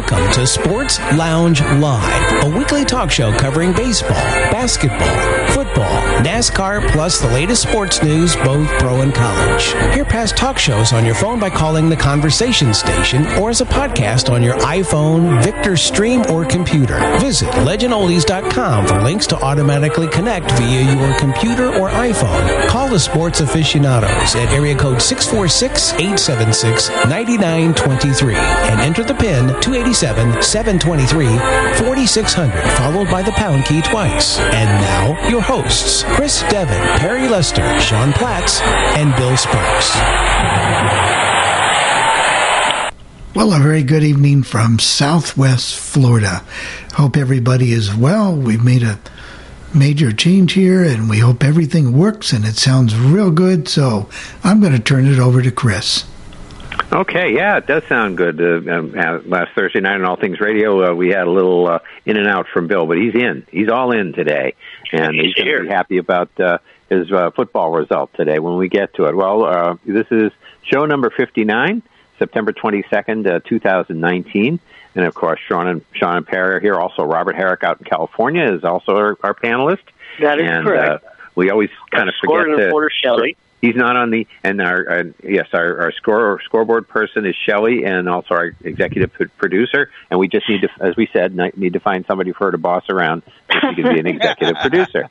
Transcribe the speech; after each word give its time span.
Welcome 0.00 0.32
to 0.32 0.46
Sports 0.46 0.98
Lounge 1.14 1.60
Live, 1.60 2.44
a 2.44 2.58
weekly 2.58 2.86
talk 2.86 3.10
show 3.10 3.36
covering 3.36 3.74
baseball, 3.74 4.14
basketball, 4.50 4.98
football, 5.48 6.00
NASCAR, 6.22 6.90
plus 6.90 7.20
the 7.20 7.28
latest 7.28 7.64
sports 7.64 8.02
news, 8.02 8.34
both 8.36 8.66
pro 8.78 9.02
and 9.02 9.14
college. 9.14 9.62
Hear 9.94 10.06
past 10.06 10.38
talk 10.38 10.58
shows 10.58 10.94
on 10.94 11.04
your 11.04 11.14
phone 11.14 11.38
by 11.38 11.50
calling 11.50 11.90
the 11.90 11.98
Conversation 11.98 12.72
Station 12.72 13.26
or 13.38 13.50
as 13.50 13.60
a 13.60 13.66
podcast 13.66 14.32
on 14.32 14.42
your 14.42 14.54
iPhone, 14.60 15.44
Victor 15.44 15.76
Stream, 15.76 16.24
or 16.30 16.46
computer. 16.46 16.98
Visit 17.18 17.50
legendoldies.com 17.50 18.86
for 18.86 19.02
links 19.02 19.26
to 19.26 19.36
automatically 19.36 20.08
connect 20.08 20.50
via 20.52 20.94
your 20.96 21.18
computer 21.18 21.66
or 21.78 21.90
iPhone. 21.90 22.68
Call 22.68 22.88
the 22.88 22.98
sports 22.98 23.40
aficionados 23.40 24.34
at 24.34 24.48
area 24.48 24.74
code 24.74 25.02
646 25.02 25.92
876 25.92 26.88
9923 26.88 28.34
and 28.34 28.80
enter 28.80 29.04
the 29.04 29.14
PIN 29.14 29.48
287 29.92 30.40
723 30.40 31.26
4600, 31.84 32.62
followed 32.76 33.10
by 33.10 33.22
the 33.22 33.32
pound 33.32 33.64
key 33.64 33.82
twice. 33.82 34.38
And 34.38 34.68
now, 34.80 35.28
your 35.28 35.40
hosts, 35.40 36.04
Chris 36.04 36.42
Devon, 36.42 36.80
Perry 37.00 37.28
Lester, 37.28 37.80
Sean 37.80 38.12
Platts, 38.12 38.60
and 38.60 39.14
Bill 39.16 39.36
Sparks. 39.36 39.90
Well, 43.34 43.52
a 43.52 43.58
very 43.58 43.82
good 43.82 44.04
evening 44.04 44.44
from 44.44 44.78
Southwest 44.78 45.76
Florida. 45.76 46.44
Hope 46.92 47.16
everybody 47.16 47.72
is 47.72 47.92
well. 47.92 48.36
We've 48.36 48.62
made 48.62 48.84
a 48.84 49.00
major 49.74 50.12
change 50.12 50.52
here 50.52 50.84
and 50.84 51.10
we 51.10 51.18
hope 51.18 51.42
everything 51.42 51.98
works 51.98 52.32
and 52.32 52.44
it 52.44 52.54
sounds 52.54 52.96
real 52.96 53.32
good. 53.32 53.66
So 53.66 54.08
I'm 54.44 54.60
going 54.60 54.72
to 54.72 54.78
turn 54.78 55.06
it 55.06 55.18
over 55.18 55.42
to 55.42 55.50
Chris. 55.50 56.04
Okay, 56.92 57.34
yeah, 57.34 57.56
it 57.58 57.68
does 57.68 57.84
sound 57.84 58.16
good. 58.16 58.40
Uh, 58.40 58.72
um, 58.72 58.94
uh, 58.98 59.20
last 59.20 59.52
Thursday 59.54 59.80
night 59.80 59.94
on 59.94 60.04
All 60.04 60.16
Things 60.16 60.40
Radio, 60.40 60.90
uh, 60.90 60.94
we 60.94 61.10
had 61.10 61.28
a 61.28 61.30
little 61.30 61.68
uh, 61.68 61.78
in 62.04 62.16
and 62.16 62.26
out 62.26 62.48
from 62.52 62.66
Bill, 62.66 62.84
but 62.84 62.98
he's 62.98 63.14
in. 63.14 63.46
He's 63.48 63.68
all 63.68 63.92
in 63.92 64.12
today, 64.12 64.54
and 64.92 65.14
he's, 65.14 65.26
he's 65.26 65.44
going 65.44 65.56
to 65.56 65.62
be 65.62 65.68
happy 65.68 65.98
about 65.98 66.38
uh, 66.40 66.58
his 66.88 67.12
uh, 67.12 67.30
football 67.30 67.70
result 67.70 68.12
today 68.14 68.40
when 68.40 68.56
we 68.56 68.68
get 68.68 68.92
to 68.94 69.04
it. 69.04 69.14
Well, 69.14 69.44
uh, 69.44 69.76
this 69.86 70.08
is 70.10 70.32
show 70.64 70.84
number 70.84 71.10
59, 71.10 71.82
September 72.18 72.52
22nd, 72.52 73.26
uh, 73.26 73.40
2019. 73.48 74.58
And 74.96 75.04
of 75.04 75.14
course, 75.14 75.38
Sean 75.46 75.68
and 75.68 75.84
Sean 75.92 76.16
and 76.16 76.26
Perry 76.26 76.56
are 76.56 76.60
here. 76.60 76.74
Also, 76.74 77.04
Robert 77.04 77.36
Herrick 77.36 77.62
out 77.62 77.78
in 77.78 77.84
California 77.84 78.52
is 78.52 78.64
also 78.64 78.96
our, 78.96 79.16
our 79.22 79.34
panelist. 79.34 79.84
That 80.20 80.40
is 80.40 80.50
and, 80.50 80.64
correct. 80.64 81.04
Uh, 81.04 81.08
we 81.36 81.50
always 81.50 81.70
kind 81.92 82.08
of 82.08 82.16
forget 82.20 82.46
to. 82.46 82.64
reporter 82.64 82.90
Shelley. 82.90 83.36
He's 83.60 83.76
not 83.76 83.96
on 83.96 84.10
the 84.10 84.26
and 84.42 84.60
our 84.60 84.90
uh, 84.90 85.04
yes 85.22 85.48
our 85.52 85.82
our 85.82 85.92
score 85.92 86.40
scoreboard 86.44 86.88
person 86.88 87.26
is 87.26 87.36
Shelley 87.36 87.84
and 87.84 88.08
also 88.08 88.34
our 88.34 88.54
executive 88.64 89.12
producer 89.36 89.90
and 90.10 90.18
we 90.18 90.28
just 90.28 90.48
need 90.48 90.62
to 90.62 90.68
as 90.80 90.96
we 90.96 91.08
said 91.12 91.36
need 91.56 91.74
to 91.74 91.80
find 91.80 92.06
somebody 92.06 92.32
for 92.32 92.46
her 92.46 92.52
to 92.52 92.58
boss 92.58 92.88
around 92.88 93.22
so 93.52 93.58
she 93.68 93.82
can 93.82 93.94
be 93.94 94.00
an 94.00 94.06
executive 94.06 94.56
producer. 94.60 95.10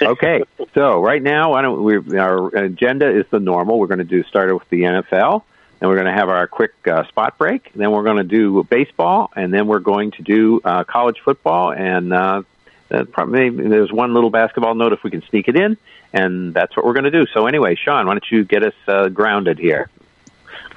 Okay, 0.00 0.42
so 0.74 1.00
right 1.02 1.22
now 1.22 1.50
why 1.52 1.62
don't 1.62 1.82
we 1.82 2.18
our 2.18 2.48
agenda 2.48 3.10
is 3.10 3.26
the 3.30 3.40
normal. 3.40 3.78
We're 3.78 3.86
going 3.86 3.98
to 3.98 4.04
do 4.04 4.22
start 4.24 4.52
with 4.54 4.68
the 4.70 4.82
NFL. 4.82 5.42
and 5.80 5.88
we're 5.88 5.96
going 5.96 6.06
to 6.06 6.18
have 6.18 6.28
our 6.28 6.46
quick 6.46 6.72
uh, 6.86 7.06
spot 7.08 7.38
break. 7.38 7.72
Then 7.74 7.90
we're 7.90 8.02
going 8.02 8.18
to 8.18 8.24
do 8.24 8.64
baseball, 8.64 9.30
and 9.34 9.52
then 9.52 9.66
we're 9.66 9.78
going 9.78 10.10
to 10.12 10.22
do 10.22 10.60
uh, 10.64 10.84
college 10.84 11.20
football. 11.24 11.72
And 11.72 12.12
uh, 12.12 12.42
uh, 12.90 13.04
probably 13.04 13.50
there's 13.50 13.92
one 13.92 14.14
little 14.14 14.30
basketball 14.30 14.74
note 14.74 14.92
if 14.92 15.02
we 15.02 15.10
can 15.10 15.22
sneak 15.22 15.48
it 15.48 15.56
in, 15.56 15.76
and 16.12 16.54
that's 16.54 16.76
what 16.76 16.84
we're 16.84 16.92
going 16.92 17.04
to 17.04 17.10
do. 17.10 17.26
So 17.32 17.46
anyway, 17.46 17.74
Sean, 17.76 18.06
why 18.06 18.14
don't 18.14 18.30
you 18.30 18.44
get 18.44 18.64
us 18.64 18.74
uh, 18.88 19.08
grounded 19.08 19.58
here? 19.58 19.88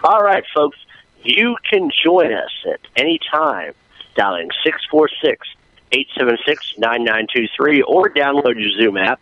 All 0.03 0.21
right, 0.21 0.43
folks. 0.53 0.77
You 1.23 1.55
can 1.69 1.89
join 2.03 2.33
us 2.33 2.51
at 2.69 2.81
any 2.97 3.19
time, 3.31 3.73
dialing 4.15 4.49
six 4.63 4.85
four 4.91 5.09
six 5.21 5.47
eight 5.93 6.07
seven 6.17 6.37
six 6.45 6.73
nine 6.77 7.03
nine 7.03 7.27
two 7.33 7.47
three, 7.55 7.81
or 7.81 8.09
download 8.09 8.61
your 8.61 8.71
Zoom 8.71 8.97
app. 8.97 9.21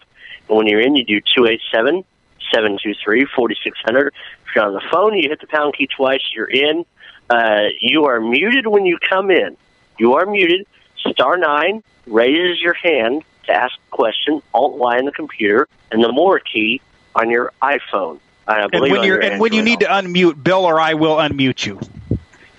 And 0.50 0.58
when 0.58 0.68
you're 0.68 0.82
in, 0.82 0.96
you 0.96 1.06
do 1.06 1.22
two 1.36 1.46
eight 1.46 1.62
seven 1.72 2.04
seven 2.52 2.80
two 2.82 2.94
three 3.04 3.26
forty 3.26 3.56
six 3.64 3.78
hundred. 3.86 4.14
If 4.48 4.56
you're 4.56 4.66
on 4.66 4.74
the 4.74 4.82
phone, 4.92 5.14
you 5.14 5.30
hit 5.30 5.40
the 5.42 5.48
pound 5.48 5.76
key 5.78 5.88
twice. 5.88 6.22
You're 6.36 6.50
in. 6.50 6.86
Uh, 7.30 7.68
you 7.80 8.06
are 8.06 8.20
muted 8.20 8.68
when 8.68 8.86
you 8.86 8.98
come 8.98 9.30
in. 9.30 9.56
You 10.00 10.16
are 10.16 10.26
muted. 10.26 10.66
Star 11.10 11.38
nine 11.38 11.84
raises 12.08 12.62
your 12.62 12.74
hand 12.74 13.24
to 13.46 13.52
ask 13.54 13.76
a 13.76 13.96
question. 13.96 14.42
Alt 14.54 14.78
Y 14.78 14.98
on 14.98 15.06
the 15.06 15.12
computer, 15.12 15.68
and 15.92 16.04
the 16.04 16.12
more 16.12 16.40
key 16.40 16.82
on 17.16 17.30
your 17.30 17.52
iPhone. 17.62 18.20
I 18.48 18.62
And 18.62 18.82
when 18.82 19.04
you're 19.04 19.22
your 19.22 19.22
and 19.22 19.40
when 19.40 19.54
you 19.54 19.62
need 19.62 19.82
to 19.82 19.86
unmute, 19.86 20.44
Bill 20.44 20.66
or 20.66 20.80
I 20.80 20.96
will 20.96 21.18
unmute 21.18 21.66
you. 21.66 21.80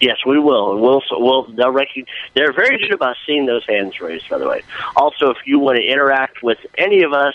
Yes, 0.00 0.16
we 0.26 0.38
will. 0.38 0.80
We'll, 0.80 1.00
we'll, 1.12 1.44
they'll 1.53 1.70
rec- 1.70 1.88
they're 2.34 2.53
very 2.53 2.78
good 2.78 2.92
about 2.92 3.16
seeing 3.25 3.47
those 3.47 3.64
hands 3.64 4.00
raised, 4.00 4.28
by 4.28 4.38
the 4.38 4.48
way. 4.48 4.62
Also, 4.97 5.30
if 5.30 5.38
you 5.44 5.60
want 5.60 5.76
to 5.76 5.84
interact 5.84 6.42
with 6.42 6.59
any 6.76 7.03
of 7.03 7.12
us 7.12 7.34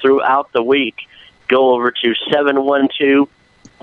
throughout 0.00 0.50
the 0.52 0.62
week, 0.62 0.96
go 1.48 1.74
over 1.74 1.90
to 1.90 2.14
712 2.30 3.28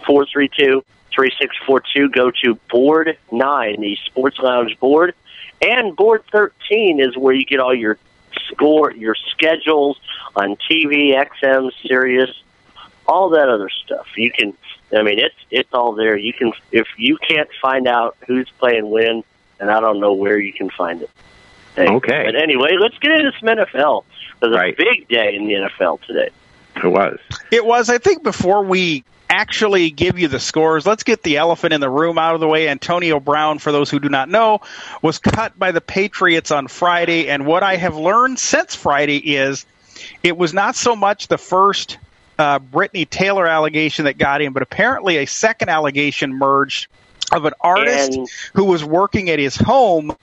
432 0.03 0.83
3642. 1.13 2.09
Go 2.09 2.31
to 2.43 2.55
Board 2.71 3.17
9, 3.31 3.81
the 3.81 3.97
Sports 4.05 4.39
Lounge 4.39 4.79
board. 4.79 5.13
And 5.61 5.95
Board 5.95 6.23
13 6.31 6.99
is 6.99 7.17
where 7.17 7.33
you 7.33 7.45
get 7.45 7.59
all 7.59 7.73
your 7.73 7.97
score, 8.51 8.91
your 8.91 9.15
schedules 9.15 9.99
on 10.35 10.55
TV, 10.69 11.13
XM, 11.13 11.71
Sirius, 11.85 12.29
all 13.07 13.29
that 13.29 13.49
other 13.49 13.69
stuff. 13.69 14.05
You 14.15 14.31
can, 14.31 14.53
I 14.95 15.01
mean, 15.01 15.19
it's 15.19 15.35
it's 15.49 15.73
all 15.73 15.93
there. 15.93 16.15
You 16.17 16.33
can, 16.33 16.53
if 16.71 16.87
you 16.97 17.17
can't 17.17 17.49
find 17.61 17.87
out 17.87 18.15
who's 18.27 18.49
playing 18.59 18.89
when, 18.89 19.23
and 19.59 19.71
I 19.71 19.79
don't 19.79 19.99
know 19.99 20.13
where 20.13 20.37
you 20.39 20.53
can 20.53 20.69
find 20.69 21.01
it. 21.01 21.09
Hey, 21.75 21.87
Okay. 21.89 22.23
But 22.25 22.35
anyway, 22.35 22.75
let's 22.79 22.97
get 22.99 23.11
into 23.11 23.31
some 23.39 23.49
NFL. 23.49 24.03
There's 24.39 24.53
a 24.53 24.57
Right. 24.57 24.77
big 24.77 25.07
day 25.07 25.35
in 25.35 25.47
the 25.47 25.53
NFL 25.53 26.01
today. 26.05 26.29
It 26.83 26.87
was. 26.87 27.17
It 27.51 27.65
was, 27.65 27.89
I 27.89 27.97
think, 27.97 28.21
before 28.23 28.63
we 28.63 29.03
actually 29.29 29.89
give 29.89 30.17
you 30.19 30.27
the 30.27 30.39
scores, 30.39 30.85
let's 30.85 31.03
get 31.03 31.23
the 31.23 31.37
elephant 31.37 31.73
in 31.73 31.81
the 31.81 31.89
room 31.89 32.17
out 32.17 32.33
of 32.35 32.39
the 32.41 32.47
way. 32.47 32.69
Antonio 32.69 33.19
Brown, 33.19 33.59
for 33.59 33.71
those 33.71 33.89
who 33.89 33.99
do 33.99 34.09
not 34.09 34.29
know, 34.29 34.61
was 35.01 35.19
cut 35.19 35.57
by 35.57 35.71
the 35.71 35.81
Patriots 35.81 36.51
on 36.51 36.67
Friday. 36.67 37.27
And 37.29 37.45
what 37.45 37.63
I 37.63 37.75
have 37.75 37.95
learned 37.97 38.39
since 38.39 38.75
Friday 38.75 39.17
is 39.17 39.65
it 40.23 40.37
was 40.37 40.53
not 40.53 40.75
so 40.75 40.95
much 40.95 41.27
the 41.27 41.37
first 41.37 41.97
uh, 42.39 42.59
Britney 42.59 43.09
Taylor 43.09 43.47
allegation 43.47 44.05
that 44.05 44.17
got 44.17 44.41
him, 44.41 44.53
but 44.53 44.61
apparently 44.63 45.17
a 45.17 45.25
second 45.25 45.69
allegation 45.69 46.33
merged 46.33 46.87
of 47.31 47.45
an 47.45 47.53
artist 47.59 48.13
And- 48.13 48.29
who 48.53 48.65
was 48.65 48.83
working 48.85 49.29
at 49.29 49.39
his 49.39 49.55
home. 49.55 50.15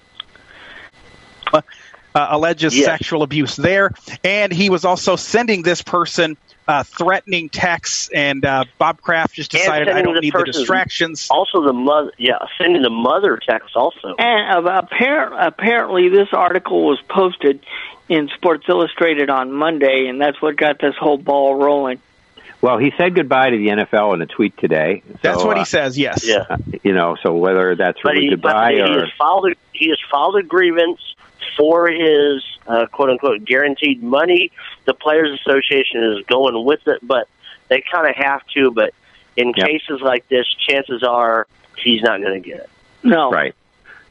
Uh, 1.52 2.28
alleges 2.30 2.76
Yes. 2.76 2.86
sexual 2.86 3.24
abuse 3.24 3.56
there, 3.56 3.90
and 4.22 4.52
he 4.52 4.70
was 4.70 4.84
also 4.84 5.16
sending 5.16 5.62
this 5.62 5.82
person 5.82 6.36
uh, 6.66 6.82
threatening 6.82 7.48
texts. 7.48 8.10
And 8.14 8.44
uh, 8.44 8.64
Bob 8.78 9.00
Kraft 9.00 9.34
just 9.34 9.50
decided 9.50 9.88
I 9.88 10.02
don't 10.02 10.14
the 10.14 10.20
need 10.20 10.32
the 10.32 10.44
distractions. 10.44 11.28
Also, 11.30 11.62
the 11.64 11.72
mother, 11.72 12.12
yeah, 12.18 12.38
sending 12.58 12.82
the 12.82 12.90
mother 12.90 13.38
text 13.46 13.76
also. 13.76 14.14
And 14.18 14.66
uh, 14.66 14.82
apparent, 14.84 15.34
apparently, 15.38 16.08
this 16.08 16.28
article 16.32 16.86
was 16.86 17.00
posted 17.08 17.64
in 18.08 18.28
Sports 18.36 18.64
Illustrated 18.68 19.30
on 19.30 19.52
Monday, 19.52 20.06
and 20.08 20.20
that's 20.20 20.40
what 20.40 20.56
got 20.56 20.78
this 20.78 20.94
whole 20.98 21.18
ball 21.18 21.54
rolling. 21.56 22.00
Well, 22.60 22.78
he 22.78 22.92
said 22.96 23.14
goodbye 23.14 23.50
to 23.50 23.58
the 23.58 23.68
NFL 23.68 24.14
in 24.14 24.22
a 24.22 24.26
tweet 24.26 24.56
today. 24.56 25.02
So, 25.06 25.18
That's 25.20 25.44
what 25.44 25.58
uh, 25.58 25.60
he 25.60 25.64
says. 25.66 25.98
Yes. 25.98 26.26
Yeah. 26.26 26.46
uh, 26.48 26.56
you 26.82 26.94
know, 26.94 27.14
so 27.22 27.34
whether 27.34 27.74
that's 27.74 28.02
really 28.04 28.22
he, 28.22 28.28
but 28.30 28.36
goodbye 28.36 28.72
he 28.72 28.80
or 28.80 29.00
has 29.00 29.10
filed 29.18 29.50
a, 29.50 29.54
he 29.72 29.90
has 29.90 29.98
filed 30.10 30.36
a 30.36 30.42
grievance 30.42 31.00
for 31.56 31.88
his 31.88 32.42
uh, 32.66 32.86
quote 32.86 33.10
unquote 33.10 33.44
guaranteed 33.44 34.02
money. 34.02 34.50
The 34.84 34.94
Players 34.94 35.38
Association 35.40 36.02
is 36.04 36.24
going 36.26 36.64
with 36.64 36.86
it, 36.86 37.00
but 37.02 37.28
they 37.68 37.82
kind 37.92 38.08
of 38.08 38.16
have 38.16 38.42
to. 38.54 38.70
But 38.70 38.94
in 39.36 39.52
Yep. 39.56 39.66
cases 39.66 40.00
like 40.00 40.28
this, 40.28 40.46
chances 40.68 41.02
are 41.02 41.46
he's 41.76 42.02
not 42.02 42.20
going 42.20 42.42
to 42.42 42.48
get 42.48 42.60
it. 42.60 42.70
No, 43.02 43.30
right. 43.30 43.54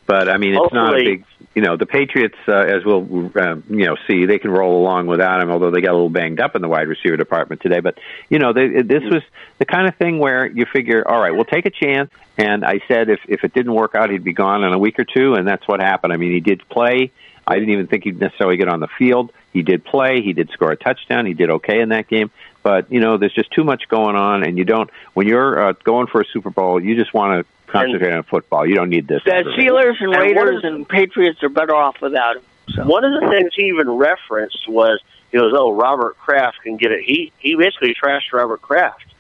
But 0.06 0.30
I 0.30 0.38
mean, 0.38 0.56
it's 0.56 0.74
not 0.74 0.94
a 1.00 1.04
big. 1.04 1.26
You 1.56 1.62
know, 1.62 1.78
the 1.78 1.86
Patriots, 1.86 2.38
uh, 2.48 2.54
as 2.54 2.84
we'll 2.84 3.32
uh, 3.36 3.56
you 3.70 3.86
know 3.86 3.96
see, 4.08 4.26
they 4.26 4.40
can 4.40 4.50
roll 4.50 4.82
along 4.82 5.08
without 5.08 5.42
him. 5.42 5.52
Although 5.52 5.72
they 5.72 5.82
got 5.82 5.92
a 5.92 5.94
little 5.94 6.10
banged 6.10 6.40
up 6.40 6.56
in 6.56 6.62
the 6.62 6.68
wide 6.68 6.88
receiver 6.88 7.16
department 7.16 7.62
today, 7.62 7.80
but 7.80 7.98
you 8.30 8.40
know, 8.40 8.54
they, 8.54 8.82
this 8.82 9.04
was 9.04 9.22
the 9.60 9.66
kind 9.66 9.88
of 9.88 9.96
thing 9.96 10.18
where 10.18 10.46
you 10.46 10.66
figure, 10.66 11.08
all 11.08 11.22
right, 11.22 11.32
we'll 11.32 11.46
take 11.46 11.66
a 11.66 11.70
chance. 11.70 12.10
And 12.38 12.66
I 12.66 12.80
said, 12.88 13.10
if 13.10 13.20
if 13.28 13.44
it 13.44 13.54
didn't 13.54 13.74
work 13.74 13.94
out, 13.94 14.10
he'd 14.10 14.24
be 14.24 14.34
gone 14.34 14.64
in 14.64 14.74
a 14.74 14.80
week 14.80 14.98
or 14.98 15.06
two, 15.06 15.36
and 15.36 15.48
that's 15.48 15.68
what 15.68 15.80
happened. 15.80 16.12
I 16.12 16.18
mean, 16.18 16.32
he 16.32 16.40
did 16.40 16.68
play. 16.70 17.12
I 17.46 17.56
didn't 17.56 17.72
even 17.72 17.88
think 17.88 18.06
he'd 18.06 18.20
necessarily 18.20 18.58
get 18.58 18.70
on 18.70 18.80
the 18.80 18.88
field. 18.88 19.32
He 19.52 19.62
did 19.62 19.84
play. 19.84 20.22
He 20.22 20.34
did 20.34 20.50
score 20.52 20.72
a 20.72 20.78
touchdown. 20.78 21.26
He 21.26 21.34
did 21.34 21.50
okay 21.50 21.82
in 21.82 21.90
that 21.90 22.08
game. 22.08 22.32
But 22.64 22.92
you 22.92 23.02
know, 23.02 23.18
there's 23.18 23.34
just 23.34 23.52
too 23.52 23.64
much 23.64 23.88
going 23.90 24.16
on, 24.16 24.44
and 24.44 24.58
you 24.58 24.64
don't. 24.64 24.90
When 25.14 25.28
you're 25.28 25.70
uh, 25.70 25.74
going 25.84 26.08
for 26.08 26.22
a 26.22 26.26
Super 26.26 26.50
Bowl, 26.50 26.82
you 26.82 26.96
just 26.96 27.14
want 27.14 27.46
to 27.46 27.63
concentrate 27.74 28.14
on 28.14 28.24
football. 28.24 28.66
You 28.66 28.76
don't 28.76 28.90
need 28.90 29.08
this. 29.08 29.24
the 29.24 29.34
aggravation. 29.34 29.66
Steelers 29.66 29.96
and 30.00 30.14
And 30.14 30.36
what 30.36 30.46
Raiders 30.46 30.58
is- 30.60 30.64
and 30.64 30.88
Patriots 30.88 31.44
are 31.44 31.50
better 31.50 31.76
off 31.76 32.02
without 32.02 32.38
him. 32.38 32.44
So. 32.70 32.84
One 32.86 33.04
of 33.04 33.20
the 33.20 33.28
things 33.30 33.52
he 33.56 33.64
even 33.66 33.90
referenced 33.90 34.70
was 34.70 35.02
he 35.32 35.38
goes, 35.38 35.54
"Oh, 35.56 35.74
Robert 35.74 36.18
Kraft 36.18 36.62
can 36.64 36.78
get 36.78 36.92
it." 36.92 37.02
He 37.02 37.32
he 37.40 37.56
basically 37.56 37.94
trashed 37.94 38.32
Robert 38.32 38.62
Kraft 38.62 39.14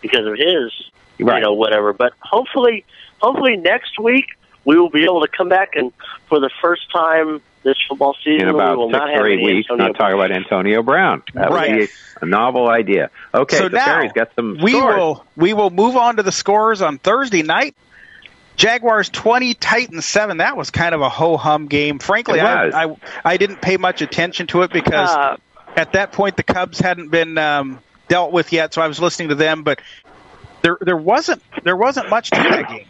because 0.00 0.26
of 0.26 0.34
his, 0.36 0.72
you 1.18 1.24
know, 1.24 1.52
whatever. 1.52 1.92
But 1.92 2.14
hopefully, 2.20 2.84
hopefully 3.20 3.56
next 3.56 4.00
week 4.00 4.26
we 4.64 4.76
will 4.76 4.90
be 4.90 5.04
able 5.04 5.20
to 5.20 5.28
come 5.28 5.48
back 5.48 5.76
and 5.76 5.92
for 6.28 6.40
the 6.40 6.50
first 6.60 6.90
time 6.90 7.40
this 7.64 7.76
football 7.88 8.16
season, 8.24 8.48
in 8.48 8.54
about 8.54 8.72
we 8.72 8.76
will 8.84 8.90
six 8.90 8.98
not 8.98 9.10
or 9.20 9.26
eight 9.28 9.42
weeks, 9.42 9.68
Antonio 9.70 9.86
not 9.92 9.96
talk 9.98 10.12
about 10.12 10.30
Antonio 10.32 10.82
Brown. 10.82 11.22
That 11.34 11.50
Right. 11.50 11.70
would 11.70 11.78
be 11.86 11.88
a 12.20 12.26
novel 12.26 12.68
idea. 12.68 13.10
Okay, 13.34 13.56
so 13.56 13.68
the 13.68 13.76
now 13.76 13.84
Ferry's 13.84 14.12
got 14.12 14.30
some 14.36 14.58
we 14.62 14.72
scores. 14.72 14.96
will 14.96 15.24
we 15.36 15.52
will 15.54 15.70
move 15.70 15.96
on 15.96 16.16
to 16.16 16.22
the 16.22 16.32
scores 16.32 16.82
on 16.82 16.98
Thursday 16.98 17.42
night. 17.42 17.74
Jaguars 18.56 19.08
twenty, 19.08 19.54
Titans 19.54 20.04
seven. 20.04 20.38
That 20.38 20.56
was 20.56 20.70
kind 20.70 20.94
of 20.94 21.00
a 21.00 21.08
ho 21.08 21.36
hum 21.36 21.66
game. 21.68 21.98
Frankly, 21.98 22.40
I. 22.40 22.84
I 22.84 22.96
I 23.24 23.36
didn't 23.38 23.60
pay 23.62 23.76
much 23.76 24.02
attention 24.02 24.46
to 24.48 24.62
it 24.62 24.72
because 24.72 25.08
Uh, 25.08 25.36
at 25.76 25.92
that 25.92 26.12
point 26.12 26.36
the 26.36 26.42
Cubs 26.42 26.78
hadn't 26.78 27.08
been 27.10 27.38
um, 27.38 27.78
dealt 28.08 28.30
with 28.32 28.52
yet, 28.52 28.74
so 28.74 28.82
I 28.82 28.88
was 28.88 29.00
listening 29.00 29.30
to 29.30 29.34
them. 29.36 29.62
But 29.62 29.80
there 30.60 30.76
there 30.80 30.96
wasn't 30.98 31.42
there 31.64 31.76
wasn't 31.76 32.10
much 32.10 32.30
to 32.30 32.36
that 32.42 32.68
game. 32.68 32.86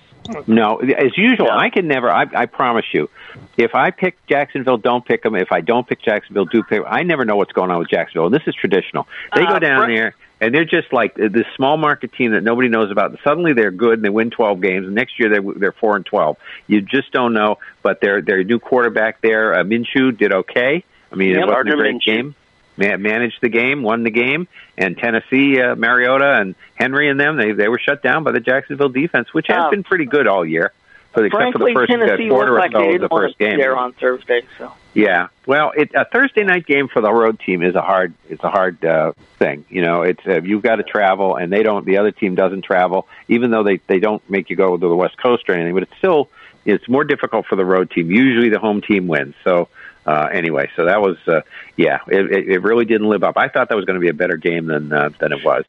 No, 0.47 0.79
as 0.79 1.17
usual, 1.17 1.47
Yeah. 1.47 1.57
I 1.57 1.71
can 1.71 1.87
never. 1.89 2.11
I, 2.11 2.27
I 2.35 2.47
promise 2.47 2.85
you, 2.93 3.09
if 3.57 3.75
I 3.75 3.91
pick 3.91 4.17
Jacksonville, 4.27 4.79
don't 4.79 5.05
pick 5.05 5.23
them. 5.23 5.35
If 5.35 5.53
I 5.53 5.61
don't 5.61 5.87
pick 5.87 6.03
Jacksonville, 6.03 6.45
do 6.47 6.63
pick. 6.63 6.83
I 6.87 7.03
never 7.03 7.25
know 7.25 7.37
what's 7.37 7.53
going 7.53 7.71
on 7.71 7.79
with 7.79 7.89
Jacksonville. 7.89 8.27
And 8.27 8.35
this 8.35 8.43
is 8.47 8.55
traditional. 8.55 9.07
They 9.35 9.43
go 9.45 9.55
Uh, 9.55 9.59
down 9.59 9.85
Fre- 9.87 9.93
there 9.93 10.15
and 10.41 10.53
they're 10.55 10.65
just 10.65 10.93
like 10.93 11.15
this 11.15 11.47
small 11.55 11.77
market 11.77 12.13
team 12.13 12.33
that 12.33 12.43
nobody 12.43 12.69
knows 12.69 12.91
about. 12.91 13.17
Suddenly 13.23 13.53
they're 13.53 13.71
good 13.71 13.95
and 13.95 14.05
they 14.05 14.09
win 14.11 14.31
twelve 14.31 14.61
games. 14.61 14.87
And 14.87 14.95
next 14.95 15.19
year 15.21 15.29
they're 15.29 15.43
they're 15.57 15.73
four 15.73 15.97
and 15.97 16.05
twelve. 16.05 16.37
You 16.67 16.81
just 16.81 17.13
don't 17.13 17.33
know. 17.33 17.59
But 17.83 18.01
their 18.01 18.21
their 18.23 18.43
new 18.43 18.59
quarterback 18.59 19.21
there, 19.21 19.55
uh, 19.55 19.63
Minshew, 19.63 20.17
did 20.17 20.33
okay. 20.33 20.85
I 21.13 21.15
mean, 21.15 21.31
Yep, 21.31 21.43
it 21.43 21.47
wasn't 21.47 21.69
a 21.69 21.77
great 21.77 21.95
Minshew. 21.97 22.05
game. 22.05 22.35
Ma- 22.79 22.97
managed 22.97 23.39
the 23.43 23.51
game, 23.51 23.83
won 23.83 24.03
the 24.03 24.11
game, 24.11 24.49
and 24.79 24.97
Tennessee, 24.97 25.61
uh, 25.61 25.77
Mariota 25.77 26.39
and 26.41 26.55
Henry 26.75 27.11
and 27.11 27.21
them, 27.21 27.37
they 27.37 27.53
they 27.53 27.69
were 27.69 27.79
shut 27.79 28.03
down 28.03 28.25
by 28.25 28.33
the 28.33 28.41
Jacksonville 28.41 28.89
defense, 28.89 29.33
which 29.35 29.47
has 29.49 29.65
Uh, 29.65 29.71
been 29.71 29.83
pretty 29.83 30.07
good 30.07 30.27
all 30.27 30.43
year. 30.45 30.73
For 31.13 31.25
except 31.25 31.53
for 31.53 31.59
frankly, 31.59 31.73
the 31.73 31.79
first 31.79 31.91
Tennessee 31.91 32.29
quarter 32.29 32.53
looked 32.53 32.57
or 32.57 32.59
like 32.59 32.73
so 32.73 32.79
they 32.79 32.95
of 32.95 33.01
the 33.03 33.09
first 33.09 33.39
game. 33.39 33.59
there 33.59 33.77
on 33.77 33.93
Thursday. 33.93 34.43
So 34.57 34.73
Yeah, 34.95 35.29
well, 35.47 35.73
it, 35.77 35.91
a 35.95 36.07
Thursday 36.07 36.43
night 36.43 36.67
game 36.67 36.89
for 36.89 37.03
the 37.03 37.13
road 37.13 37.39
team 37.39 37.63
is 37.63 37.75
a 37.75 37.83
hard 37.83 38.15
it's 38.31 38.43
a 38.43 38.51
hard 38.51 38.83
uh, 38.85 39.13
thing. 39.39 39.67
You 39.69 39.83
know, 39.83 40.03
it's 40.03 40.27
uh, 40.27 40.41
you've 40.41 40.63
got 40.63 40.77
to 40.77 40.83
travel, 40.83 41.37
and 41.37 41.53
they 41.53 41.63
don't. 41.63 41.85
The 41.85 41.99
other 41.99 42.13
team 42.13 42.35
doesn't 42.35 42.63
travel, 42.63 43.09
even 43.29 43.51
though 43.51 43.63
they 43.63 43.81
they 43.87 43.99
don't 43.99 44.23
make 44.31 44.49
you 44.49 44.57
go 44.57 44.77
to 44.77 44.89
the 44.89 44.97
West 44.97 45.19
Coast 45.19 45.49
or 45.49 45.53
anything. 45.53 45.75
But 45.75 45.83
it's 45.83 45.97
still 45.99 46.31
it's 46.65 46.89
more 46.89 47.05
difficult 47.05 47.47
for 47.47 47.57
the 47.57 47.65
road 47.65 47.91
team. 47.91 48.11
Usually, 48.11 48.49
the 48.49 48.59
home 48.59 48.81
team 48.81 49.07
wins. 49.07 49.35
So. 49.45 49.69
Uh, 50.05 50.29
anyway, 50.33 50.69
so 50.75 50.87
that 50.87 51.01
was, 51.01 51.17
uh, 51.29 51.43
yeah, 51.77 52.01
it, 52.09 52.33
it, 52.33 52.49
it 52.49 52.63
really 52.65 52.85
didn't 52.85 53.09
live 53.09 53.23
up. 53.23 53.37
I 53.37 53.47
thought 53.47 53.69
that 53.69 53.77
was 53.77 53.85
going 53.85 53.95
to 53.95 54.01
be 54.01 54.09
a 54.09 54.13
better 54.13 54.37
game 54.37 54.67
than 54.67 54.93
uh, 54.93 55.11
than 55.21 55.31
it 55.31 55.45
was. 55.45 55.65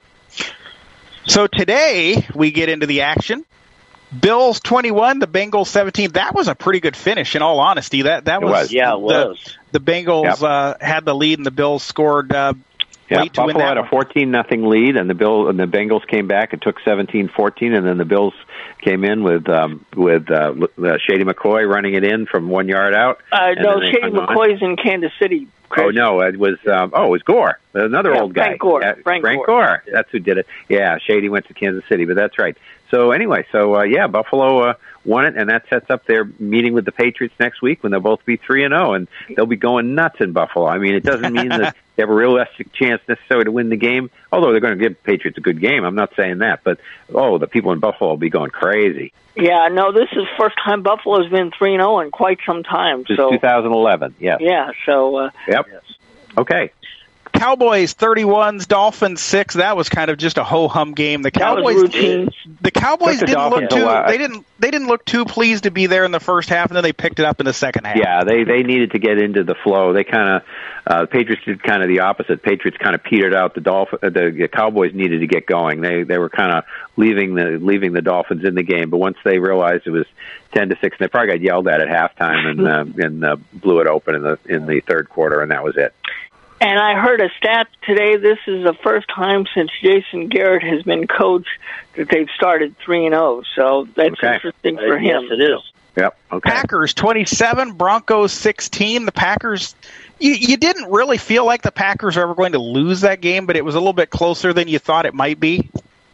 So 1.28 1.46
today 1.46 2.26
we 2.34 2.50
get 2.50 2.68
into 2.68 2.88
the 2.88 3.02
action. 3.02 3.46
Bills 4.22 4.60
21, 4.60 5.20
the 5.20 5.28
Bengals 5.28 5.68
17. 5.68 6.12
That 6.12 6.34
was 6.36 6.48
a 6.48 6.56
pretty 6.56 6.80
good 6.80 6.96
finish, 6.96 7.36
in 7.36 7.42
all 7.42 7.60
honesty. 7.60 8.04
That 8.04 8.26
that 8.26 8.42
It 8.42 8.46
was, 8.46 8.52
was. 8.52 8.74
Yeah, 8.74 8.94
it 8.94 8.98
the, 8.98 9.02
was. 9.02 9.58
the 9.72 9.80
Bengals 9.80 10.24
Yep. 10.26 10.42
uh, 10.42 10.76
had 10.80 11.06
the 11.06 11.16
lead, 11.16 11.40
and 11.40 11.46
the 11.46 11.52
Bills 11.52 11.84
scored 11.84 12.34
uh, 12.34 12.54
Yeah, 13.10 13.22
late 13.22 13.34
to 13.34 13.42
win 13.42 13.48
Buffalo 13.54 13.66
that 13.66 13.78
had 13.78 13.86
a 13.86 13.90
fourteen 13.90 14.32
nothing 14.32 14.68
lead, 14.68 14.96
and 14.98 15.10
the 15.10 15.14
Bill 15.16 15.50
and 15.50 15.60
the 15.60 15.66
Bengals 15.66 16.06
came 16.08 16.28
back 16.28 16.54
and 16.54 16.62
took 16.62 16.80
17-14, 16.82 17.76
and 17.76 17.86
then 17.86 17.98
the 17.98 18.06
Bills 18.06 18.34
came 18.82 19.04
in 19.04 19.24
with 19.24 19.48
um, 19.50 19.86
with 19.96 20.30
uh, 20.30 20.54
uh, 20.84 20.98
Shady 21.08 21.24
McCoy 21.24 21.68
running 21.68 21.94
it 21.94 22.04
in 22.04 22.26
from 22.26 22.50
one 22.50 22.68
yard 22.68 22.94
out. 22.94 23.20
uh, 23.32 23.52
no, 23.58 23.80
Shady 23.82 24.02
hung 24.02 24.18
on. 24.18 24.28
McCoy's 24.28 24.62
in 24.62 24.76
Kansas 24.76 25.12
City. 25.20 25.48
Chris. 25.70 25.86
Oh 25.88 25.90
no, 25.90 26.22
it 26.22 26.38
was 26.38 26.58
um, 26.68 26.92
oh 26.94 27.06
it 27.06 27.10
was 27.10 27.24
Gore, 27.24 27.60
another 27.74 28.14
Yeah, 28.14 28.22
old 28.22 28.34
guy. 28.34 28.44
Frank 28.44 28.62
Gore. 28.62 28.82
Yeah, 28.82 28.94
Frank 29.04 29.24
Gore. 29.24 29.46
Gore. 29.46 29.84
That's 29.92 30.10
who 30.12 30.20
did 30.20 30.38
it. 30.38 30.48
Yeah, 30.70 30.98
Shady 31.00 31.30
went 31.30 31.48
to 31.48 31.54
Kansas 31.56 31.84
City, 31.90 32.06
but 32.06 32.16
that's 32.16 32.38
right. 32.38 32.56
So 32.92 33.12
anyway, 33.12 33.46
so 33.52 33.78
uh, 33.78 33.84
yeah, 33.84 34.06
Buffalo 34.06 34.70
uh, 34.70 34.74
won 35.04 35.26
it, 35.26 35.36
and 35.36 35.50
that 35.50 35.68
sets 35.70 35.90
up 35.90 36.06
their 36.06 36.26
meeting 36.38 36.74
with 36.74 36.86
the 36.86 36.92
Patriots 36.92 37.34
next 37.40 37.60
week 37.60 37.82
when 37.82 37.92
they'll 37.92 38.02
both 38.02 38.24
be 38.24 38.38
three 38.38 38.64
and 38.64 38.72
zero, 38.72 38.94
and 38.94 39.08
they'll 39.36 39.48
be 39.48 39.56
going 39.56 39.96
nuts 39.96 40.18
in 40.20 40.32
Buffalo. 40.32 40.68
I 40.68 40.78
mean, 40.78 40.94
it 40.94 41.04
doesn't 41.04 41.34
mean 41.34 41.50
that 41.50 41.76
they 41.96 42.04
have 42.04 42.10
a 42.12 42.14
realistic 42.14 42.72
chance 42.74 43.02
necessarily 43.08 43.46
to 43.46 43.52
win 43.52 43.70
the 43.70 43.78
game, 43.78 44.12
although 44.32 44.52
they're 44.52 44.60
going 44.60 44.78
to 44.78 44.90
give 44.90 45.02
Patriots 45.02 45.40
a 45.40 45.42
good 45.42 45.60
game. 45.60 45.84
I'm 45.84 45.96
not 45.96 46.12
saying 46.16 46.38
that, 46.40 46.60
but 46.64 46.80
oh, 47.12 47.40
the 47.40 47.48
people 47.48 47.72
in 47.72 47.80
Buffalo 47.80 48.12
will 48.12 48.18
be 48.18 48.30
going 48.30 48.52
crazy. 48.54 49.12
Yeah, 49.36 49.68
no, 49.72 49.92
this 49.92 50.10
is 50.12 50.20
the 50.20 50.28
first 50.38 50.56
time 50.64 50.84
Buffalo's 50.84 51.30
been 51.30 51.52
three 51.58 51.74
and 51.74 51.82
zero 51.82 52.00
in 52.00 52.12
quite 52.12 52.40
some 52.46 52.64
time. 52.64 53.04
Since 53.08 53.18
So 53.18 53.32
2011, 53.32 54.16
yes. 54.20 54.40
yeah, 54.42 54.72
so 54.86 55.16
uh, 55.18 55.30
Yep. 55.48 55.68
Okay. 56.38 56.72
Cowboys 57.34 57.94
31s, 57.94 58.68
Dolphins 58.68 59.22
6. 59.22 59.56
That 59.56 59.76
was 59.76 59.90
kind 59.90 60.10
of 60.10 60.18
just 60.18 60.38
a 60.38 60.44
ho 60.44 60.68
hum 60.68 60.94
game. 60.94 61.22
The 61.22 61.32
Cowboys 61.32 61.76
routine. 61.76 62.30
the 62.62 62.72
Cowboys 62.72 63.20
the 63.20 63.26
didn't 63.26 63.50
look 63.50 63.70
too 63.70 63.86
they 64.08 64.18
didn't 64.18 64.46
they 64.60 64.72
didn't 64.72 64.88
look 64.88 65.04
too 65.04 65.26
pleased 65.26 65.64
to 65.64 65.72
be 65.72 65.88
there 65.88 66.06
in 66.06 66.12
the 66.12 66.20
first 66.20 66.50
half 66.50 66.70
and 66.70 66.76
then 66.76 66.84
they 66.84 66.94
picked 66.94 67.20
it 67.20 67.26
up 67.26 67.40
in 67.40 67.46
the 67.46 67.54
second 67.54 67.86
half. 67.86 67.98
Yeah, 67.98 68.24
they 68.24 68.44
they 68.44 68.64
needed 68.64 68.92
to 68.92 69.00
get 69.00 69.18
into 69.18 69.44
the 69.44 69.56
flow. 69.56 69.94
They 69.94 70.04
kind 70.04 70.38
of 70.38 70.44
uh, 70.86 71.02
the 71.02 71.08
Patriots 71.08 71.44
did 71.46 71.64
kind 71.64 71.82
of 71.82 71.88
the 71.88 72.02
opposite. 72.02 72.44
Patriots 72.44 72.78
kind 72.78 72.94
of 72.94 73.04
petered 73.04 73.34
out. 73.34 73.56
The 73.56 73.62
Dolphin, 73.62 74.00
uh, 74.04 74.10
the 74.10 74.50
Cowboys 74.52 74.94
needed 74.94 75.22
to 75.22 75.28
get 75.28 75.46
going. 75.46 75.82
They 75.82 76.04
they 76.04 76.18
were 76.18 76.30
kind 76.30 76.52
of 76.52 76.66
leaving 76.98 77.36
the 77.36 77.58
leaving 77.62 77.94
the 77.94 78.02
Dolphins 78.02 78.44
in 78.44 78.56
the 78.56 78.64
game. 78.64 78.90
But 78.90 78.98
once 78.98 79.18
they 79.24 79.40
realized 79.40 79.88
it 79.88 79.92
was 79.92 80.06
ten 80.54 80.70
to 80.70 80.76
six, 80.82 80.98
and 81.00 81.06
they 81.06 81.08
probably 81.08 81.30
got 81.30 81.42
yelled 81.42 81.68
at 81.68 81.80
at 81.80 81.88
halftime 81.88 82.46
and 82.46 82.68
uh, 82.68 82.86
and 83.06 83.26
uh, 83.26 83.38
blew 83.54 83.80
it 83.80 83.88
open 83.88 84.16
in 84.16 84.24
the 84.24 84.40
in 84.46 84.66
the 84.66 84.82
third 84.82 85.10
quarter, 85.10 85.42
and 85.42 85.52
that 85.52 85.64
was 85.64 85.78
it. 85.78 85.94
And 86.66 86.80
I 86.80 86.96
heard 86.98 87.20
a 87.20 87.30
stat 87.38 87.68
today. 87.86 88.16
This 88.16 88.40
is 88.48 88.64
the 88.64 88.74
first 88.74 89.10
time 89.14 89.46
since 89.54 89.70
Jason 89.82 90.30
Garrett 90.30 90.64
has 90.64 90.82
been 90.84 91.08
coach 91.08 91.46
that 91.98 92.08
they've 92.08 92.30
started 92.34 92.78
three 92.78 93.06
and 93.06 93.14
zero. 93.14 93.44
So 93.54 93.86
that's 93.98 94.14
Okay. 94.14 94.36
interesting 94.36 94.78
Uh, 94.80 94.82
for 94.84 94.98
him. 94.98 95.24
Yes, 95.24 95.32
it 95.32 95.42
is. 95.42 95.60
Yep. 95.98 96.18
Okay. 96.32 96.50
Packers 96.50 96.94
27, 96.94 97.74
Broncos 97.74 98.32
16. 98.32 99.06
The 99.06 99.12
Packers 99.12 99.76
you, 100.20 100.32
you 100.32 100.56
didn't 100.56 100.90
really 100.90 101.18
feel 101.18 101.46
like 101.46 101.64
the 101.64 101.72
Packers 101.72 102.16
were 102.16 102.24
ever 102.24 102.34
going 102.34 102.54
to 102.54 102.60
lose 102.60 103.02
that 103.02 103.20
game, 103.20 103.46
but 103.46 103.58
it 103.58 103.66
was 103.66 103.76
a 103.76 103.80
little 103.80 103.92
bit 103.92 104.10
closer 104.10 104.54
than 104.54 104.70
you 104.70 104.80
thought 104.80 105.06
it 105.06 105.14
might 105.14 105.42
be. 105.42 105.70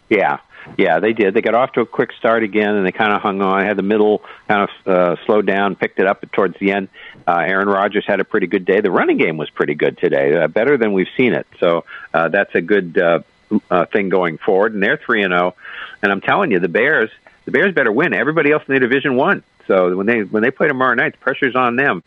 Yeah, 0.09 0.39
yeah, 0.77 0.99
they 0.99 1.13
did. 1.13 1.35
They 1.35 1.41
got 1.41 1.53
off 1.53 1.73
to 1.73 1.81
a 1.81 1.85
quick 1.85 2.11
start 2.17 2.41
again, 2.41 2.73
and 2.75 2.83
they 2.87 2.91
kind 2.91 3.13
of 3.13 3.21
hung 3.21 3.41
on. 3.43 3.63
Had 3.63 3.77
the 3.77 3.83
middle 3.83 4.23
kind 4.47 4.67
of 4.67 4.87
uh, 4.91 5.15
slowed 5.27 5.45
down, 5.45 5.75
picked 5.75 5.99
it 5.99 6.07
up 6.07 6.25
towards 6.31 6.57
the 6.59 6.71
end. 6.71 6.87
Uh, 7.29 7.41
Aaron 7.41 7.67
Rodgers 7.69 8.05
had 8.07 8.19
a 8.19 8.23
pretty 8.23 8.47
good 8.47 8.65
day. 8.65 8.81
The 8.81 8.89
running 8.89 9.17
game 9.17 9.37
was 9.37 9.51
pretty 9.51 9.75
good 9.75 9.99
today, 9.99 10.35
uh, 10.35 10.47
better 10.47 10.77
than 10.77 10.93
we've 10.93 11.07
seen 11.15 11.33
it. 11.33 11.45
So 11.59 11.85
uh, 12.11 12.29
that's 12.29 12.55
a 12.55 12.61
good 12.61 12.97
uh, 12.97 13.19
uh, 13.69 13.85
thing 13.85 14.09
going 14.09 14.39
forward. 14.39 14.73
And 14.73 14.81
they're 14.81 14.97
three 14.97 15.21
and 15.21 15.31
zero. 15.31 15.53
And 16.01 16.11
I'm 16.11 16.21
telling 16.21 16.49
you, 16.49 16.57
the 16.57 16.67
Bears, 16.67 17.11
the 17.45 17.51
Bears 17.51 17.71
better 17.75 17.91
win. 17.91 18.15
Everybody 18.15 18.51
else 18.51 18.63
in 18.67 18.73
the 18.73 18.79
division 18.79 19.15
won. 19.15 19.43
So 19.67 19.95
when 19.95 20.07
they 20.07 20.23
when 20.23 20.41
they 20.41 20.49
play 20.49 20.67
tomorrow 20.67 20.95
night, 20.95 21.11
the 21.11 21.19
pressure's 21.19 21.55
on 21.55 21.75
them. 21.75 22.01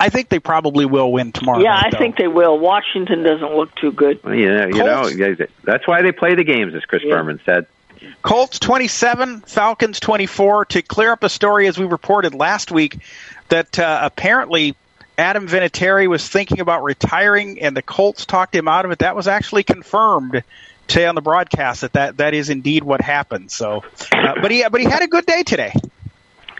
I 0.00 0.08
think 0.08 0.30
they 0.30 0.40
probably 0.40 0.84
will 0.84 1.12
win 1.12 1.30
tomorrow. 1.30 1.60
Yeah, 1.60 1.70
night, 1.70 1.84
I 1.86 1.90
though. 1.90 1.98
think 1.98 2.16
they 2.16 2.26
will. 2.26 2.58
Washington 2.58 3.22
doesn't 3.22 3.54
look 3.54 3.72
too 3.76 3.92
good. 3.92 4.20
Well, 4.24 4.34
you 4.34 4.48
know, 4.48 4.66
you 4.66 4.82
know, 4.82 5.36
that's 5.62 5.86
why 5.86 6.02
they 6.02 6.10
play 6.10 6.34
the 6.34 6.42
games, 6.42 6.74
as 6.74 6.84
Chris 6.86 7.02
Yeah. 7.04 7.14
Berman 7.14 7.38
said. 7.46 7.66
Colts 8.22 8.58
27, 8.58 9.40
Falcons 9.42 10.00
24. 10.00 10.66
To 10.66 10.82
clear 10.82 11.12
up 11.12 11.22
a 11.22 11.28
story, 11.28 11.66
as 11.66 11.78
we 11.78 11.86
reported 11.86 12.34
last 12.34 12.70
week, 12.70 12.98
that 13.48 13.78
uh, 13.78 14.00
apparently 14.02 14.76
Adam 15.18 15.46
Vinatieri 15.46 16.08
was 16.08 16.26
thinking 16.26 16.60
about 16.60 16.82
retiring, 16.82 17.60
and 17.60 17.76
the 17.76 17.82
Colts 17.82 18.24
talked 18.26 18.54
him 18.54 18.68
out 18.68 18.84
of 18.84 18.90
it. 18.90 19.00
That 19.00 19.16
was 19.16 19.28
actually 19.28 19.62
confirmed 19.62 20.42
today 20.86 21.06
on 21.06 21.14
the 21.14 21.20
broadcast 21.20 21.82
that 21.82 21.92
that, 21.92 22.16
that 22.18 22.34
is 22.34 22.50
indeed 22.50 22.84
what 22.84 23.00
happened. 23.00 23.50
So, 23.50 23.84
uh, 24.12 24.34
but 24.40 24.50
he 24.50 24.64
but 24.70 24.80
he 24.80 24.86
had 24.86 25.02
a 25.02 25.06
good 25.06 25.26
day 25.26 25.42
today. 25.42 25.72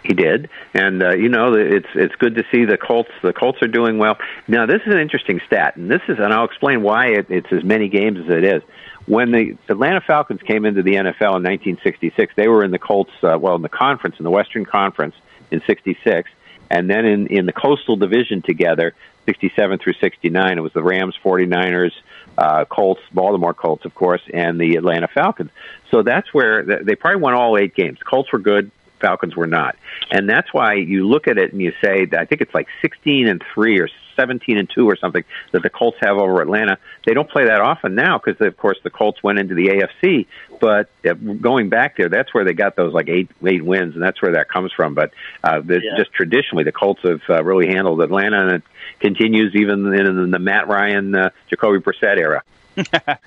He 0.03 0.15
did, 0.15 0.51
and 0.75 1.03
uh, 1.03 1.15
you 1.15 1.29
know 1.29 1.55
it's 1.55 1.87
it's 1.95 2.15
good 2.17 2.35
to 2.35 2.45
see 2.51 2.65
the 2.65 2.77
Colts. 2.77 3.11
The 3.23 3.33
Colts 3.33 3.63
are 3.63 3.69
doing 3.69 3.99
well. 3.99 4.19
Now 4.49 4.67
this 4.67 4.83
is 4.85 4.93
an 4.93 5.01
interesting 5.01 5.41
stat, 5.47 5.77
and 5.77 5.91
this 5.91 6.03
is, 6.09 6.19
and 6.19 6.33
I'll 6.33 6.45
explain 6.45 6.83
why 6.83 7.09
it, 7.09 7.27
it's 7.31 7.53
as 7.53 7.63
many 7.63 7.89
games 7.89 8.19
as 8.19 8.29
it 8.29 8.45
is. 8.45 8.63
When 9.07 9.33
the 9.33 9.57
Atlanta 9.69 10.01
Falcons 10.01 10.43
came 10.43 10.65
into 10.65 10.83
the 10.83 10.95
NFL 10.95 11.37
in 11.37 11.43
1966, 11.43 12.35
they 12.37 12.49
were 12.49 12.65
in 12.65 12.71
the 12.71 12.79
Colts, 12.79 13.13
uh, 13.23 13.37
well, 13.41 13.57
in 13.57 13.63
the 13.63 13.69
conference, 13.69 14.17
in 14.19 14.25
the 14.25 14.31
Western 14.31 14.65
Conference 14.65 15.15
in 15.51 15.61
'66, 15.67 16.31
and 16.71 16.89
then 16.89 17.05
in 17.05 17.27
in 17.27 17.47
the 17.47 17.53
Coastal 17.53 17.97
Division 17.97 18.43
together, 18.43 18.95
'67 19.27 19.79
through 19.79 19.95
'69. 19.95 20.59
It 20.59 20.61
was 20.61 20.73
the 20.73 20.83
Rams, 20.83 21.17
49ers, 21.23 21.93
uh, 22.39 22.65
Colts, 22.65 23.03
Baltimore 23.13 23.55
Colts, 23.55 23.85
of 23.85 23.95
course, 23.95 24.23
and 24.33 24.61
the 24.61 24.77
Atlanta 24.77 25.09
Falcons. 25.09 25.51
So 25.91 26.03
that's 26.03 26.33
where 26.33 26.63
they 26.63 26.95
probably 26.95 27.21
won 27.21 27.35
all 27.35 27.59
eight 27.59 27.75
games. 27.75 27.99
Colts 28.03 28.33
were 28.33 28.39
good. 28.39 28.71
Falcons 29.03 29.37
were 29.37 29.47
not. 29.47 29.77
And 30.11 30.27
that's 30.29 30.55
why 30.55 30.75
you 30.75 31.07
look 31.07 31.29
at 31.29 31.37
it 31.37 31.53
and 31.53 31.61
you 31.61 31.73
say, 31.83 32.07
that 32.07 32.19
I 32.21 32.25
think 32.25 32.41
it's 32.41 32.55
like 32.55 32.69
16 32.81 33.29
and 33.29 33.45
3 33.53 33.79
or 33.81 33.89
17 34.17 34.57
and 34.59 34.71
2 34.71 34.89
or 34.89 34.97
something 34.97 35.25
that 35.51 35.63
the 35.63 35.71
Colts 35.71 35.99
have 36.01 36.17
over 36.17 36.41
Atlanta. 36.41 36.79
They 37.05 37.13
don't 37.13 37.29
play 37.29 37.45
that 37.47 37.61
often 37.61 37.95
now 37.95 38.19
because, 38.19 38.41
of 38.41 38.57
course, 38.57 38.79
the 38.83 38.91
Colts 38.91 39.23
went 39.23 39.39
into 39.39 39.55
the 39.55 39.69
AFC. 39.69 40.27
But 40.61 40.89
uh, 41.05 41.15
going 41.15 41.69
back 41.69 41.97
there, 41.97 42.09
that's 42.09 42.33
where 42.33 42.45
they 42.45 42.53
got 42.53 42.77
those 42.77 42.93
like 42.95 43.09
eight 43.09 43.31
eight 43.45 43.65
wins, 43.65 43.95
and 43.95 44.03
that's 44.03 44.23
where 44.23 44.33
that 44.33 44.49
comes 44.49 44.71
from. 44.73 44.95
But 44.95 45.13
uh, 45.43 45.61
the, 45.61 45.81
Yeah. 45.83 45.97
just 45.97 46.13
traditionally, 46.13 46.65
the 46.65 46.73
Colts 46.73 47.03
have 47.03 47.23
uh, 47.29 47.43
really 47.43 47.67
handled 47.69 48.01
Atlanta, 48.01 48.41
and 48.43 48.51
it 48.53 48.63
continues 49.01 49.55
even 49.57 49.93
in, 49.93 50.07
in 50.07 50.31
the 50.31 50.39
Matt 50.39 50.69
Ryan, 50.69 51.15
uh, 51.15 51.31
Jacoby 51.51 51.79
Brissett 51.81 52.19
era. 52.19 52.43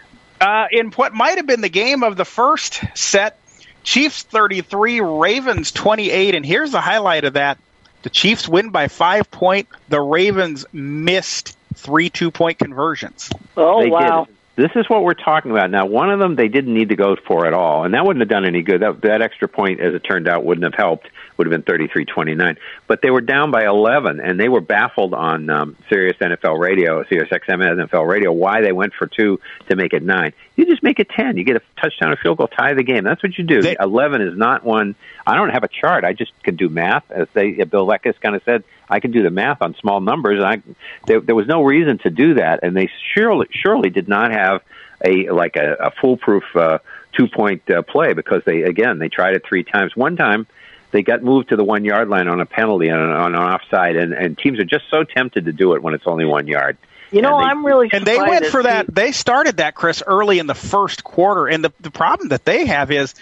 Uh, 0.41 0.65
in 0.69 0.91
what 0.91 1.13
might 1.13 1.37
have 1.37 1.47
been 1.47 1.61
the 1.61 1.69
game 1.69 2.03
of 2.03 2.17
the 2.17 2.25
first 2.25 2.83
set, 2.93 3.39
Chiefs 3.85 4.23
33, 4.23 4.99
Ravens 4.99 5.71
28. 5.71 6.35
And 6.35 6.45
here's 6.45 6.71
the 6.71 6.81
highlight 6.81 7.23
of 7.23 7.33
that 7.33 7.57
the 8.01 8.09
Chiefs 8.09 8.47
win 8.47 8.69
by 8.71 8.87
five 8.87 9.31
point. 9.31 9.67
The 9.89 10.01
Ravens 10.01 10.65
missed 10.73 11.57
three 11.75 12.09
two 12.09 12.31
point 12.31 12.59
conversions. 12.59 13.29
Oh 13.55 13.81
They 13.81 13.89
wow! 13.89 14.25
did. 14.25 14.34
This 14.57 14.71
is 14.75 14.85
what 14.89 15.03
we're 15.03 15.15
talking 15.15 15.51
about 15.51 15.69
now. 15.69 15.85
One 15.85 16.09
of 16.09 16.19
them 16.19 16.35
they 16.35 16.47
didn't 16.47 16.73
need 16.73 16.89
to 16.89 16.95
go 16.95 17.17
for 17.27 17.45
at 17.45 17.53
all, 17.53 17.83
and 17.83 17.93
that 17.93 18.05
wouldn't 18.05 18.21
have 18.21 18.29
done 18.29 18.45
any 18.45 18.61
good. 18.61 18.81
That, 18.81 19.01
that 19.01 19.21
extra 19.21 19.49
point, 19.49 19.81
as 19.81 19.93
it 19.93 19.99
turned 19.99 20.29
out, 20.29 20.45
wouldn't 20.45 20.63
have 20.63 20.73
helped. 20.73 21.09
Would 21.37 21.51
have 21.51 21.65
been 21.65 21.89
33-29. 21.89 22.55
But 22.87 23.01
they 23.01 23.11
were 23.11 23.19
down 23.19 23.51
by 23.51 23.65
11, 23.65 24.21
and 24.21 24.39
they 24.39 24.47
were 24.47 24.61
baffled 24.61 25.13
on 25.13 25.49
um, 25.49 25.75
Sirius 25.89 26.15
NFL 26.21 26.57
Radio, 26.57 27.03
Sirius 27.09 27.29
XM 27.29 27.61
NFL 27.61 28.07
Radio, 28.07 28.31
why 28.31 28.61
they 28.61 28.71
went 28.71 28.93
for 28.97 29.07
two 29.07 29.41
to 29.69 29.75
make 29.75 29.91
it 29.91 30.01
nine. 30.01 30.31
You 30.55 30.65
just 30.65 30.81
make 30.81 31.01
it 31.01 31.09
10. 31.09 31.35
You 31.35 31.43
get 31.43 31.57
a 31.57 31.61
touchdown, 31.81 32.13
a 32.13 32.15
field 32.15 32.37
goal, 32.37 32.47
tie 32.47 32.73
the 32.73 32.83
game. 32.83 33.03
That's 33.03 33.21
what 33.21 33.37
you 33.37 33.43
do. 33.43 33.61
They- 33.61 33.75
11 33.77 34.21
is 34.21 34.37
not 34.37 34.63
one. 34.63 34.95
I 35.27 35.35
don't 35.35 35.49
have 35.49 35.65
a 35.65 35.67
chart. 35.69 36.05
I 36.05 36.13
just 36.13 36.31
can 36.43 36.55
do 36.55 36.69
math, 36.69 37.03
as 37.11 37.27
they 37.33 37.51
Bill 37.51 37.85
Lekis 37.85 38.13
kind 38.21 38.35
of 38.35 38.43
said. 38.45 38.63
I 38.89 38.99
can 38.99 39.11
do 39.11 39.23
the 39.23 39.29
math 39.29 39.61
on 39.61 39.75
small 39.75 40.01
numbers. 40.01 40.39
And 40.39 40.47
I 40.47 40.61
there, 41.07 41.19
there 41.19 41.35
was 41.35 41.47
no 41.47 41.63
reason 41.63 41.97
to 41.99 42.09
do 42.09 42.35
that, 42.35 42.61
and 42.63 42.75
they 42.75 42.89
surely 43.13 43.47
surely 43.51 43.89
did 43.89 44.07
not 44.07 44.31
have 44.31 44.61
a 45.03 45.29
like 45.29 45.55
a, 45.55 45.73
a 45.75 45.91
foolproof 45.91 46.43
uh, 46.55 46.79
two 47.13 47.27
point 47.27 47.69
uh, 47.69 47.81
play 47.81 48.13
because 48.13 48.43
they 48.45 48.63
again 48.63 48.99
they 48.99 49.09
tried 49.09 49.35
it 49.35 49.43
three 49.47 49.63
times. 49.63 49.95
One 49.95 50.15
time 50.15 50.47
they 50.91 51.01
got 51.01 51.23
moved 51.23 51.49
to 51.49 51.55
the 51.55 51.63
one 51.63 51.83
yard 51.83 52.07
line 52.09 52.27
on 52.27 52.39
a 52.39 52.45
penalty 52.45 52.89
on, 52.89 52.99
on 53.01 53.35
an 53.35 53.41
offside, 53.41 53.95
and, 53.97 54.13
and 54.13 54.37
teams 54.37 54.59
are 54.59 54.65
just 54.65 54.85
so 54.89 55.03
tempted 55.03 55.45
to 55.45 55.51
do 55.51 55.73
it 55.73 55.83
when 55.83 55.93
it's 55.93 56.07
only 56.07 56.25
one 56.25 56.47
yard. 56.47 56.77
You 57.11 57.21
know, 57.21 57.37
they- 57.37 57.43
I'm 57.45 57.65
really 57.65 57.89
And 57.91 58.05
they 58.05 58.17
went 58.17 58.45
for 58.47 58.63
that. 58.63 58.87
that. 58.87 58.95
They 58.95 59.11
started 59.11 59.57
that, 59.57 59.75
Chris, 59.75 60.01
early 60.05 60.39
in 60.39 60.47
the 60.47 60.55
first 60.55 61.03
quarter. 61.03 61.47
And 61.47 61.63
the, 61.63 61.73
the 61.81 61.91
problem 61.91 62.29
that 62.29 62.45
they 62.45 62.65
have 62.65 62.91
is 62.91 63.13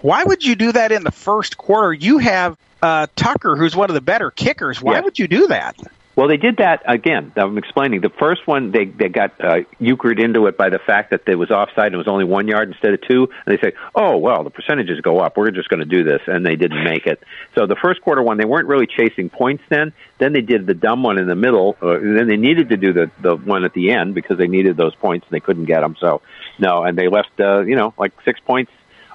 why 0.00 0.22
would 0.22 0.44
you 0.44 0.54
do 0.54 0.72
that 0.72 0.92
in 0.92 1.02
the 1.02 1.10
first 1.10 1.56
quarter? 1.56 1.92
You 1.92 2.18
have 2.18 2.56
uh, 2.84 3.06
Tucker, 3.16 3.56
who's 3.56 3.74
one 3.74 3.88
of 3.90 3.94
the 3.94 4.00
better 4.02 4.30
kickers. 4.30 4.82
Why 4.82 4.94
Yeah. 4.94 5.00
would 5.00 5.18
you 5.18 5.26
do 5.28 5.46
that? 5.48 5.76
Well, 6.16 6.28
they 6.28 6.36
did 6.36 6.58
that 6.58 6.82
again. 6.86 7.32
I'm 7.34 7.58
explaining. 7.58 8.00
The 8.00 8.08
first 8.08 8.46
one, 8.46 8.70
they 8.70 8.84
they 8.84 9.08
got 9.08 9.32
uh, 9.40 9.62
euchred 9.80 10.20
into 10.22 10.46
it 10.46 10.56
by 10.56 10.68
the 10.68 10.78
fact 10.78 11.10
that 11.10 11.22
it 11.26 11.34
was 11.34 11.50
offside 11.50 11.86
and 11.86 11.94
it 11.96 11.98
was 11.98 12.06
only 12.06 12.24
one 12.24 12.46
yard 12.46 12.68
instead 12.68 12.94
of 12.94 13.00
two. 13.00 13.28
And 13.44 13.58
they 13.58 13.60
say, 13.60 13.72
"Oh, 13.96 14.16
well, 14.18 14.44
the 14.44 14.50
percentages 14.50 15.00
go 15.00 15.18
up. 15.18 15.36
We're 15.36 15.50
just 15.50 15.68
going 15.70 15.80
to 15.80 15.86
do 15.86 16.04
this," 16.04 16.20
and 16.28 16.46
they 16.46 16.54
didn't 16.54 16.84
make 16.84 17.06
it. 17.08 17.20
So 17.56 17.66
the 17.66 17.74
first 17.74 18.00
quarter 18.00 18.22
one, 18.22 18.36
they 18.36 18.44
weren't 18.44 18.68
really 18.68 18.86
chasing 18.86 19.28
points. 19.28 19.64
Then, 19.68 19.92
then 20.18 20.32
they 20.32 20.40
did 20.42 20.66
the 20.68 20.74
dumb 20.74 21.02
one 21.02 21.18
in 21.18 21.26
the 21.26 21.34
middle. 21.34 21.76
Uh, 21.82 21.98
and 21.98 22.16
then 22.16 22.28
they 22.28 22.36
needed 22.36 22.68
to 22.68 22.76
do 22.76 22.92
the 22.92 23.10
the 23.20 23.34
one 23.34 23.64
at 23.64 23.72
the 23.72 23.90
end 23.90 24.14
because 24.14 24.38
they 24.38 24.46
needed 24.46 24.76
those 24.76 24.94
points 24.94 25.26
and 25.26 25.34
they 25.34 25.40
couldn't 25.40 25.64
get 25.64 25.80
them. 25.80 25.96
So 25.98 26.22
no, 26.60 26.84
and 26.84 26.96
they 26.96 27.08
left 27.08 27.40
uh, 27.40 27.62
you 27.62 27.74
know 27.74 27.92
like 27.98 28.12
six 28.24 28.38
points 28.38 28.70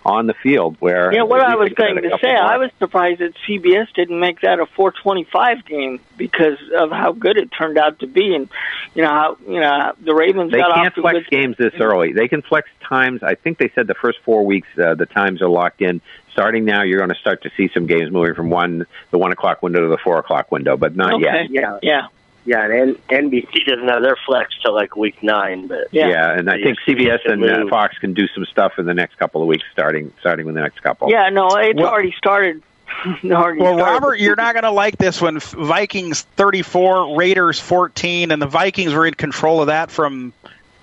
on 0.05 0.27
the 0.27 0.33
field 0.33 0.77
where 0.79 1.13
Yeah, 1.13 1.23
what 1.23 1.41
I 1.41 1.55
was 1.55 1.69
they 1.69 1.75
could 1.75 1.87
have 1.87 1.97
going 1.97 2.09
to 2.11 2.17
say. 2.21 2.33
I 2.33 2.57
was 2.57 2.71
surprised 2.79 3.19
that 3.19 3.33
CBS 3.47 3.91
didn't 3.93 4.19
make 4.19 4.41
that 4.41 4.59
a 4.59 4.65
425 4.65 5.65
game 5.65 5.99
because 6.17 6.57
of 6.77 6.91
how 6.91 7.11
good 7.11 7.37
it 7.37 7.49
turned 7.57 7.77
out 7.77 7.99
to 7.99 8.07
be, 8.07 8.35
and 8.35 8.49
you 8.95 9.03
know 9.03 9.09
how 9.09 9.37
you 9.47 9.59
know 9.59 9.93
the 10.01 10.13
Ravens 10.13 10.51
They 10.51 10.59
got 10.59 10.73
can't 10.73 10.87
off 10.87 10.93
to 10.95 11.01
a 11.01 11.11
flex 11.11 11.27
games 11.29 11.55
this 11.57 11.73
early. 11.79 12.13
They 12.13 12.27
can 12.27 12.41
flex 12.41 12.69
times. 12.87 13.23
I 13.23 13.35
think 13.35 13.57
they 13.57 13.71
said 13.75 13.87
the 13.87 13.95
first 13.95 14.19
four 14.23 14.45
weeks 14.45 14.67
uh, 14.77 14.95
the 14.95 15.05
times 15.05 15.41
are 15.41 15.49
locked 15.49 15.81
in. 15.81 16.01
Starting 16.31 16.63
now, 16.63 16.83
you're 16.83 16.99
going 16.99 17.09
to 17.09 17.19
start 17.19 17.43
to 17.43 17.51
see 17.57 17.69
some 17.73 17.85
games 17.85 18.11
moving 18.11 18.33
from 18.35 18.49
one 18.49 18.85
the 19.11 19.17
one 19.17 19.31
o'clock 19.31 19.61
window 19.61 19.81
to 19.81 19.87
the 19.87 19.97
four 19.97 20.17
o'clock 20.19 20.51
window, 20.51 20.77
but 20.77 20.95
not 20.95 21.13
Okay. 21.15 21.23
yet. 21.23 21.49
Yeah, 21.51 21.79
Yeah, 21.81 22.07
yeah, 22.45 22.63
and 22.63 22.97
N- 23.09 23.29
NBC 23.31 23.65
doesn't 23.65 23.87
have 23.87 24.01
their 24.01 24.17
flex 24.25 24.53
till 24.61 24.73
like 24.73 24.95
week 24.95 25.21
nine, 25.21 25.67
but 25.67 25.87
Yeah. 25.91 26.31
and 26.33 26.49
I 26.49 26.61
think 26.61 26.77
CBS 26.87 27.19
CBS 27.25 27.31
and 27.31 27.43
uh. 27.45 27.67
Fox 27.69 27.97
can 27.99 28.13
do 28.13 28.27
some 28.29 28.45
stuff 28.45 28.79
in 28.79 28.85
the 28.85 28.93
next 28.93 29.15
couple 29.17 29.41
of 29.41 29.47
weeks, 29.47 29.63
starting 29.71 30.11
starting 30.19 30.45
with 30.45 30.55
the 30.55 30.61
next 30.61 30.81
couple. 30.81 31.09
yeah. 31.09 31.29
No, 31.29 31.47
it's 31.57 31.77
Well- 31.77 31.87
already 31.89 32.13
started. 32.17 32.61
already 33.23 33.61
Well, 33.61 33.77
started. 33.77 33.83
Robert, 33.83 34.19
you're 34.19 34.35
not 34.35 34.53
going 34.55 34.63
to 34.63 34.71
like 34.71 34.97
this 34.97 35.21
one. 35.21 35.39
Vikings 35.39 36.23
34, 36.37 37.15
Raiders 37.15 37.59
14, 37.59 38.31
and 38.31 38.41
the 38.41 38.47
Vikings 38.47 38.93
were 38.93 39.05
in 39.05 39.13
control 39.13 39.61
of 39.61 39.67
that 39.67 39.91
from 39.91 40.33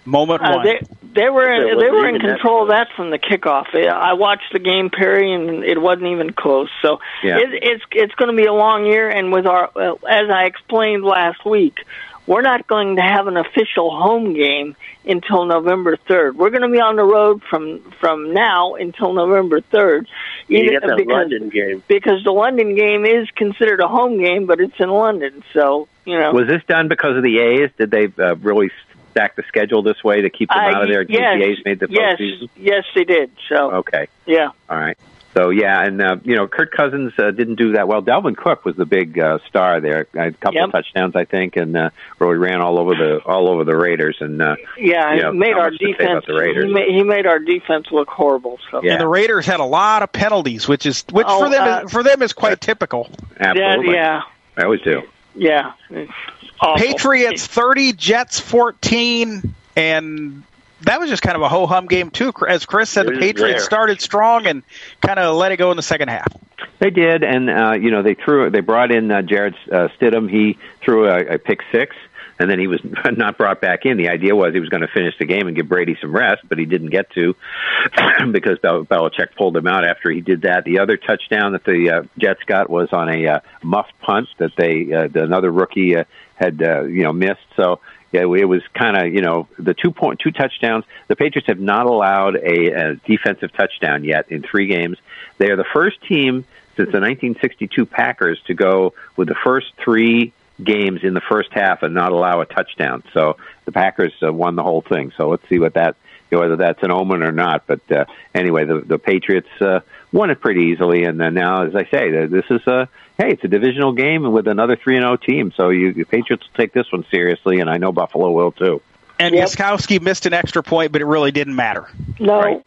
moment 0.04 0.40
Uh, 0.42 0.52
one. 0.54 0.64
they 0.64 0.80
they 1.16 1.28
were 1.30 1.50
It 1.50 1.78
they 1.78 1.90
were 1.90 2.08
in 2.08 2.20
control 2.20 2.62
of 2.62 2.68
that 2.68 2.88
from 2.94 3.10
the 3.10 3.18
kickoff. 3.18 3.74
I 3.74 4.12
watched 4.12 4.52
the 4.52 4.58
game, 4.58 4.90
Perry, 4.90 5.32
and 5.32 5.64
it 5.64 5.80
wasn't 5.80 6.06
even 6.08 6.32
close. 6.32 6.68
So 6.82 7.00
Yeah. 7.24 7.38
it, 7.38 7.48
it's 7.52 7.84
it's 7.92 8.14
going 8.14 8.30
to 8.30 8.36
be 8.36 8.46
a 8.46 8.52
long 8.52 8.86
year. 8.86 9.08
And 9.10 9.32
with 9.32 9.46
our, 9.46 9.64
as 10.08 10.30
I 10.30 10.44
explained 10.44 11.04
last 11.04 11.44
week, 11.44 11.78
we're 12.26 12.42
not 12.42 12.66
going 12.66 12.96
to 12.96 13.02
have 13.02 13.26
an 13.26 13.36
official 13.36 13.96
home 13.96 14.34
game 14.34 14.76
until 15.04 15.44
November 15.44 15.96
third. 15.96 16.36
We're 16.36 16.50
going 16.50 16.62
to 16.62 16.68
be 16.68 16.80
on 16.80 16.96
the 16.96 17.04
road 17.04 17.42
from 17.48 17.80
from 18.00 18.34
now 18.34 18.74
until 18.74 19.12
November 19.12 19.60
third. 19.60 20.08
you 20.48 20.70
get 20.70 20.82
that 20.82 20.96
because, 20.96 21.12
London 21.12 21.48
game. 21.48 21.82
because 21.86 22.24
the 22.24 22.32
London 22.32 22.74
game 22.74 23.04
is 23.04 23.28
considered 23.36 23.80
a 23.80 23.88
home 23.88 24.18
game, 24.18 24.46
but 24.46 24.60
it's 24.60 24.78
in 24.78 24.90
London. 24.90 25.44
So 25.52 25.88
you 26.04 26.18
know. 26.18 26.32
Was 26.32 26.48
this 26.48 26.62
done 26.68 26.88
because 26.88 27.16
of 27.16 27.22
the 27.22 27.38
A's? 27.38 27.70
Did 27.78 27.90
they 27.90 28.12
uh, 28.22 28.36
really 28.36 28.70
stack 29.16 29.34
the 29.36 29.42
schedule 29.48 29.82
this 29.82 30.02
way 30.04 30.20
to 30.22 30.30
keep 30.30 30.50
them 30.50 30.58
Uh, 30.58 30.76
out 30.76 30.82
of 30.82 30.88
there? 30.88 31.02
yes, 31.08 31.38
the 31.38 31.44
A's 31.44 31.58
made 31.64 31.80
the 31.80 31.86
yes, 31.90 32.18
postseason. 32.20 32.48
yes, 32.56 32.84
they 32.94 33.04
did. 33.04 33.30
So 33.48 33.72
Okay. 33.76 34.08
yeah. 34.26 34.48
All 34.68 34.78
right. 34.78 34.98
So 35.34 35.50
yeah, 35.50 35.82
and 35.84 36.00
uh, 36.00 36.16
you 36.24 36.34
know, 36.34 36.46
Kirk 36.46 36.72
Cousins 36.72 37.12
uh, 37.18 37.30
didn't 37.30 37.56
do 37.56 37.72
that 37.72 37.86
well. 37.88 38.00
Dalvin 38.00 38.34
Cook 38.34 38.64
was 38.64 38.74
the 38.76 38.86
big 38.86 39.18
uh, 39.18 39.38
star 39.46 39.80
there. 39.80 40.06
Had 40.14 40.28
a 40.28 40.32
couple 40.32 40.54
Yep. 40.60 40.64
of 40.68 40.72
touchdowns, 40.72 41.14
I 41.14 41.26
think, 41.26 41.56
and 41.56 41.76
uh, 41.76 41.90
really 42.18 42.36
ran 42.38 42.62
all 42.62 42.78
over 42.78 42.94
the 42.94 43.18
all 43.26 43.50
over 43.50 43.62
the 43.64 43.76
Raiders. 43.76 44.16
And 44.20 44.40
uh, 44.40 44.56
Yeah, 44.78 45.12
you 45.14 45.22
know, 45.22 45.32
he 45.32 45.38
made 45.38 45.52
our 45.52 45.70
much 45.70 45.78
to 45.78 45.86
say 45.86 45.92
defense. 45.92 46.24
the 46.26 46.34
Raiders. 46.34 46.64
He 46.64 46.72
made, 46.72 46.88
he 46.88 47.02
made 47.02 47.26
our 47.26 47.38
defense 47.38 47.88
look 47.92 48.08
horrible. 48.08 48.58
So 48.70 48.80
Yeah. 48.82 48.92
And 48.92 49.00
the 49.02 49.08
Raiders 49.08 49.44
had 49.44 49.60
a 49.60 49.64
lot 49.64 50.02
of 50.02 50.10
penalties, 50.10 50.66
which 50.68 50.86
is 50.86 51.04
which 51.12 51.26
Oh, 51.28 51.44
for 51.44 51.50
them 51.50 51.62
uh, 51.68 51.82
is, 51.84 51.92
for 51.92 52.02
them 52.02 52.22
is 52.22 52.32
quite 52.32 52.58
typical. 52.62 53.10
absolutely, 53.38 53.92
yeah, 53.94 54.22
I 54.56 54.62
always 54.62 54.80
do. 54.80 55.02
yeah, 55.34 55.72
It's 55.90 56.10
awful. 56.60 56.86
Patriots 56.86 57.46
30, 57.46 57.92
Jets 57.94 58.40
14, 58.40 59.54
and 59.76 60.42
that 60.82 61.00
was 61.00 61.10
just 61.10 61.22
kind 61.22 61.36
of 61.36 61.42
a 61.42 61.48
ho 61.48 61.66
hum 61.66 61.86
game 61.86 62.10
too. 62.10 62.32
As 62.48 62.66
Chris 62.66 62.90
said, 62.90 63.06
the 63.06 63.12
Patriots 63.12 63.38
there. 63.38 63.58
started 63.60 64.00
strong 64.00 64.46
and 64.46 64.62
kind 65.00 65.18
of 65.18 65.36
let 65.36 65.52
it 65.52 65.56
go 65.56 65.70
in 65.70 65.76
the 65.76 65.82
second 65.82 66.08
half. 66.08 66.32
They 66.78 66.90
did, 66.90 67.22
and 67.22 67.48
uh, 67.48 67.72
you 67.72 67.90
know, 67.90 68.02
they 68.02 68.14
threw. 68.14 68.50
They 68.50 68.60
brought 68.60 68.92
in 68.92 69.10
uh, 69.10 69.22
Jarrett 69.22 69.54
uh, 69.70 69.88
Stidham. 69.98 70.30
He 70.30 70.58
threw 70.82 71.06
a, 71.08 71.34
a 71.34 71.38
pick 71.38 71.60
six. 71.72 71.96
And 72.38 72.50
then 72.50 72.58
he 72.58 72.66
was 72.66 72.80
not 73.16 73.38
brought 73.38 73.62
back 73.62 73.86
in. 73.86 73.96
The 73.96 74.10
idea 74.10 74.36
was 74.36 74.52
he 74.52 74.60
was 74.60 74.68
going 74.68 74.82
to 74.82 74.88
finish 74.88 75.16
the 75.18 75.24
game 75.24 75.46
and 75.46 75.56
give 75.56 75.68
Brady 75.68 75.96
some 76.00 76.14
rest, 76.14 76.42
but 76.46 76.58
he 76.58 76.66
didn't 76.66 76.90
get 76.90 77.10
to 77.12 77.34
because 78.30 78.58
Bel- 78.58 78.84
Belichick 78.84 79.34
pulled 79.36 79.56
him 79.56 79.66
out 79.66 79.84
after 79.84 80.10
he 80.10 80.20
did 80.20 80.42
that. 80.42 80.64
The 80.64 80.80
other 80.80 80.98
touchdown 80.98 81.52
that 81.52 81.64
the 81.64 81.90
uh, 81.90 82.02
Jets 82.18 82.42
got 82.44 82.68
was 82.68 82.92
on 82.92 83.08
a 83.08 83.26
uh, 83.26 83.40
muffed 83.62 83.98
punt 84.00 84.28
that 84.38 84.54
they 84.56 84.92
uh, 84.92 85.08
another 85.14 85.50
rookie 85.50 85.96
uh, 85.96 86.04
had 86.36 86.62
uh, 86.62 86.84
you 86.84 87.02
know 87.02 87.12
missed. 87.12 87.40
So 87.56 87.80
yeah, 88.12 88.22
it 88.22 88.48
was 88.48 88.62
kind 88.74 88.96
of 88.96 89.12
you 89.12 89.20
know 89.20 89.48
the 89.58 89.74
two 89.74 89.90
point 89.90 90.20
two 90.20 90.30
touchdowns. 90.30 90.84
The 91.08 91.16
Patriots 91.16 91.48
have 91.48 91.60
not 91.60 91.86
allowed 91.86 92.36
a, 92.36 92.70
a 92.70 92.94
defensive 92.94 93.52
touchdown 93.52 94.04
yet 94.04 94.30
in 94.30 94.42
three 94.42 94.68
games. 94.68 94.98
They 95.38 95.50
are 95.50 95.56
the 95.56 95.66
first 95.72 96.00
team 96.02 96.44
since 96.76 96.92
the 96.92 97.00
1962 97.00 97.86
Packers 97.86 98.40
to 98.46 98.54
go 98.54 98.94
with 99.16 99.28
the 99.28 99.34
first 99.34 99.72
three 99.82 100.32
games 100.62 101.00
in 101.02 101.14
the 101.14 101.20
first 101.20 101.52
half 101.52 101.82
and 101.82 101.94
not 101.94 102.12
allow 102.12 102.40
a 102.40 102.46
touchdown. 102.46 103.02
So 103.12 103.36
the 103.64 103.72
Packers 103.72 104.12
uh, 104.22 104.32
won 104.32 104.56
the 104.56 104.62
whole 104.62 104.82
thing. 104.82 105.12
So 105.16 105.28
let's 105.28 105.46
see 105.48 105.58
what 105.58 105.74
that 105.74 105.96
you 106.30 106.36
know, 106.36 106.42
whether 106.42 106.56
that's 106.56 106.82
an 106.82 106.90
omen 106.90 107.22
or 107.22 107.32
not. 107.32 107.66
But 107.66 107.80
uh, 107.90 108.04
anyway, 108.34 108.64
the 108.64 108.80
the 108.80 108.98
Patriots 108.98 109.48
uh, 109.60 109.80
won 110.12 110.30
it 110.30 110.40
pretty 110.40 110.62
easily, 110.72 111.04
and 111.04 111.20
then 111.20 111.34
now, 111.34 111.62
as 111.62 111.74
I 111.74 111.84
say, 111.84 112.26
this 112.26 112.44
is 112.50 112.66
a 112.66 112.88
hey, 113.18 113.32
it's 113.32 113.44
a 113.44 113.48
divisional 113.48 113.92
game 113.92 114.30
with 114.32 114.46
another 114.46 114.76
three 114.76 114.96
and 114.96 115.02
zero 115.04 115.16
team. 115.16 115.52
So 115.56 115.70
you, 115.70 115.92
the 115.92 116.04
Patriots 116.04 116.44
will 116.46 116.56
take 116.56 116.72
this 116.72 116.90
one 116.92 117.04
seriously, 117.10 117.60
and 117.60 117.70
I 117.70 117.78
know 117.78 117.92
Buffalo 117.92 118.30
will 118.30 118.52
too. 118.52 118.82
And 119.18 119.34
Yep. 119.34 119.48
Gostkowski 119.48 120.00
missed 120.02 120.26
an 120.26 120.34
extra 120.34 120.62
point, 120.62 120.92
but 120.92 121.00
it 121.00 121.06
really 121.06 121.32
didn't 121.32 121.56
matter. 121.56 121.88
No, 122.20 122.38
Right. 122.38 122.62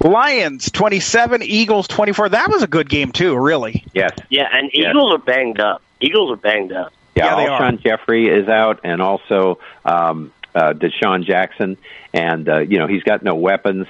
Lions 0.00 0.70
27, 0.70 1.42
Eagles 1.42 1.88
24. 1.88 2.30
That 2.30 2.50
was 2.50 2.62
a 2.62 2.66
good 2.66 2.88
game 2.90 3.12
too, 3.12 3.36
really. 3.36 3.84
Yes. 3.94 4.10
Yeah, 4.28 4.48
and 4.52 4.70
Yes. 4.72 4.90
Eagles 4.90 5.14
are 5.14 5.18
banged 5.18 5.60
up. 5.60 5.82
Eagles 6.00 6.32
are 6.32 6.36
banged 6.36 6.72
up. 6.72 6.92
Yeah, 7.14 7.24
Yeah, 7.26 7.36
they 7.36 7.46
are. 7.46 7.60
Alshon 7.60 7.80
Jeffery 7.82 8.28
is 8.28 8.48
out, 8.48 8.80
and 8.84 9.00
also 9.00 9.58
um, 9.84 10.32
uh, 10.54 10.72
DeSean 10.72 11.24
Jackson, 11.24 11.76
and 12.12 12.48
uh, 12.48 12.58
you 12.60 12.78
know 12.78 12.86
he's 12.86 13.02
got 13.02 13.22
no 13.22 13.34
weapons. 13.34 13.86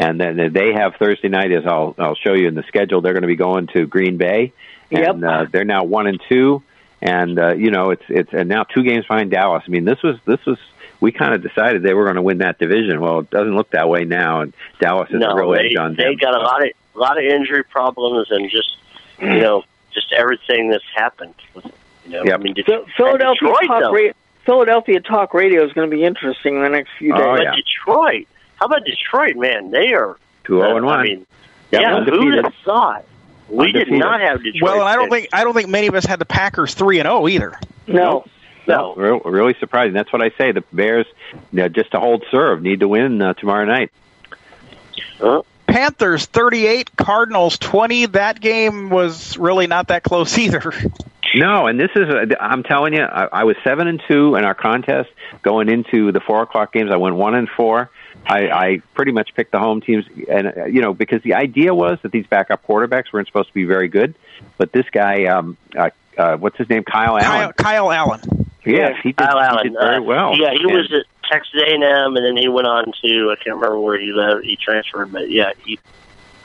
And 0.00 0.20
then 0.20 0.52
they 0.52 0.72
have 0.74 0.94
Thursday 0.96 1.28
night, 1.28 1.50
as 1.50 1.66
I'll 1.66 1.94
I'll 1.98 2.14
show 2.14 2.32
you 2.34 2.46
in 2.46 2.54
the 2.54 2.62
schedule. 2.64 3.00
They're 3.00 3.14
going 3.14 3.22
to 3.22 3.28
be 3.28 3.34
going 3.36 3.66
to 3.68 3.86
Green 3.86 4.16
Bay, 4.16 4.52
and 4.92 5.22
Yep. 5.22 5.30
uh, 5.30 5.46
they're 5.50 5.64
now 5.64 5.82
one 5.84 6.06
and 6.06 6.20
two, 6.28 6.62
and 7.02 7.36
uh, 7.38 7.54
you 7.54 7.70
know 7.72 7.90
it's 7.90 8.04
it's 8.08 8.32
and 8.32 8.48
now 8.48 8.62
two 8.62 8.84
games 8.84 9.06
behind 9.06 9.30
Dallas. 9.32 9.64
I 9.66 9.70
mean, 9.70 9.84
this 9.84 10.00
was 10.04 10.16
this 10.24 10.44
was 10.46 10.58
we 11.00 11.10
kind 11.10 11.34
of 11.34 11.42
decided 11.42 11.82
they 11.82 11.94
were 11.94 12.04
going 12.04 12.14
to 12.16 12.22
win 12.22 12.38
that 12.38 12.58
division. 12.60 13.00
Well, 13.00 13.20
it 13.20 13.30
doesn't 13.30 13.56
look 13.56 13.70
that 13.70 13.88
way 13.88 14.04
now, 14.04 14.42
and 14.42 14.52
Dallas 14.80 15.10
has 15.10 15.18
no, 15.20 15.30
a 15.30 15.34
real 15.36 15.50
they, 15.50 15.66
edge 15.70 15.76
on 15.76 15.96
they 15.96 16.04
them. 16.04 16.16
got 16.20 16.34
a 16.36 16.42
lot 16.44 16.62
of 16.64 16.70
a 16.94 16.98
lot 16.98 17.18
of 17.18 17.24
injury 17.24 17.64
problems 17.64 18.28
and 18.30 18.48
just 18.50 18.76
you 19.20 19.40
know 19.40 19.64
just 19.92 20.12
everything 20.12 20.70
that's 20.70 20.84
happened. 20.94 21.34
You 22.06 22.12
know, 22.12 22.24
Yep. 22.24 22.34
I 22.40 22.42
mean, 22.42 22.54
did, 22.54 22.66
Phil- 22.66 22.86
Philadelphia 22.96 23.48
Detroit, 23.48 23.66
talk 23.66 23.80
though. 23.82 23.92
ra- 23.92 24.12
Philadelphia 24.48 24.98
talk 25.00 25.34
radio 25.34 25.62
is 25.66 25.74
going 25.74 25.90
to 25.90 25.94
be 25.94 26.02
interesting 26.02 26.56
in 26.56 26.62
the 26.62 26.70
next 26.70 26.88
few 26.98 27.12
days. 27.12 27.22
Oh, 27.22 27.36
yeah. 27.38 27.52
Detroit, 27.54 28.26
how 28.56 28.64
about 28.64 28.82
Detroit? 28.82 29.36
Man, 29.36 29.70
they 29.70 29.92
are 29.92 30.16
Two 30.44 30.60
zero 30.60 30.78
and 30.78 30.86
I 30.86 30.88
one. 30.88 31.04
mean, 31.04 31.26
Yep, 31.70 31.82
yeah, 31.82 32.04
who 32.04 32.24
would 32.24 32.44
have 32.44 32.54
thought? 32.64 33.04
We 33.50 33.72
did 33.72 33.90
not 33.90 34.22
have 34.22 34.42
Detroit. 34.42 34.62
Well, 34.62 34.80
and 34.80 34.88
I 34.88 34.96
don't 34.96 35.10
think 35.10 35.28
I 35.34 35.44
don't 35.44 35.52
think 35.52 35.68
many 35.68 35.86
of 35.86 35.94
us 35.94 36.06
had 36.06 36.18
the 36.18 36.24
Packers 36.24 36.72
three 36.72 36.98
and 36.98 37.06
zero 37.06 37.28
either. 37.28 37.60
No. 37.86 38.24
No, 38.66 38.94
real, 38.94 39.20
really 39.20 39.54
surprising. 39.60 39.92
That's 39.92 40.10
what 40.12 40.22
I 40.22 40.30
say. 40.38 40.52
The 40.52 40.62
Bears, 40.72 41.06
you 41.32 41.38
know, 41.52 41.68
just 41.68 41.90
to 41.90 42.00
hold 42.00 42.24
serve, 42.30 42.62
need 42.62 42.80
to 42.80 42.88
win 42.88 43.20
uh, 43.20 43.34
tomorrow 43.34 43.66
night. 43.66 43.90
Huh? 45.18 45.42
Panthers 45.66 46.24
38, 46.24 46.96
Cardinals 46.96 47.58
20. 47.58 48.06
That 48.06 48.40
game 48.40 48.88
was 48.88 49.36
really 49.36 49.66
not 49.66 49.88
that 49.88 50.02
close 50.02 50.36
either. 50.38 50.72
No, 51.34 51.66
and 51.66 51.78
this 51.78 51.90
is, 51.94 52.04
a, 52.08 52.42
I'm 52.42 52.62
telling 52.62 52.94
you, 52.94 53.02
I, 53.02 53.28
I 53.32 53.44
was 53.44 53.56
seven 53.64 53.86
and 53.88 54.02
two 54.08 54.34
in 54.36 54.44
our 54.44 54.54
contest 54.54 55.10
going 55.42 55.68
into 55.68 56.12
the 56.12 56.20
four 56.20 56.42
o'clock 56.42 56.72
games. 56.72 56.90
I 56.92 56.96
went 56.96 57.16
one 57.16 57.34
and 57.34 57.48
four. 57.48 57.90
I, 58.26 58.48
I 58.48 58.82
pretty 58.94 59.12
much 59.12 59.30
picked 59.34 59.52
the 59.52 59.58
home 59.58 59.80
teams, 59.80 60.04
and 60.28 60.46
uh, 60.48 60.64
you 60.66 60.82
know, 60.82 60.92
because 60.92 61.22
the 61.22 61.34
idea 61.34 61.74
was 61.74 61.98
that 62.02 62.12
these 62.12 62.26
backup 62.26 62.66
quarterbacks 62.66 63.12
weren't 63.12 63.26
supposed 63.26 63.48
to 63.48 63.54
be 63.54 63.64
very 63.64 63.88
good, 63.88 64.14
but 64.58 64.72
this 64.72 64.86
guy, 64.92 65.24
um, 65.26 65.56
uh, 65.76 65.90
uh, 66.16 66.36
what's 66.36 66.58
his 66.58 66.68
name, 66.68 66.84
Kyle 66.84 67.16
Allen. 67.16 67.22
Kyle, 67.22 67.52
Kyle 67.52 67.92
Allen. 67.92 68.20
Yes, 68.64 68.96
he 69.02 69.10
did, 69.12 69.16
Kyle 69.16 69.56
he 69.62 69.70
did 69.70 69.78
very 69.80 69.96
uh, 69.96 70.02
well. 70.02 70.36
Yeah, 70.38 70.50
he 70.52 70.62
And- 70.64 70.72
was 70.72 70.92
at 70.92 71.30
Texas 71.30 71.54
A&M, 71.66 72.16
and 72.16 72.16
then 72.16 72.36
he 72.36 72.48
went 72.48 72.66
on 72.66 72.86
to 73.02 73.30
I 73.30 73.42
can't 73.42 73.56
remember 73.56 73.78
where 73.80 73.98
he 74.00 74.12
left. 74.12 74.44
He 74.44 74.56
transferred, 74.56 75.12
but 75.12 75.30
yeah, 75.30 75.52
he. 75.64 75.78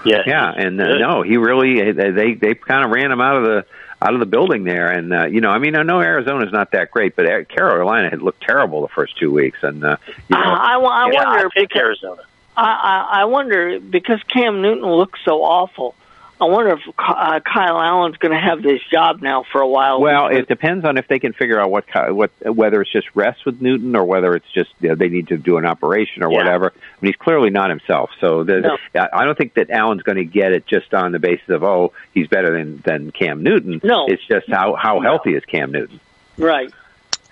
Yeah, 0.06 0.22
Yeah, 0.28 0.52
and 0.56 0.80
uh, 0.82 0.98
no, 0.98 1.22
he 1.22 1.38
really 1.38 1.92
they 1.94 2.12
they, 2.12 2.34
they 2.34 2.54
kind 2.56 2.84
of 2.84 2.92
ran 2.92 3.10
him 3.12 3.22
out 3.22 3.38
of 3.38 3.44
the 3.44 3.66
out 4.04 4.14
of 4.14 4.20
the 4.20 4.26
building 4.26 4.66
there, 4.66 4.92
and 4.92 5.14
uh, 5.14 5.26
you 5.28 5.40
know, 5.40 5.50
I 5.50 5.60
mean, 5.60 5.76
I 5.78 5.84
know 5.84 6.02
Arizona's 6.02 6.52
not 6.52 6.72
that 6.72 6.92
great, 6.92 7.16
but 7.16 7.26
Ar- 7.26 7.46
Carolina 7.46 8.10
had 8.10 8.22
looked 8.22 8.44
terrible 8.44 8.82
the 8.82 8.90
first 8.90 9.18
two 9.18 9.32
weeks, 9.32 9.60
and 9.64 9.84
uh, 9.84 9.96
you 10.08 10.36
know, 10.36 10.44
I, 10.44 10.74
I, 10.74 10.78
wa- 10.78 10.90
I 10.90 11.12
yeah, 11.12 11.24
wonder 11.24 11.40
I 11.40 11.44
picked 11.44 11.74
because 11.74 11.80
Arizona. 11.82 12.22
I, 12.58 12.64
I, 12.64 13.22
I 13.22 13.26
wonder 13.26 13.80
because 13.80 14.22
Cam 14.24 14.62
Newton 14.62 14.86
looks 14.86 15.20
so 15.24 15.44
awful. 15.44 15.96
I 16.42 16.46
wonder 16.46 16.72
if 16.74 16.80
uh, 16.98 17.40
Kyle 17.40 17.80
Allen's 17.80 18.18
going 18.18 18.34
to 18.34 18.40
have 18.40 18.62
this 18.62 18.82
job 18.92 19.22
now 19.22 19.46
for 19.52 19.62
a 19.62 19.68
while. 19.68 20.02
Well, 20.02 20.28
it 20.28 20.48
depends 20.50 20.84
on 20.84 20.98
if 20.98 21.08
they 21.08 21.20
can 21.20 21.32
figure 21.32 21.60
out 21.60 21.72
what 21.72 21.88
ki- 21.88 22.12
what 22.12 22.32
whether 22.44 22.82
it's 22.82 22.92
just 22.92 23.08
rest 23.16 23.46
with 23.46 23.62
Newton 23.62 23.96
or 23.96 24.04
whether 24.04 24.36
it's 24.36 24.50
just 24.52 24.72
you 24.82 24.90
know, 24.90 24.96
they 24.96 25.08
need 25.08 25.30
to 25.30 25.38
do 25.38 25.58
an 25.58 25.66
operation 25.66 26.22
or 26.22 26.32
Yeah. 26.32 26.38
whatever. 26.40 26.74
I 26.76 26.80
mean, 27.02 27.14
he's 27.14 27.16
clearly 27.16 27.50
not 27.50 27.70
himself, 27.70 28.10
so 28.20 28.44
the, 28.44 28.60
No. 28.62 28.78
I 28.96 29.08
I 29.22 29.26
don't 29.26 29.38
think 29.38 29.54
that 29.54 29.70
Allen's 29.70 30.02
going 30.04 30.18
to 30.18 30.26
get 30.26 30.52
it 30.52 30.66
just 30.66 30.94
on 30.94 31.12
the 31.14 31.20
basis 31.20 31.48
of 31.50 31.64
oh 31.64 31.94
he's 32.14 32.28
better 32.28 32.52
than 32.58 32.82
than 32.84 33.12
Cam 33.12 33.42
Newton. 33.44 33.80
No. 33.84 34.08
it's 34.08 34.26
just 34.26 34.50
how 34.50 34.74
how 34.76 35.00
healthy 35.00 35.36
is 35.36 35.46
Cam 35.46 35.72
Newton. 35.72 36.00
right. 36.38 36.74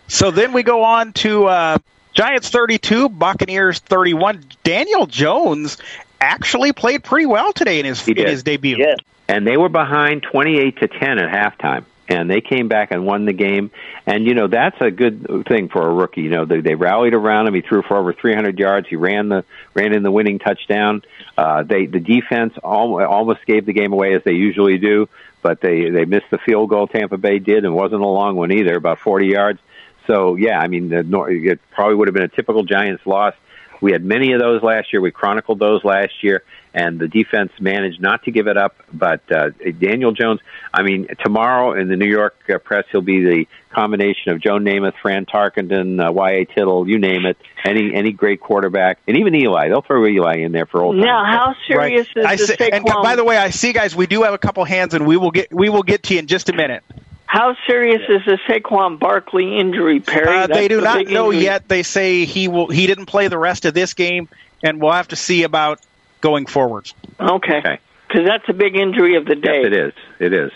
So 0.08 0.29
then 0.31 0.51
we 0.53 0.63
go 0.63 0.84
on 0.84 1.13
to 1.13 1.46
uh, 1.48 1.77
Giants 2.13 2.50
32, 2.50 3.08
Buccaneers 3.10 3.79
31. 3.79 4.43
Daniel 4.63 5.05
Jones 5.05 5.77
actually 6.22 6.72
played 6.72 7.04
pretty 7.04 7.25
well 7.25 7.51
today 7.54 7.80
in 7.80 7.86
his 7.86 8.08
in 8.08 8.16
his 8.28 8.44
debut. 8.44 8.78
Yes. 8.78 9.00
and 9.28 9.46
they 9.46 9.58
were 9.58 9.70
behind 9.70 10.24
28 10.24 10.78
to 10.80 10.88
10 10.88 11.20
at 11.20 11.30
halftime 11.60 11.86
and 12.08 12.30
they 12.30 12.42
came 12.42 12.68
back 12.68 12.92
and 12.92 13.06
won 13.06 13.25
the 13.25 13.32
game. 13.34 13.72
And 14.06 14.25
you 14.25 14.34
know 14.34 14.48
that's 14.48 14.75
a 14.82 14.92
good 14.92 15.46
thing 15.48 15.70
for 15.70 15.88
a 15.88 15.94
rookie. 15.94 16.22
You 16.22 16.30
know 16.30 16.46
they, 16.46 16.60
they 16.62 16.75
rallied 16.75 17.13
around 17.13 17.48
him. 17.48 17.54
He 17.54 17.62
threw 17.62 17.82
for 17.84 17.98
over 17.98 18.13
300 18.13 18.60
yards. 18.60 18.88
He 18.90 18.96
ran 18.98 19.30
the 19.30 19.46
ran 19.74 19.94
in 19.94 20.04
the 20.04 20.12
winning 20.12 20.40
touchdown. 20.40 21.01
Uh 21.38 21.63
they 21.63 21.86
the 21.86 22.00
defense 22.00 22.54
al- 22.63 23.04
almost 23.04 23.46
gave 23.46 23.66
the 23.66 23.74
game 23.74 23.94
away 23.94 24.13
as 24.16 24.24
they 24.24 24.34
usually 24.34 24.78
do 24.78 25.10
but 25.44 25.60
they 25.60 25.90
they 25.90 26.06
missed 26.06 26.30
the 26.30 26.38
field 26.38 26.70
goal 26.70 26.86
Tampa 26.88 27.18
Bay 27.18 27.40
did 27.40 27.66
and 27.66 27.74
wasn't 27.74 28.01
a 28.01 28.08
long 28.08 28.36
one 28.36 28.51
either 28.51 28.75
about 28.75 29.00
40 29.00 29.25
yards. 29.28 29.60
So 30.06 30.36
yeah 30.36 30.60
I 30.60 30.68
mean 30.68 30.90
the 30.90 31.00
it 31.30 31.60
probably 31.72 31.96
would 31.96 32.08
have 32.10 32.13
been 32.13 32.24
a 32.24 32.28
typical 32.28 32.63
Giants 32.63 33.06
loss 33.08 33.34
we 33.82 33.92
had 33.92 34.04
many 34.04 34.34
of 34.34 34.40
those 34.40 34.62
last 34.62 34.94
year. 34.94 35.02
We 35.02 35.12
chronicled 35.12 35.60
those 35.60 35.84
last 35.84 36.24
year, 36.24 36.44
and 36.74 37.00
the 37.00 37.08
defense 37.08 37.52
managed 37.60 38.00
not 38.00 38.24
to 38.24 38.32
give 38.32 38.48
it 38.48 38.56
up. 38.56 38.76
But 38.94 39.22
uh, 39.32 39.50
Daniel 39.80 40.12
Jones, 40.12 40.40
I 40.72 40.84
mean, 40.84 41.08
tomorrow 41.24 41.74
in 41.74 41.88
the 41.88 41.96
New 41.96 42.08
York 42.08 42.36
uh, 42.48 42.60
press, 42.60 42.86
he'll 42.92 43.02
be 43.02 43.24
the 43.24 43.46
combination 43.72 44.32
of 44.32 44.40
Joe 44.40 44.60
Namath, 44.60 44.94
Fran 45.02 45.26
Tarkenton, 45.26 46.06
uh, 46.06 46.12
Y.A. 46.12 46.46
Tittle, 46.46 46.88
you 46.88 47.00
name 47.00 47.26
it. 47.26 47.38
Any 47.65 47.94
any 47.94 48.12
great 48.12 48.39
quarterback, 48.39 49.00
and 49.08 49.17
even 49.17 49.36
Eli. 49.36 49.70
They'll 49.70 49.82
throw 49.82 50.06
Eli 50.06 50.38
in 50.38 50.52
there 50.52 50.65
for 50.65 50.82
old 50.82 50.96
times. 50.96 51.06
Now, 51.06 51.26
how 51.26 51.56
serious 51.67 52.08
is 52.15 52.26
I 52.26 52.36
the 52.36 52.48
see, 52.48 52.72
and 52.72 52.86
by 52.86 53.15
the 53.15 53.24
way, 53.24 53.38
I 53.38 53.50
see, 53.50 53.74
guys, 53.74 53.96
we 53.96 54.08
do 54.08 54.24
have 54.24 54.34
a 54.34 54.39
couple 54.39 54.63
hands, 54.63 54.94
and 54.94 55.08
we 55.08 55.17
will 55.17 55.32
get 55.32 55.54
we 55.54 55.70
will 55.70 55.84
get 55.84 56.04
to 56.04 56.13
you 56.13 56.20
in 56.20 56.28
just 56.28 56.50
a 56.50 56.54
minute. 56.54 56.84
How 57.32 57.56
serious 57.65 58.02
is 58.10 58.26
the 58.26 58.38
Saquon 58.46 59.00
Barkley 59.00 59.58
injury, 59.58 60.02
Perry? 60.02 60.38
Uh, 60.38 60.48
they 60.48 60.67
do 60.67 60.76
the 60.78 60.82
not 60.82 61.08
know 61.08 61.32
injury. 61.32 61.46
yet. 61.46 61.65
They 61.70 61.82
say 61.84 62.26
he 62.26 62.50
will. 62.50 62.67
He 62.67 62.88
didn't 62.88 63.06
play 63.06 63.30
the 63.30 63.38
rest 63.38 63.63
of 63.63 63.74
this 63.74 63.94
game, 63.94 64.28
and 64.62 64.82
we'll 64.82 64.91
have 64.91 65.08
to 65.10 65.15
see 65.15 65.44
about 65.44 65.80
going 66.20 66.46
forwards. 66.46 66.94
Okay, 67.17 67.60
Okay. 67.60 67.80
because 68.06 68.28
that's 68.28 68.44
a 68.50 68.54
big 68.54 68.76
injury 68.76 69.15
of 69.15 69.24
the 69.24 69.36
day. 69.36 69.62
Yes, 69.63 69.65
it 69.67 69.74
is. 69.74 69.94
It 70.20 70.34
is. 70.34 70.52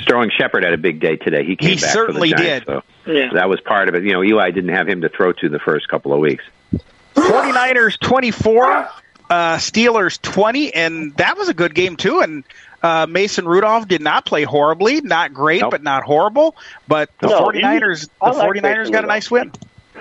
Sterling 0.00 0.30
Shepard 0.34 0.64
had 0.64 0.72
a 0.72 0.78
big 0.78 0.98
day 0.98 1.16
today. 1.16 1.44
He 1.44 1.56
came 1.56 1.68
He 1.70 1.76
back 1.76 1.90
certainly 1.92 2.30
for 2.30 2.38
the 2.38 2.42
Giants, 2.42 2.66
did. 2.66 2.82
So 3.04 3.12
Yeah. 3.12 3.28
that 3.34 3.50
was 3.50 3.60
part 3.60 3.90
of 3.90 3.94
it. 3.94 4.02
You 4.02 4.12
know, 4.14 4.22
Eli 4.24 4.50
didn't 4.52 4.74
have 4.74 4.88
him 4.88 5.02
to 5.02 5.10
throw 5.10 5.32
to 5.32 5.50
the 5.50 5.58
first 5.58 5.88
couple 5.90 6.14
of 6.14 6.20
weeks. 6.20 6.42
49ers 7.14 7.98
24, 8.00 8.88
uh, 9.28 9.56
Steelers 9.56 10.20
20, 10.22 10.72
and 10.72 11.14
that 11.16 11.36
was 11.36 11.50
a 11.50 11.54
good 11.54 11.74
game, 11.74 11.96
too. 11.96 12.20
And 12.20 12.44
uh, 12.82 13.06
Mason 13.08 13.46
Rudolph 13.46 13.86
did 13.88 14.00
not 14.00 14.24
play 14.24 14.44
horribly. 14.44 15.00
Not 15.00 15.32
great, 15.32 15.60
Nope. 15.60 15.70
but 15.72 15.82
not 15.82 16.02
horrible. 16.02 16.56
But 16.88 17.10
the 17.20 17.28
No, 17.28 17.50
he- 17.50 17.60
49ers, 17.60 18.08
I 18.20 18.30
the 18.32 18.38
like 18.38 18.50
49ers 18.50 18.62
Mason 18.62 18.92
got 18.92 19.04
a 19.04 19.08
nice 19.08 19.30
win. 19.30 19.52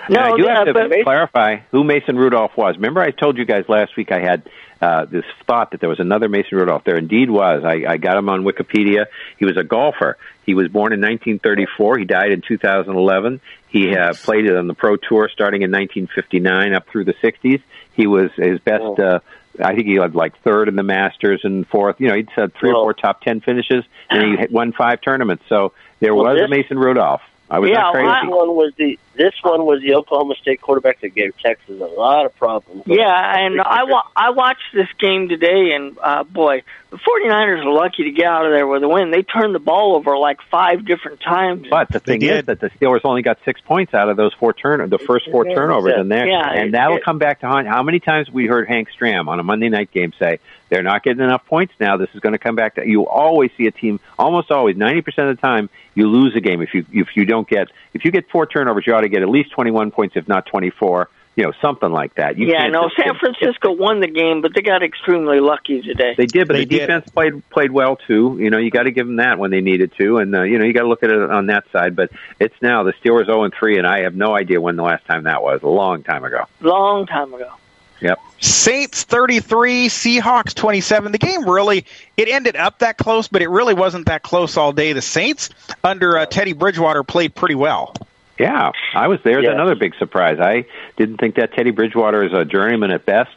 And 0.07 0.17
I 0.17 0.37
do 0.37 0.47
uh, 0.47 0.55
have 0.55 0.65
to 0.67 0.73
but 0.73 0.91
clarify 1.03 1.57
who 1.71 1.83
Mason 1.83 2.15
Rudolph 2.17 2.55
was. 2.55 2.75
Remember, 2.75 3.01
I 3.01 3.11
told 3.11 3.37
you 3.37 3.45
guys 3.45 3.65
last 3.67 3.97
week 3.97 4.11
I 4.11 4.19
had 4.19 4.49
uh, 4.81 5.05
this 5.05 5.25
thought 5.45 5.71
that 5.71 5.81
there 5.81 5.89
was 5.89 5.99
another 5.99 6.29
Mason 6.29 6.57
Rudolph. 6.57 6.83
There 6.85 6.95
indeed 6.97 7.29
was. 7.29 7.63
I, 7.65 7.83
I 7.85 7.97
got 7.97 8.15
him 8.15 8.29
on 8.29 8.43
Wikipedia. 8.43 9.07
He 9.37 9.45
was 9.45 9.57
a 9.57 9.63
golfer. 9.63 10.17
He 10.45 10.53
was 10.53 10.69
born 10.69 10.93
in 10.93 11.01
1934. 11.01 11.97
He 11.97 12.05
died 12.05 12.31
in 12.31 12.41
2011. 12.41 13.41
He 13.67 13.95
uh, 13.95 14.13
played 14.13 14.49
on 14.49 14.67
the 14.67 14.73
Pro 14.73 14.95
Tour 14.95 15.29
starting 15.31 15.63
in 15.63 15.71
1959 15.71 16.73
up 16.73 16.87
through 16.87 17.05
the 17.05 17.13
60s. 17.15 17.61
He 17.93 18.07
was 18.07 18.31
his 18.37 18.59
best. 18.59 18.81
Oh. 18.81 18.95
Uh, 18.95 19.19
I 19.61 19.75
think 19.75 19.87
he 19.87 19.95
had 19.95 20.15
like 20.15 20.37
third 20.41 20.67
in 20.67 20.75
the 20.75 20.83
Masters 20.83 21.41
and 21.43 21.67
fourth. 21.67 21.99
You 21.99 22.07
know, 22.09 22.15
he'd 22.15 22.29
had 22.29 22.53
three 22.55 22.69
or 22.71 22.75
four 22.83 22.93
top 22.93 23.21
ten 23.21 23.41
finishes, 23.41 23.83
and 24.09 24.39
he 24.39 24.45
won 24.51 24.71
five 24.71 25.01
tournaments. 25.01 25.43
So 25.49 25.73
there 25.99 26.15
Well, 26.15 26.25
was 26.25 26.37
a 26.37 26.41
this- 26.41 26.49
Mason 26.49 26.77
Rudolph. 26.79 27.21
I 27.51 27.57
was 27.57 27.71
Yeah, 27.71 27.77
not 27.79 27.93
crazy. 27.93 28.07
This 28.27 28.29
one 28.29 28.55
was 28.55 28.73
the 28.77 28.99
this 29.19 29.33
one 29.43 29.65
was 29.65 29.81
the 29.81 29.93
Oklahoma 29.95 30.33
State 30.41 30.61
quarterback 30.61 31.01
that 31.01 31.09
gave 31.13 31.37
Texas 31.37 31.79
a 31.79 31.83
lot 31.85 32.25
of 32.25 32.35
problems. 32.37 32.83
Yeah, 32.85 33.05
and 33.37 33.59
I 33.61 33.83
wa- 33.83 34.07
I 34.15 34.29
watched 34.31 34.73
this 34.73 34.87
game 34.97 35.27
today, 35.27 35.73
and 35.75 35.97
uh, 36.01 36.23
boy, 36.23 36.63
the 36.89 36.97
49ers 36.97 37.65
are 37.65 37.69
lucky 37.71 38.05
to 38.05 38.11
get 38.11 38.25
out 38.27 38.45
of 38.45 38.51
there 38.53 38.65
with 38.65 38.81
a 38.81 38.87
win. 38.87 39.11
They 39.11 39.21
turned 39.23 39.53
the 39.53 39.59
ball 39.59 39.95
over 39.95 40.17
like 40.17 40.39
five 40.49 40.85
different 40.85 41.19
times. 41.19 41.67
But 41.69 41.89
the 41.89 41.99
thing 41.99 42.21
is 42.23 42.45
that 42.45 42.61
the 42.61 42.69
Steelers 42.71 43.01
only 43.03 43.21
got 43.21 43.37
six 43.43 43.59
points 43.61 43.93
out 43.93 44.07
of 44.09 44.15
those 44.17 44.33
four 44.33 44.53
turn 44.53 44.89
the 44.89 44.97
first 44.97 45.29
four 45.29 45.43
turnovers 45.45 45.93
in 45.99 46.07
there, 46.07 46.25
Yeah, 46.27 46.49
and 46.49 46.73
that'll 46.73 46.97
it- 46.97 47.03
come 47.05 47.19
back 47.19 47.41
to 47.41 47.47
haunt. 47.47 47.67
How 47.67 47.83
many 47.83 47.99
times 47.99 48.31
we 48.31 48.47
heard 48.47 48.67
Hank 48.69 48.87
Stram 48.97 49.27
on 49.27 49.39
a 49.39 49.43
Monday 49.43 49.67
night 49.69 49.91
game 49.91 50.13
say 50.17 50.39
they're 50.69 50.81
not 50.83 51.03
getting 51.03 51.21
enough 51.23 51.45
points 51.45 51.73
now? 51.79 51.97
This 51.97 52.09
is 52.13 52.21
going 52.21 52.33
to 52.33 52.39
come 52.39 52.55
back 52.55 52.75
to 52.75 52.87
you. 52.87 53.05
Always 53.05 53.51
see 53.57 53.67
a 53.67 53.71
team, 53.71 53.99
almost 54.17 54.49
always, 54.49 54.77
ninety 54.77 55.01
percent 55.01 55.27
of 55.29 55.35
the 55.35 55.41
time, 55.41 55.69
you 55.93 56.07
lose 56.07 56.33
a 56.35 56.41
game 56.41 56.61
if 56.61 56.73
you 56.73 56.85
if 56.93 57.09
you 57.15 57.25
don't 57.25 57.47
get 57.47 57.67
if 57.93 58.05
you 58.05 58.11
get 58.11 58.29
four 58.29 58.45
turnovers, 58.45 58.85
you 58.87 58.93
ought 58.95 59.01
to 59.01 59.08
get 59.09 59.21
at 59.21 59.29
least 59.29 59.51
twenty 59.51 59.71
one 59.71 59.91
points, 59.91 60.15
if 60.15 60.27
not 60.27 60.45
twenty 60.45 60.69
four. 60.69 61.09
You 61.35 61.45
know, 61.45 61.53
something 61.61 61.89
like 61.91 62.15
that. 62.15 62.37
You 62.37 62.47
yeah, 62.47 62.67
no, 62.67 62.89
San 62.97 63.15
Francisco 63.15 63.71
won 63.71 64.01
the 64.01 64.07
game, 64.07 64.41
but 64.41 64.53
they 64.53 64.61
got 64.61 64.83
extremely 64.83 65.39
lucky 65.39 65.81
today. 65.81 66.13
They 66.17 66.25
did, 66.25 66.49
but 66.49 66.55
They 66.55 66.65
the 66.65 66.65
did. 66.65 66.79
defense 66.79 67.09
played 67.11 67.47
played 67.49 67.71
well 67.71 67.95
too. 67.95 68.35
You 68.41 68.49
know, 68.49 68.57
you 68.57 68.69
got 68.71 68.83
to 68.83 68.91
give 68.91 69.07
them 69.07 69.17
that 69.17 69.39
when 69.39 69.49
they 69.49 69.61
needed 69.61 69.93
to, 69.99 70.17
and 70.17 70.35
uh, 70.35 70.41
you 70.41 70.57
know 70.59 70.65
you 70.65 70.73
got 70.73 70.81
to 70.81 70.89
look 70.89 71.01
at 71.03 71.11
it 71.11 71.31
on 71.31 71.45
that 71.45 71.63
side. 71.71 71.95
But 71.95 72.11
it's 72.41 72.55
now 72.61 72.83
the 72.83 72.91
Steelers 72.93 73.27
zero 73.27 73.43
and 73.43 73.53
three, 73.53 73.77
and 73.77 73.87
I 73.87 74.01
have 74.01 74.15
no 74.15 74.35
idea 74.35 74.59
when 74.59 74.75
the 74.75 74.83
last 74.83 75.05
time 75.05 75.23
that 75.23 75.41
was. 75.41 75.61
A 75.63 75.69
long 75.69 76.03
time 76.03 76.25
ago. 76.25 76.45
Long 76.59 77.05
time 77.05 77.33
ago. 77.33 77.53
Yep. 78.01 78.19
Saints 78.39 79.03
33, 79.03 79.89
Seahawks 79.89 80.53
27. 80.53 81.11
The 81.11 81.17
game 81.17 81.47
really 81.47 81.85
it 82.17 82.29
ended 82.29 82.55
up 82.55 82.79
that 82.79 82.97
close, 82.97 83.27
but 83.27 83.41
it 83.41 83.49
really 83.49 83.73
wasn't 83.73 84.05
that 84.07 84.23
close 84.23 84.57
all 84.57 84.71
day. 84.73 84.93
The 84.93 85.01
Saints 85.01 85.49
under 85.83 86.17
uh, 86.17 86.25
Teddy 86.25 86.53
Bridgewater 86.53 87.03
played 87.03 87.35
pretty 87.35 87.55
well. 87.55 87.93
Yeah, 88.39 88.71
I 88.93 89.07
was 89.07 89.19
there. 89.23 89.41
Yeah. 89.41 89.51
Another 89.51 89.75
big 89.75 89.95
surprise. 89.95 90.39
I 90.39 90.65
didn't 90.95 91.17
think 91.17 91.35
that 91.35 91.53
Teddy 91.53 91.71
Bridgewater 91.71 92.23
is 92.23 92.31
a 92.33 92.45
journeyman 92.45 92.91
at 92.91 93.05
best, 93.05 93.35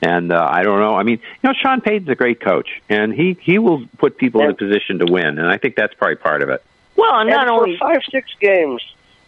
and 0.00 0.32
uh, 0.32 0.46
I 0.48 0.62
don't 0.62 0.78
know. 0.80 0.94
I 0.94 1.02
mean, 1.02 1.18
you 1.42 1.48
know, 1.48 1.54
Sean 1.60 1.80
Payton's 1.80 2.08
a 2.08 2.14
great 2.14 2.40
coach, 2.40 2.80
and 2.88 3.12
he 3.12 3.36
he 3.40 3.58
will 3.58 3.84
put 3.98 4.16
people 4.16 4.42
in 4.42 4.50
a 4.50 4.54
position 4.54 5.00
to 5.00 5.06
win, 5.10 5.38
and 5.38 5.48
I 5.48 5.58
think 5.58 5.74
that's 5.74 5.92
probably 5.94 6.16
part 6.16 6.42
of 6.42 6.50
it. 6.50 6.62
Well, 6.96 7.18
and 7.18 7.28
And 7.28 7.36
not 7.36 7.48
for 7.48 7.52
only 7.54 7.76
five 7.78 8.02
six 8.10 8.30
games, 8.40 8.80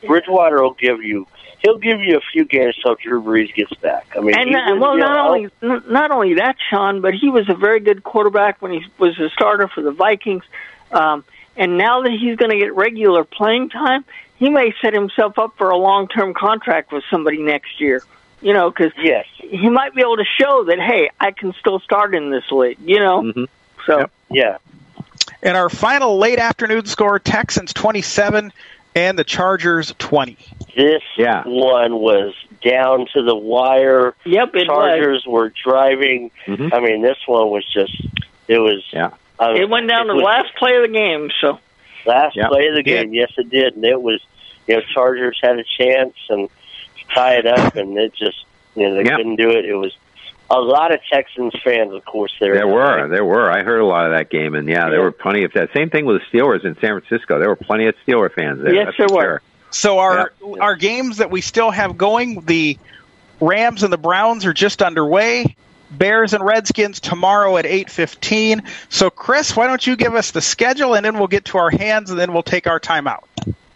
Bridgewater 0.06 0.62
will 0.62 0.74
give 0.74 1.02
you. 1.02 1.26
He'll 1.58 1.78
give 1.78 2.00
you 2.00 2.16
a 2.18 2.20
few 2.32 2.44
games 2.44 2.76
till 2.80 2.94
Drew 2.94 3.20
Brees 3.20 3.52
gets 3.52 3.74
back. 3.74 4.06
I 4.16 4.20
mean, 4.20 4.38
and 4.38 4.48
he 4.48 4.54
uh, 4.54 4.74
will 4.74 4.80
well, 4.80 4.96
not 4.98 5.40
you- 5.40 5.50
only 5.64 5.76
n- 5.78 5.92
not 5.92 6.10
only 6.12 6.34
that, 6.34 6.56
Sean, 6.70 7.00
but 7.00 7.14
he 7.14 7.30
was 7.30 7.48
a 7.48 7.54
very 7.54 7.80
good 7.80 8.04
quarterback 8.04 8.62
when 8.62 8.70
he 8.72 8.84
was 8.98 9.18
a 9.18 9.30
starter 9.30 9.66
for 9.66 9.80
the 9.82 9.90
Vikings. 9.90 10.44
Um, 10.92 11.24
and 11.56 11.78
now 11.78 12.02
that 12.02 12.12
he's 12.12 12.36
going 12.36 12.50
to 12.50 12.58
get 12.58 12.74
regular 12.76 13.24
playing 13.24 13.70
time, 13.70 14.04
he 14.38 14.48
may 14.50 14.74
set 14.80 14.92
himself 14.94 15.38
up 15.38 15.56
for 15.56 15.70
a 15.70 15.76
long 15.76 16.08
term 16.08 16.34
contract 16.34 16.92
with 16.92 17.04
somebody 17.10 17.38
next 17.38 17.80
year. 17.80 18.02
You 18.42 18.52
know, 18.52 18.70
because 18.70 18.92
Yes. 18.98 19.24
he 19.38 19.68
might 19.70 19.94
be 19.94 20.02
able 20.02 20.18
to 20.18 20.24
show 20.38 20.64
that 20.64 20.78
hey, 20.78 21.10
I 21.18 21.30
can 21.32 21.54
still 21.54 21.80
start 21.80 22.14
in 22.14 22.30
this 22.30 22.44
league. 22.50 22.78
You 22.84 23.00
know, 23.00 23.22
hmm 23.32 23.44
so 23.86 23.98
Yep. 24.00 24.10
Yeah. 24.30 24.56
And 25.42 25.56
our 25.56 25.68
final 25.68 26.18
late 26.18 26.38
afternoon 26.38 26.86
score: 26.86 27.18
Texans 27.18 27.72
27 27.72 28.52
and 28.94 29.18
the 29.18 29.24
Chargers 29.24 29.94
20. 29.98 30.36
This 30.76 31.02
Yeah. 31.16 31.42
one 31.44 31.96
was 31.96 32.34
down 32.62 33.06
to 33.14 33.22
the 33.22 33.34
wire. 33.36 34.14
yep, 34.24 34.54
it 34.54 34.66
was. 34.66 34.66
Chargers 34.66 35.24
were 35.26 35.52
driving. 35.64 36.30
Mhm. 36.46 36.72
I 36.74 36.80
mean, 36.80 37.02
this 37.02 37.18
one 37.26 37.50
was 37.50 37.64
just. 37.72 37.92
It 38.48 38.58
was. 38.58 38.82
Yeah. 38.92 39.10
I 39.38 39.52
mean, 39.52 39.62
It 39.62 39.68
went 39.68 39.88
down 39.88 40.06
to 40.06 40.12
the 40.12 40.16
was 40.16 40.24
last 40.24 40.54
play 40.56 40.76
of 40.76 40.82
the 40.82 40.88
game. 40.88 41.30
So 41.40 41.58
last 42.06 42.36
Yeah. 42.36 42.48
play 42.48 42.66
of 42.68 42.74
the 42.74 42.82
game. 42.82 43.12
Yes, 43.12 43.32
it 43.36 43.50
did, 43.50 43.76
and 43.76 43.84
it 43.84 44.00
was. 44.00 44.20
You 44.66 44.76
know, 44.76 44.82
Chargers 44.94 45.38
had 45.40 45.58
a 45.60 45.64
chance 45.78 46.14
and 46.28 46.48
tie 47.14 47.34
it 47.36 47.46
up, 47.46 47.76
and 47.76 47.96
it 47.98 48.14
just. 48.14 48.44
You 48.74 48.88
know, 48.88 48.94
they 48.96 49.04
Yeah. 49.04 49.16
couldn't 49.16 49.36
do 49.36 49.50
it. 49.50 49.64
It 49.64 49.74
was 49.74 49.96
a 50.50 50.60
lot 50.60 50.92
of 50.92 51.00
Texans 51.10 51.54
fans, 51.64 51.92
of 51.94 52.04
course. 52.04 52.32
There. 52.38 52.52
There 52.54 52.66
were, 52.68 53.08
there 53.08 53.24
were. 53.24 53.50
I 53.50 53.62
heard 53.62 53.80
a 53.80 53.86
lot 53.86 54.04
of 54.06 54.12
that 54.12 54.28
game, 54.28 54.54
and 54.54 54.68
yeah, 54.68 54.90
there 54.90 55.00
were 55.00 55.12
plenty 55.12 55.44
of 55.44 55.52
that. 55.54 55.72
Same 55.72 55.88
thing 55.88 56.04
with 56.04 56.20
the 56.20 56.38
Steelers 56.38 56.64
in 56.64 56.74
San 56.78 57.00
Francisco. 57.00 57.38
There 57.38 57.48
were 57.48 57.56
plenty 57.56 57.86
of 57.86 57.94
Steeler 58.06 58.30
fans 58.30 58.60
there. 58.62 58.74
Yes, 58.74 58.92
there 58.98 59.06
were. 59.10 59.22
sure. 59.22 59.42
So 59.70 59.98
our 59.98 60.32
our 60.60 60.74
games 60.76 61.18
that 61.18 61.30
we 61.30 61.40
still 61.40 61.70
have 61.70 61.96
going, 61.96 62.42
the 62.46 62.76
Rams 63.40 63.82
and 63.82 63.92
the 63.92 63.98
Browns 63.98 64.44
are 64.46 64.52
just 64.52 64.82
underway. 64.82 65.56
Bears 65.90 66.34
and 66.34 66.44
Redskins 66.44 67.00
tomorrow 67.00 67.56
at 67.56 67.64
8:15. 67.66 68.62
So 68.88 69.10
Chris, 69.10 69.56
why 69.56 69.66
don't 69.66 69.86
you 69.86 69.96
give 69.96 70.14
us 70.14 70.30
the 70.30 70.40
schedule 70.40 70.94
and 70.94 71.04
then 71.04 71.18
we'll 71.18 71.28
get 71.28 71.46
to 71.46 71.58
our 71.58 71.70
hands 71.70 72.10
and 72.10 72.18
then 72.18 72.32
we'll 72.32 72.42
take 72.42 72.66
our 72.66 72.80
timeout. 72.80 73.24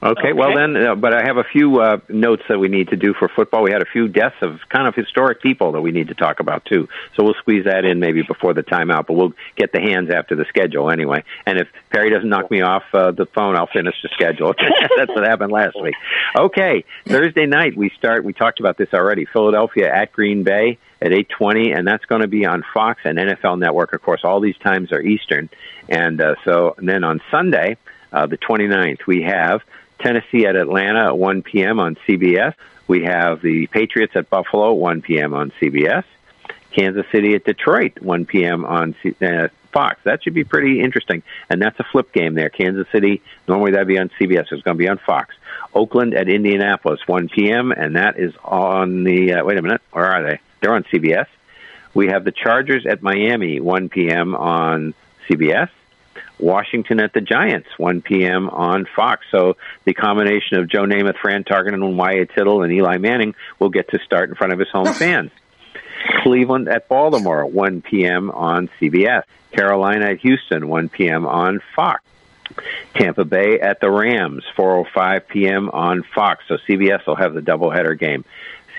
Okay, 0.02 0.32
well 0.32 0.54
then, 0.54 0.76
uh, 0.76 0.94
but 0.94 1.12
I 1.12 1.22
have 1.22 1.36
a 1.36 1.44
few 1.44 1.78
uh, 1.80 1.98
notes 2.08 2.42
that 2.48 2.58
we 2.58 2.68
need 2.68 2.88
to 2.88 2.96
do 2.96 3.12
for 3.12 3.28
football. 3.28 3.62
We 3.62 3.70
had 3.70 3.82
a 3.82 3.86
few 3.86 4.08
deaths 4.08 4.36
of 4.40 4.58
kind 4.70 4.88
of 4.88 4.94
historic 4.94 5.42
people 5.42 5.72
that 5.72 5.82
we 5.82 5.92
need 5.92 6.08
to 6.08 6.14
talk 6.14 6.40
about 6.40 6.64
too. 6.64 6.88
So 7.14 7.22
we'll 7.22 7.34
squeeze 7.34 7.66
that 7.66 7.84
in 7.84 8.00
maybe 8.00 8.22
before 8.22 8.54
the 8.54 8.62
timeout, 8.62 9.06
but 9.06 9.12
we'll 9.12 9.34
get 9.56 9.72
the 9.72 9.80
hands 9.80 10.08
after 10.08 10.34
the 10.34 10.46
schedule 10.46 10.90
anyway. 10.90 11.22
And 11.44 11.58
if 11.58 11.68
Perry 11.90 12.08
doesn't 12.08 12.30
knock 12.30 12.50
me 12.50 12.62
off 12.62 12.84
uh, 12.94 13.10
the 13.10 13.26
phone, 13.26 13.56
I'll 13.56 13.66
finish 13.66 13.94
the 14.02 14.08
schedule. 14.14 14.54
That's 14.96 15.10
what 15.10 15.24
happened 15.24 15.52
last 15.52 15.78
week. 15.78 15.94
Okay, 16.34 16.86
Thursday 17.06 17.44
night 17.44 17.76
we 17.76 17.90
start. 17.90 18.24
We 18.24 18.32
talked 18.32 18.58
about 18.58 18.78
this 18.78 18.94
already. 18.94 19.26
Philadelphia 19.26 19.94
at 19.94 20.12
Green 20.12 20.44
Bay 20.44 20.78
at 21.00 21.12
8:20, 21.12 21.76
and 21.76 21.86
that's 21.86 22.04
going 22.04 22.22
to 22.22 22.28
be 22.28 22.46
on 22.46 22.64
Fox 22.74 23.00
and 23.04 23.18
NFL 23.18 23.58
Network. 23.58 23.92
Of 23.92 24.02
course, 24.02 24.20
all 24.24 24.40
these 24.40 24.58
times 24.58 24.92
are 24.92 25.00
Eastern, 25.00 25.48
and 25.88 26.20
uh, 26.20 26.34
so 26.44 26.74
and 26.78 26.88
then 26.88 27.04
on 27.04 27.20
Sunday, 27.30 27.76
uh, 28.12 28.26
the 28.26 28.38
29th, 28.38 29.06
we 29.06 29.22
have 29.22 29.62
Tennessee 30.00 30.46
at 30.46 30.56
Atlanta 30.56 31.06
at 31.06 31.18
1 31.18 31.42
p.m. 31.42 31.80
on 31.80 31.96
CBS. 32.06 32.54
We 32.86 33.04
have 33.04 33.40
the 33.40 33.66
Patriots 33.68 34.14
at 34.16 34.28
Buffalo 34.30 34.72
1 34.72 35.02
p.m. 35.02 35.34
on 35.34 35.52
CBS. 35.60 36.04
Kansas 36.72 37.06
City 37.12 37.34
at 37.34 37.44
Detroit 37.44 38.00
1 38.00 38.26
p.m. 38.26 38.64
on 38.64 38.94
C- 39.02 39.14
uh, 39.20 39.48
Fox. 39.72 40.00
That 40.04 40.22
should 40.22 40.34
be 40.34 40.44
pretty 40.44 40.80
interesting, 40.80 41.22
and 41.48 41.60
that's 41.60 41.78
a 41.78 41.84
flip 41.84 42.12
game 42.12 42.34
there. 42.34 42.48
Kansas 42.48 42.86
City 42.92 43.22
normally 43.46 43.72
that'd 43.72 43.88
be 43.88 43.98
on 43.98 44.10
CBS. 44.20 44.46
It's 44.50 44.62
going 44.62 44.76
to 44.76 44.82
be 44.82 44.88
on 44.88 44.98
Fox. 44.98 45.34
Oakland 45.74 46.14
at 46.14 46.28
Indianapolis 46.28 47.00
1 47.06 47.28
p.m. 47.28 47.70
and 47.72 47.96
that 47.96 48.18
is 48.18 48.32
on 48.44 49.04
the. 49.04 49.34
Uh, 49.34 49.44
wait 49.44 49.58
a 49.58 49.62
minute, 49.62 49.82
where 49.92 50.06
are 50.06 50.22
they? 50.22 50.40
They're 50.60 50.74
on 50.74 50.84
CBS. 50.84 51.26
We 51.94 52.08
have 52.08 52.24
the 52.24 52.32
Chargers 52.32 52.86
at 52.86 53.02
Miami 53.02 53.60
1 53.60 53.88
p.m. 53.88 54.34
on 54.34 54.94
CBS. 55.28 55.68
Washington 56.38 57.00
at 57.00 57.12
the 57.12 57.20
Giants, 57.20 57.68
1 57.76 58.02
p.m. 58.02 58.48
on 58.48 58.86
Fox. 58.96 59.26
So 59.30 59.56
the 59.84 59.94
combination 59.94 60.58
of 60.58 60.68
Joe 60.68 60.84
Namath, 60.84 61.18
Fran 61.18 61.44
Tarkenton, 61.44 61.74
and 61.74 61.98
Y.A. 61.98 62.26
Tittle 62.26 62.62
and 62.62 62.72
Eli 62.72 62.96
Manning 62.96 63.34
will 63.58 63.68
get 63.68 63.90
to 63.90 63.98
start 64.04 64.30
in 64.30 64.36
front 64.36 64.52
of 64.52 64.58
his 64.58 64.68
home 64.70 64.92
fans. 64.94 65.30
Cleveland 66.22 66.68
at 66.68 66.88
Baltimore, 66.88 67.44
1 67.44 67.82
p.m. 67.82 68.30
on 68.30 68.70
CBS. 68.80 69.24
Carolina 69.52 70.06
at 70.10 70.20
Houston, 70.20 70.68
1 70.68 70.88
p.m. 70.88 71.26
on 71.26 71.60
Fox. 71.74 72.02
Tampa 72.94 73.24
Bay 73.24 73.60
at 73.60 73.80
the 73.80 73.90
Rams, 73.90 74.44
4:05 74.56 75.28
p.m. 75.28 75.70
on 75.70 76.02
Fox. 76.14 76.44
So 76.48 76.56
CBS 76.68 77.06
will 77.06 77.16
have 77.16 77.34
the 77.34 77.40
doubleheader 77.40 77.98
game. 77.98 78.24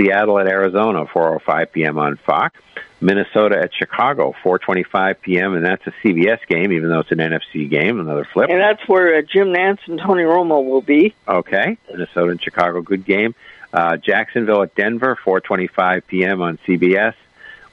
Seattle 0.02 0.40
at 0.40 0.48
Arizona, 0.48 1.06
4:05 1.06 1.72
p.m. 1.72 1.98
on 1.98 2.18
Fox. 2.18 2.60
Minnesota 3.04 3.58
at 3.58 3.74
Chicago, 3.74 4.36
4:25 4.44 5.22
p.m. 5.22 5.56
and 5.56 5.66
that's 5.66 5.86
a 5.88 5.92
CBS 6.04 6.40
game, 6.48 6.72
even 6.72 6.90
though 6.90 7.00
it's 7.00 7.12
an 7.12 7.18
NFC 7.18 7.70
game. 7.70 8.00
Another 8.00 8.28
flip. 8.32 8.50
and 8.50 8.62
that's 8.62 8.88
where 8.88 9.18
uh, 9.18 9.22
Jim 9.22 9.48
Nantz 9.48 9.80
and 9.88 10.00
Tony 10.00 10.24
Romo 10.24 10.64
will 10.64 10.82
be. 10.82 11.16
Okay, 11.28 11.78
Minnesota 11.90 12.32
and 12.32 12.42
Chicago, 12.42 12.82
good 12.82 13.06
game. 13.06 13.34
Uh, 13.74 13.98
Jacksonville 13.98 14.64
at 14.64 14.76
Denver, 14.76 15.18
4:25 15.24 16.06
p.m. 16.08 16.42
on 16.42 16.58
CBS. 16.68 17.16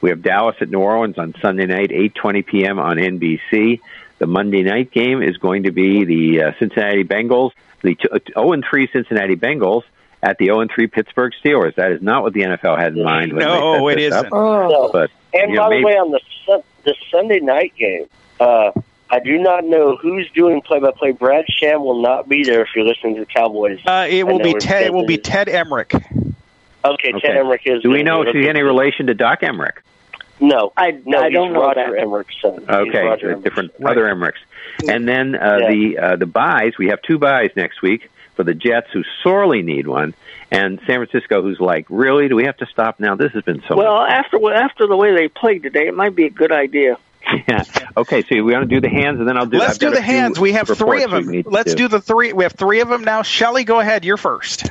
We 0.01 0.11
have 0.11 0.23
Dallas 0.23 0.57
at 0.61 0.71
New 0.71 0.81
Orleans 0.81 1.19
on 1.19 1.35
Sunday 1.41 1.67
night, 1.67 1.91
8:20 1.91 2.47
p.m. 2.47 2.79
on 2.79 2.97
NBC. 2.97 3.81
The 4.19 4.27
Monday 4.27 4.63
night 4.63 4.91
game 4.91 5.23
is 5.23 5.37
going 5.37 5.65
to 5.65 5.71
be 5.71 6.05
the 6.05 6.43
uh, 6.43 6.53
Cincinnati 6.59 7.05
Bengals, 7.05 7.53
the 7.83 7.97
0 8.35 8.53
and 8.53 8.65
3 8.69 8.89
Cincinnati 8.93 9.37
Bengals 9.37 9.83
at 10.23 10.39
the 10.39 10.47
0 10.47 10.61
and 10.61 10.71
3 10.71 10.87
Pittsburgh 10.89 11.33
Steelers. 11.45 11.75
That 11.77 11.93
is 11.93 12.03
not 12.03 12.23
what 12.23 12.33
the 12.33 12.41
NFL 12.43 12.79
had 12.79 12.97
in 12.97 13.05
mind. 13.05 13.33
When 13.33 13.45
No, 13.45 13.87
they 13.89 13.95
set 13.95 13.99
it 13.99 14.11
this 14.11 14.15
up. 14.15 14.27
isn't. 14.27 14.33
No. 14.33 14.91
But 14.93 15.11
And 15.35 15.53
Yeah, 15.55 15.61
by 15.61 15.69
maybe- 15.71 15.83
the 15.83 15.87
way, 15.87 15.93
on 15.95 16.11
the 16.11 16.21
Sun- 16.47 16.63
the 16.85 16.95
Sunday 17.11 17.41
night 17.41 17.73
game, 17.79 18.07
uh, 18.41 18.71
I 19.11 19.21
do 19.21 19.39
not 19.39 19.65
know 19.65 19.97
who's 19.97 20.29
doing 20.31 20.61
play-by-play. 20.63 21.13
Brad 21.13 21.45
Sham 21.49 21.83
will 21.85 22.01
not 22.03 22.29
be 22.29 22.45
there 22.45 22.63
if 22.63 22.69
you're 22.75 22.85
listening 22.85 23.15
to 23.17 23.21
the 23.21 23.27
Cowboys. 23.27 23.79
Uh, 23.87 24.07
it 24.09 24.27
will 24.27 24.39
be 24.39 24.55
Ted. 24.55 24.87
It 24.87 24.93
will 24.93 25.07
be. 25.07 25.19
Ted 25.19 25.49
Emmerich. 25.49 25.95
Okay, 25.95 27.13
Okay. 27.13 27.13
Ted 27.21 27.37
Emmerich 27.37 27.63
is. 27.67 27.83
do 27.83 27.91
we 27.91 28.03
know 28.03 28.23
be 28.23 28.31
if 28.31 28.37
he's 28.37 28.47
it. 28.47 28.49
any 28.49 28.63
relation 28.63 29.07
to 29.09 29.15
Doc 29.15 29.41
Emrick? 29.43 29.79
No, 30.41 30.73
I, 30.77 30.93
no, 31.05 31.19
I 31.21 31.25
he's 31.29 31.33
don't 31.35 31.53
know 31.53 31.63
Roger 31.63 31.91
that. 31.91 32.01
Emmerich's 32.01 32.37
son. 32.41 32.65
Okay, 32.69 33.03
Roger 33.05 33.35
different 33.35 33.73
son. 33.77 33.87
other 33.91 34.05
Emmerichs. 34.05 34.39
And 34.89 35.09
then 35.09 35.35
uh, 35.35 35.59
Yeah. 35.63 35.71
the 35.71 35.99
uh, 35.99 36.17
the 36.17 36.27
buys. 36.27 36.79
We 36.79 36.89
have 36.89 37.03
two 37.03 37.19
buys 37.19 37.51
next 37.57 37.83
week 37.83 38.09
for 38.39 38.45
the 38.45 38.55
Jets, 38.55 38.87
who 38.93 39.03
sorely 39.25 39.63
need 39.63 39.89
one, 39.89 40.15
and 40.53 40.79
San 40.87 41.05
Francisco, 41.05 41.43
who's 41.43 41.59
like, 41.59 41.87
really? 41.89 42.29
Do 42.29 42.37
we 42.37 42.45
have 42.45 42.57
to 42.59 42.67
stop 42.67 43.01
now? 43.01 43.17
This 43.17 43.33
has 43.33 43.43
been 43.43 43.65
so. 43.67 43.77
Well, 43.77 44.01
after 44.01 44.39
after 44.55 44.87
the 44.87 44.97
way 44.97 45.13
they 45.13 45.27
played 45.27 45.65
today, 45.65 45.89
it 45.89 45.95
might 45.95 46.15
be 46.15 46.27
a 46.27 46.31
good 46.31 46.53
idea. 46.53 46.99
yeah. 47.49 47.65
Okay, 47.97 48.23
so 48.23 48.37
we 48.37 48.53
want 48.53 48.71
to 48.71 48.73
do 48.73 48.81
the 48.81 48.89
hands, 48.89 49.19
and 49.19 49.29
then 49.29 49.37
I'll 49.37 49.47
do. 49.47 49.59
Let's 49.59 49.73
I've 49.73 49.79
do 49.81 49.91
the 49.91 50.01
hands. 50.01 50.39
We 50.39 50.53
have 50.53 50.69
three 50.69 51.03
of 51.03 51.11
them. 51.11 51.27
we 51.27 51.39
need 51.39 51.43
to 51.47 51.51
Let's 51.51 51.75
do 51.75 51.89
the 51.89 52.01
three. 52.01 52.33
We 52.33 52.45
have 52.45 52.53
three 52.53 52.79
of 52.79 52.89
them 52.89 53.03
now. 53.03 53.23
Shelly, 53.23 53.65
go 53.65 53.81
ahead. 53.81 54.05
You're 54.05 54.17
first. 54.17 54.71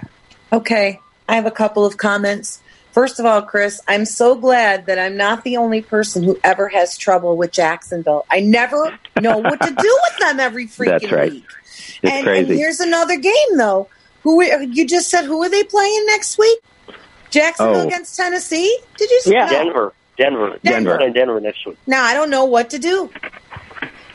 Okay, 0.54 1.02
I 1.28 1.36
have 1.36 1.46
a 1.46 1.52
couple 1.52 1.86
of 1.86 1.98
comments. 1.98 2.62
First 2.98 3.20
of 3.20 3.28
all, 3.28 3.44
Chris, 3.44 3.80
I'm 3.88 4.06
so 4.06 4.34
glad 4.34 4.88
that 4.88 4.98
I'm 4.98 5.16
not 5.18 5.44
the 5.44 5.58
only 5.58 5.84
person 5.84 6.24
who 6.24 6.40
ever 6.44 6.68
has 6.70 6.98
trouble 6.98 7.38
with 7.38 7.52
Jacksonville. 7.52 8.26
I 8.32 8.40
never 8.40 8.98
know 9.22 9.38
what 9.38 9.62
to 9.62 9.68
do 9.70 10.00
with 10.10 10.18
them 10.20 10.40
every 10.40 10.66
freaking 10.68 11.00
That's 11.02 11.12
right. 11.12 11.32
week. 11.32 11.46
It's 11.76 12.00
and, 12.02 12.12
and 12.12 12.24
crazy. 12.26 12.58
here's 12.58 12.80
another 12.80 13.16
game, 13.18 13.56
though. 13.56 13.88
Who 14.24 14.42
you 14.44 14.88
just 14.88 15.10
said? 15.12 15.26
Who 15.26 15.44
are 15.44 15.48
they 15.50 15.64
playing 15.64 16.06
next 16.08 16.40
week? 16.40 16.58
Jacksonville 17.30 17.82
Oh. 17.82 17.86
against 17.88 18.18
Tennessee? 18.18 18.80
Did 18.98 19.12
you 19.12 19.22
say 19.22 19.32
Yeah. 19.34 19.46
no. 19.46 19.52
Denver, 19.52 19.94
Denver, 20.18 20.58
Denver. 20.64 20.98
They're 21.00 21.14
Denver 21.14 21.40
next 21.40 21.68
week. 21.68 21.78
Now 21.86 22.04
I 22.04 22.16
don't 22.16 22.32
know 22.32 22.46
what 22.46 22.72
to 22.72 22.80
do. 22.80 23.12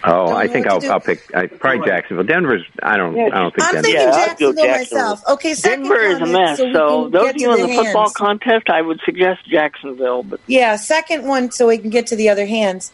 Oh, 0.05 0.27
don't 0.29 0.37
I 0.37 0.49
think 0.49 0.67
I'll. 0.67 0.91
I'll 0.91 1.01
pick 1.01 1.35
I, 1.35 1.47
probably 1.47 1.87
Jacksonville. 1.87 2.25
Denver's. 2.25 2.63
I 2.83 2.97
don't. 2.97 3.17
Yeah, 3.17 3.29
I 3.33 3.39
don't 3.39 3.55
think 3.55 3.67
I'm 3.69 3.75
Denver. 3.75 3.83
thinking 3.89 4.01
Yeah, 4.03 4.11
I'd 4.11 4.39
go 4.39 4.53
Jacksonville, 4.53 4.65
Jacksonville. 4.65 5.05
myself. 5.05 5.23
Okay, 5.29 5.55
second 5.55 5.81
Denver 5.83 6.01
is 6.01 6.21
a 6.21 6.27
mess. 6.27 6.59
So, 6.59 6.65
we 6.67 6.73
So 6.73 7.03
can 7.03 7.11
those 7.13 7.23
get 7.25 7.35
of 7.35 7.41
you 7.41 7.47
to 7.49 7.55
in 7.55 7.61
the 7.71 7.75
football 7.77 8.03
hands. 8.03 8.13
contest, 8.15 8.71
I 8.71 8.83
would 8.83 9.01
suggest 9.05 9.47
Jacksonville. 9.49 10.23
But 10.23 10.41
Yeah, 10.47 10.77
second 10.77 11.27
one 11.27 11.51
so 11.51 11.69
we 11.69 11.79
can 11.79 11.91
get 11.91 12.07
to 12.09 12.17
the 12.17 12.29
other 12.29 12.47
hands. 12.47 12.93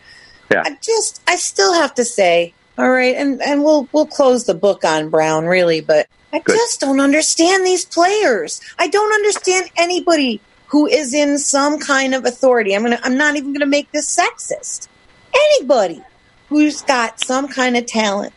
Yeah. 0.51 0.63
I 0.65 0.77
just 0.83 1.21
I 1.27 1.37
still 1.37 1.75
have 1.75 1.95
to 1.95 2.05
say, 2.05 2.55
all 2.79 2.91
right, 2.91 3.15
and 3.17 3.41
and 3.43 3.63
we'll 3.63 3.89
we'll 3.93 4.07
close 4.07 4.45
the 4.45 4.55
book 4.55 4.85
on 4.85 5.11
Brown 5.11 5.47
really, 5.47 5.81
but 5.81 6.07
I 6.33 6.39
Good. 6.41 6.57
just 6.57 6.81
don't 6.81 7.01
understand 7.01 7.67
these 7.67 7.85
players. 7.85 8.61
I 8.79 8.89
don't 8.89 9.13
understand 9.15 9.71
anybody 9.77 10.41
who 10.67 10.87
is 10.87 11.15
in 11.15 11.39
some 11.39 11.79
kind 11.79 12.15
of 12.15 12.25
authority. 12.27 12.75
I'm 12.77 12.83
gonna 12.83 13.01
I'm 13.03 13.17
not 13.17 13.37
even 13.37 13.53
gonna 13.55 13.67
make 13.67 13.91
this 13.93 14.15
sexist. 14.15 14.89
Anybody 15.35 16.03
who's 16.49 16.83
got 16.83 17.21
some 17.21 17.49
kind 17.49 17.77
of 17.77 17.87
talent 17.87 18.33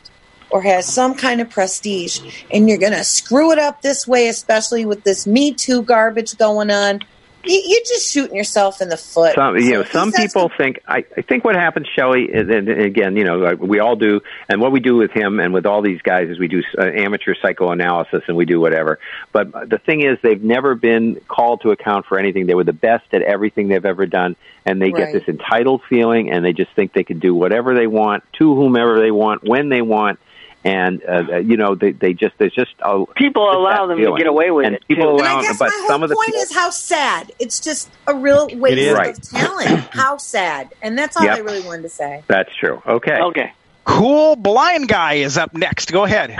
or 0.49 0.61
has 0.61 0.85
some 0.85 1.15
kind 1.15 1.39
of 1.41 1.49
prestige 1.49 2.19
and 2.51 2.67
you're 2.67 2.77
gonna 2.77 3.03
screw 3.03 3.51
it 3.51 3.59
up 3.59 3.81
this 3.81 4.07
way, 4.07 4.27
especially 4.27 4.85
with 4.85 5.03
this 5.03 5.25
Me 5.25 5.53
Too 5.53 5.81
garbage 5.81 6.37
going 6.37 6.69
on. 6.69 6.99
You, 7.45 7.61
you're 7.65 7.81
just 7.81 8.11
shooting 8.11 8.35
yourself 8.35 8.81
in 8.81 8.89
the 8.89 8.97
foot. 8.97 9.35
Some, 9.35 9.57
you 9.57 9.71
know, 9.71 9.83
some 9.83 10.11
people 10.11 10.49
to- 10.49 10.55
think. 10.57 10.79
I, 10.87 11.05
I 11.17 11.21
think 11.21 11.43
what 11.43 11.55
happens, 11.55 11.87
Shelley, 11.95 12.31
and, 12.33 12.49
and 12.51 12.69
again, 12.69 13.15
you 13.15 13.23
know, 13.23 13.55
we 13.55 13.79
all 13.79 13.95
do, 13.95 14.21
and 14.49 14.61
what 14.61 14.71
we 14.71 14.79
do 14.79 14.95
with 14.95 15.11
him 15.11 15.39
and 15.39 15.53
with 15.53 15.65
all 15.65 15.81
these 15.81 16.01
guys 16.01 16.29
is 16.29 16.39
we 16.39 16.47
do 16.47 16.61
uh, 16.77 16.83
amateur 16.83 17.35
psychoanalysis 17.41 18.23
and 18.27 18.37
we 18.37 18.45
do 18.45 18.59
whatever. 18.59 18.99
But 19.31 19.69
the 19.69 19.77
thing 19.77 20.01
is, 20.01 20.17
they've 20.21 20.43
never 20.43 20.75
been 20.75 21.19
called 21.27 21.61
to 21.61 21.71
account 21.71 22.05
for 22.05 22.19
anything. 22.19 22.45
They 22.45 22.55
were 22.55 22.63
the 22.63 22.73
best 22.73 23.05
at 23.13 23.21
everything 23.21 23.67
they've 23.67 23.85
ever 23.85 24.05
done, 24.05 24.35
and 24.65 24.81
they 24.81 24.91
get 24.91 25.13
this 25.13 25.27
entitled 25.27 25.81
feeling, 25.89 26.31
and 26.31 26.45
they 26.45 26.53
just 26.53 26.71
think 26.73 26.93
they 26.93 27.03
can 27.03 27.19
do 27.19 27.33
whatever 27.33 27.73
they 27.73 27.87
want 27.87 28.23
to 28.33 28.55
whomever 28.55 28.99
they 28.99 29.11
want 29.11 29.43
when 29.43 29.69
they 29.69 29.81
want. 29.81 30.19
And 30.63 31.01
uh, 31.07 31.37
you 31.37 31.57
know 31.57 31.75
they 31.75 31.91
they 31.91 32.13
just 32.13 32.37
there's 32.37 32.53
just 32.53 32.73
a, 32.81 33.03
people 33.15 33.45
just 33.47 33.57
allow 33.57 33.87
them 33.87 33.97
feeling. 33.97 34.15
to 34.15 34.17
get 34.19 34.27
away 34.27 34.51
with 34.51 34.65
and 34.67 34.75
it. 34.75 34.87
People 34.87 35.05
too. 35.05 35.09
allow, 35.23 35.37
and 35.37 35.39
I 35.39 35.49
guess 35.49 35.57
but 35.59 35.65
my 35.69 35.73
whole 35.79 35.87
some 35.87 36.03
of 36.03 36.09
the 36.09 36.15
point 36.15 36.27
people, 36.27 36.41
is 36.41 36.53
how 36.53 36.69
sad. 36.69 37.31
It's 37.39 37.59
just 37.59 37.89
a 38.07 38.13
real 38.13 38.47
waste 38.53 38.91
of 38.91 38.97
Right. 38.97 39.23
talent. 39.23 39.79
how 39.91 40.17
sad. 40.17 40.73
And 40.81 40.97
that's 40.97 41.17
all 41.17 41.23
Yep. 41.23 41.35
I 41.37 41.39
really 41.39 41.61
wanted 41.61 41.83
to 41.83 41.89
say. 41.89 42.23
that's 42.27 42.53
true. 42.55 42.81
Okay. 42.85 43.17
Okay. 43.19 43.51
Cool 43.85 44.35
blind 44.35 44.87
guy 44.87 45.15
is 45.15 45.37
up 45.37 45.53
next. 45.55 45.91
Go 45.91 46.03
ahead. 46.03 46.37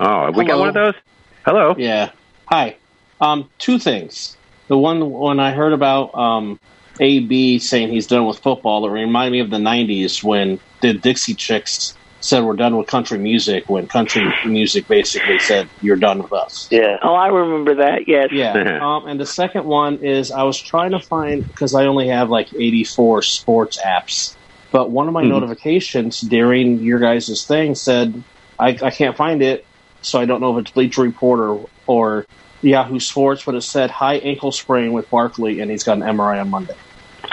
Oh, 0.00 0.26
have 0.26 0.36
we 0.36 0.44
got 0.44 0.58
one 0.58 0.68
of 0.68 0.74
those. 0.74 0.94
Hello. 1.44 1.74
Yeah. 1.78 2.10
Hi. 2.46 2.76
Um, 3.20 3.48
two 3.58 3.78
things. 3.78 4.36
The 4.68 4.76
one 4.78 5.10
when 5.12 5.38
I 5.38 5.52
heard 5.52 5.72
about 5.72 6.14
um, 6.14 6.58
AB 6.98 7.58
saying 7.60 7.90
he's 7.90 8.06
done 8.06 8.26
with 8.26 8.38
football, 8.40 8.86
it 8.86 8.90
reminded 8.90 9.30
me 9.32 9.40
of 9.40 9.50
the 9.50 9.58
'90s 9.58 10.22
when 10.24 10.58
the 10.80 10.94
Dixie 10.94 11.34
Chicks 11.34 11.94
said 12.20 12.44
we're 12.44 12.56
done 12.56 12.76
with 12.76 12.86
country 12.86 13.18
music. 13.18 13.64
When 13.68 13.86
country 13.88 14.24
music 14.46 14.86
basically 14.88 15.38
said 15.38 15.68
you're 15.80 15.96
done 15.96 16.22
with 16.22 16.32
us. 16.32 16.68
Yeah. 16.70 16.98
Oh, 17.02 17.14
I 17.14 17.28
remember 17.28 17.76
that. 17.76 18.06
Yes. 18.06 18.28
Yeah. 18.32 18.78
um, 18.82 19.06
and 19.06 19.18
the 19.18 19.26
second 19.26 19.64
one 19.64 20.04
is 20.04 20.30
I 20.30 20.42
was 20.42 20.60
trying 20.60 20.90
to 20.92 21.00
find 21.00 21.46
because 21.46 21.74
I 21.74 21.86
only 21.86 22.08
have 22.08 22.28
like 22.30 22.52
84 22.52 23.22
sports 23.22 23.78
apps, 23.84 24.36
but 24.70 24.90
one 24.90 25.08
of 25.08 25.14
my 25.14 25.22
Mhm. 25.22 25.30
notifications 25.30 26.20
during 26.20 26.78
your 26.80 26.98
guys' 26.98 27.44
thing 27.46 27.74
said 27.74 28.22
I, 28.58 28.76
I 28.82 28.90
can't 28.90 29.16
find 29.16 29.42
it, 29.42 29.64
so 30.02 30.20
I 30.20 30.26
don't 30.26 30.40
know 30.42 30.58
if 30.58 30.62
it's 30.62 30.70
Bleacher 30.72 31.00
Report 31.02 31.40
or, 31.40 31.66
or 31.86 32.26
Yahoo 32.60 33.00
Sports, 33.00 33.42
but 33.46 33.54
it 33.54 33.62
said 33.62 33.90
high 33.90 34.16
ankle 34.16 34.52
sprain 34.52 34.92
with 34.92 35.08
Barkley, 35.08 35.60
and 35.60 35.70
he's 35.70 35.82
got 35.82 35.96
an 35.96 36.02
MRI 36.02 36.40
on 36.42 36.50
Monday. 36.50 36.74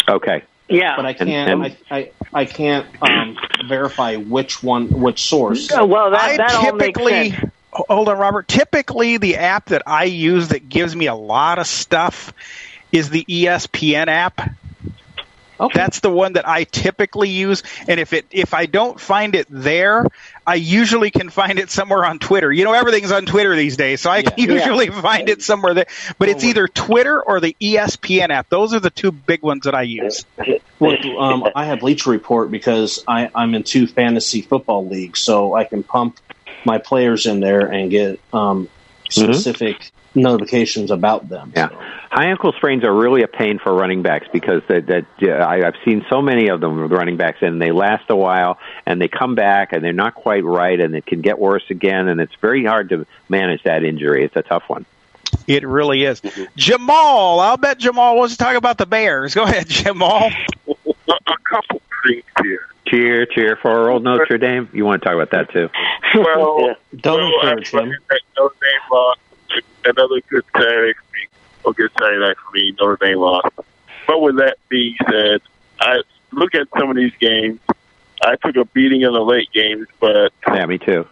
Okay. 0.08 0.44
Yeah. 0.70 0.96
But 0.96 1.06
I 1.06 1.14
can't 1.14 1.50
and- 1.50 1.64
I, 1.64 1.78
I, 1.90 2.12
I 2.34 2.46
can't 2.46 2.88
um, 3.02 3.38
verify 3.68 4.16
which 4.16 4.62
one 4.64 4.90
which 4.90 5.24
source. 5.24 5.70
Well, 5.72 6.12
that, 6.12 6.22
I 6.22 6.38
that 6.38 6.54
all 6.56 6.74
makes 6.74 7.02
sense. 7.02 7.52
hold 7.72 8.10
on, 8.10 8.18
Robert. 8.18 8.48
Typically, 8.48 9.18
the 9.18 9.38
app 9.38 9.68
that 9.68 9.84
I 9.88 10.06
use 10.06 10.50
that 10.50 10.68
gives 10.68 10.96
me 10.96 11.08
a 11.08 11.16
lot 11.16 11.60
of 11.60 11.68
stuff 11.68 12.34
is 12.92 13.10
the 13.10 13.26
ESPN 13.26 14.08
app. 14.08 14.50
Okay. 15.60 15.78
That's 15.78 16.00
the 16.02 16.10
one 16.10 16.34
that 16.34 16.48
I 16.48 16.66
typically 16.66 17.30
use, 17.30 17.64
and 17.88 18.00
if 18.00 18.14
it 18.14 18.26
if 18.32 18.54
I 18.54 18.68
don't 18.68 19.00
find 19.00 19.36
it 19.36 19.48
there, 19.50 20.06
I 20.46 20.56
usually 20.56 21.10
can 21.12 21.30
find 21.30 21.58
it 21.60 21.72
somewhere 21.72 22.06
on 22.06 22.20
Twitter. 22.20 22.52
You 22.52 22.64
know, 22.64 22.74
everything's 22.74 23.12
on 23.12 23.26
Twitter 23.26 23.56
these 23.56 23.76
days, 23.76 24.02
so 24.02 24.12
I 24.12 24.22
can 24.24 24.34
Yeah. 24.38 24.54
usually 24.56 24.88
find 24.90 25.30
it 25.30 25.42
somewhere 25.42 25.74
there. 25.74 25.88
But 26.20 26.30
it's 26.30 26.44
either 26.44 26.68
Twitter 26.68 27.22
or 27.22 27.40
the 27.40 27.56
ESPN 27.60 28.30
app. 28.30 28.50
Those 28.50 28.74
are 28.74 28.80
the 28.80 28.90
two 28.90 29.12
big 29.12 29.42
ones 29.42 29.64
that 29.64 29.76
I 29.76 29.84
use. 29.84 30.26
Well, 30.80 30.96
um, 31.20 31.44
I 31.56 31.66
have 31.66 31.80
Bleacher 31.80 32.12
Report 32.12 32.52
because 32.52 33.04
I, 33.08 33.32
I'm 33.34 33.56
in 33.56 33.64
two 33.64 33.88
fantasy 33.88 34.44
football 34.44 34.88
leagues, 34.88 35.20
so 35.22 35.56
I 35.56 35.64
can 35.64 35.82
pump 35.82 36.20
my 36.66 36.78
players 36.78 37.26
in 37.26 37.40
there 37.40 37.62
and 37.62 37.90
get 37.90 38.20
um, 38.32 38.70
specific 39.10 39.92
notifications 40.16 40.92
about 40.92 41.30
them. 41.30 41.54
Yeah. 41.56 41.70
So, 41.70 41.76
High 42.10 42.28
ankle 42.28 42.54
sprains 42.54 42.84
are 42.84 42.94
really 42.94 43.22
a 43.24 43.28
pain 43.28 43.60
for 43.60 43.74
running 43.74 44.02
backs 44.02 44.28
because 44.32 44.64
that, 44.70 44.88
that 44.88 45.06
yeah, 45.20 45.46
I, 45.46 45.68
I've 45.68 45.76
seen 45.86 46.06
so 46.10 46.22
many 46.22 46.48
of 46.48 46.62
them 46.62 46.82
with 46.82 46.92
running 46.92 47.18
backs 47.18 47.40
and 47.42 47.62
they 47.62 47.72
last 47.72 48.06
a 48.10 48.16
while 48.16 48.58
and 48.86 49.00
they 49.02 49.08
come 49.10 49.36
back 49.36 49.74
and 49.74 49.84
they're 49.84 49.94
not 49.94 50.16
quite 50.16 50.44
right 50.46 50.80
and 50.80 50.96
it 50.96 51.06
can 51.06 51.22
get 51.22 51.38
worse 51.38 51.64
again 51.70 52.08
and 52.08 52.20
it's 52.22 52.34
very 52.42 52.64
hard 52.66 52.90
to 52.90 53.06
manage 53.30 53.62
that 53.64 53.84
injury. 53.84 54.24
It's 54.24 54.36
a 54.36 54.42
tough 54.42 54.64
one. 54.68 54.86
It 55.48 55.68
really 55.68 56.06
is. 56.06 56.22
Mm-hmm. 56.22 56.44
Jamal, 56.56 57.40
I'll 57.42 57.58
bet 57.58 57.78
Jamal 57.78 58.18
wants 58.18 58.36
to 58.38 58.44
talk 58.44 58.56
about 58.56 58.78
the 58.78 58.86
Bears. 58.86 59.36
Go 59.36 59.44
ahead, 59.44 59.68
Jamal. 59.70 60.32
a 60.68 61.38
couple 61.50 61.82
things 62.08 62.24
here. 62.42 62.62
Cheer, 62.88 63.26
cheer 63.26 63.58
for 63.58 63.90
old 63.90 64.04
Notre 64.04 64.38
Dame. 64.38 64.70
You 64.72 64.86
want 64.86 65.02
to 65.04 65.06
talk 65.06 65.16
about 65.16 65.32
that 65.32 65.52
too? 65.52 65.70
Well, 66.16 66.62
Yeah. 66.68 66.74
Don't 67.02 67.20
well, 67.20 67.34
encourage 67.42 67.74
I- 67.76 67.82
him. 67.84 67.94
Notre 68.38 68.56
Dame 68.62 68.82
lost. 68.92 69.20
Another 69.86 70.22
good 70.30 70.44
Saturday 70.56 70.94
for 70.94 71.06
me. 71.14 71.70
A 71.70 71.74
good 71.74 71.92
Saturday 72.00 72.20
night 72.20 72.38
for 72.38 72.52
me. 72.54 72.76
Notre 72.80 72.98
Dame 73.06 73.18
lost. 73.20 73.48
But 74.08 74.22
with 74.22 74.38
that 74.38 74.58
being 74.70 74.96
said, 75.10 75.42
I 75.80 76.02
look 76.32 76.56
at 76.56 76.68
some 76.78 76.90
of 76.90 76.96
these 76.96 77.14
games. 77.20 77.60
I 78.24 78.36
took 78.38 78.56
a 78.56 78.66
beating 78.66 79.02
in 79.02 79.14
the 79.14 79.22
late 79.24 79.52
games, 79.54 79.88
but 80.00 80.34
Yeah, 80.48 80.66
me 80.66 80.78
too. 80.78 81.08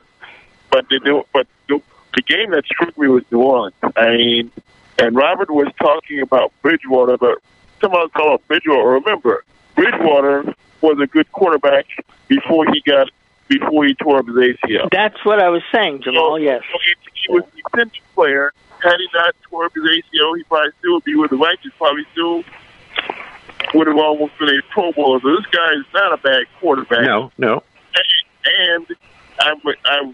but 0.72 0.88
the 0.90 1.24
but 1.34 1.48
the, 1.70 1.82
the 2.16 2.22
game 2.24 2.52
that 2.52 2.66
screwed 2.66 2.98
me 2.98 3.08
was 3.08 3.24
New 3.32 3.42
Orleans. 3.42 3.76
I 3.96 4.12
mean, 4.18 4.52
and 4.98 5.16
Robert 5.16 5.50
was 5.52 5.68
talking 5.80 6.22
about 6.22 6.52
Bridgewater, 6.62 7.18
but 7.18 7.38
someone 7.82 8.10
talking 8.10 8.28
about 8.28 8.48
Bridgewater. 8.48 8.90
Remember, 8.90 9.44
Bridgewater 9.76 10.54
was 10.82 11.00
a 11.00 11.08
good 11.08 11.32
quarterback 11.32 11.86
before 12.28 12.66
he 12.72 12.82
got 12.82 13.10
before 13.48 13.86
he 13.86 13.94
tore 13.96 14.18
up 14.20 14.28
his 14.28 14.36
ACL. 14.36 14.90
That's 14.92 15.24
what 15.26 15.42
I 15.42 15.50
was 15.50 15.62
saying, 15.74 16.02
Jamal. 16.04 16.40
Yes. 16.40 16.62
So 16.72 16.80
he, 16.86 16.96
he 17.14 17.34
was 17.34 17.44
the 17.54 17.62
essential 17.74 18.04
player. 18.16 18.52
Had 18.84 18.96
he 18.98 19.08
not 19.14 19.36
tore 19.50 19.66
up 19.66 19.74
his 19.74 19.84
ACL, 19.84 20.38
he 20.38 20.44
probably 20.44 20.72
still 20.80 20.94
would 20.96 21.04
be 21.04 21.16
with 21.16 21.32
the 21.32 21.38
Vikings. 21.38 21.74
Probably 21.78 22.06
still 22.12 22.44
would 23.74 23.88
have 23.88 23.98
almost 23.98 24.38
been 24.40 24.50
a 24.50 24.62
Pro 24.72 24.92
Bowler. 24.92 25.20
So 25.22 25.36
this 25.36 25.46
guy 25.52 25.74
is 25.74 25.86
not 25.94 26.14
a 26.14 26.18
bad 26.18 26.44
quarterback 26.60 27.02
No, 27.06 27.32
no. 27.38 27.64
and 28.46 28.86
I, 29.40 29.54
I, 29.86 30.14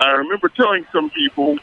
I 0.00 0.10
remember 0.12 0.48
telling 0.48 0.86
some 0.92 1.10
people 1.10 1.58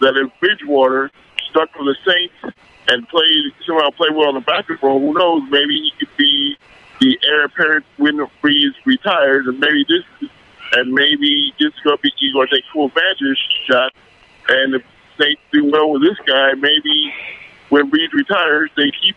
that 0.00 0.16
if 0.16 0.30
Bridgewater 0.40 1.10
stuck 1.50 1.68
with 1.78 1.96
the 1.96 2.12
Saints 2.12 2.56
and 2.88 3.08
played 3.08 3.52
somehow 3.66 3.90
played 3.90 4.14
well 4.14 4.30
in 4.30 4.34
the 4.36 4.40
basketball, 4.40 4.98
who 5.00 5.14
knows? 5.14 5.42
Maybe 5.50 5.74
he 5.74 5.92
could 5.98 6.16
be 6.16 6.56
the 7.00 7.18
heir 7.26 7.44
apparent 7.44 7.84
when 7.96 8.18
Brees 8.42 8.72
retires, 8.84 9.46
and 9.46 9.58
maybe 9.58 9.84
this, 9.88 10.28
and 10.72 10.92
maybe 10.92 11.52
this 11.58 11.72
is 11.72 11.80
going 11.82 11.96
to 11.96 12.02
be 12.02 12.12
going 12.32 12.48
to 12.48 12.54
take 12.54 12.64
full 12.72 12.86
advantage 12.86 13.38
shot. 13.66 13.92
And 14.48 14.74
if 14.74 14.82
Saints 15.18 15.42
do 15.52 15.70
well 15.70 15.90
with 15.90 16.02
this 16.02 16.18
guy, 16.26 16.54
maybe 16.54 17.12
when 17.68 17.90
Brees 17.90 18.12
retires, 18.12 18.70
they 18.76 18.90
keep 18.90 19.16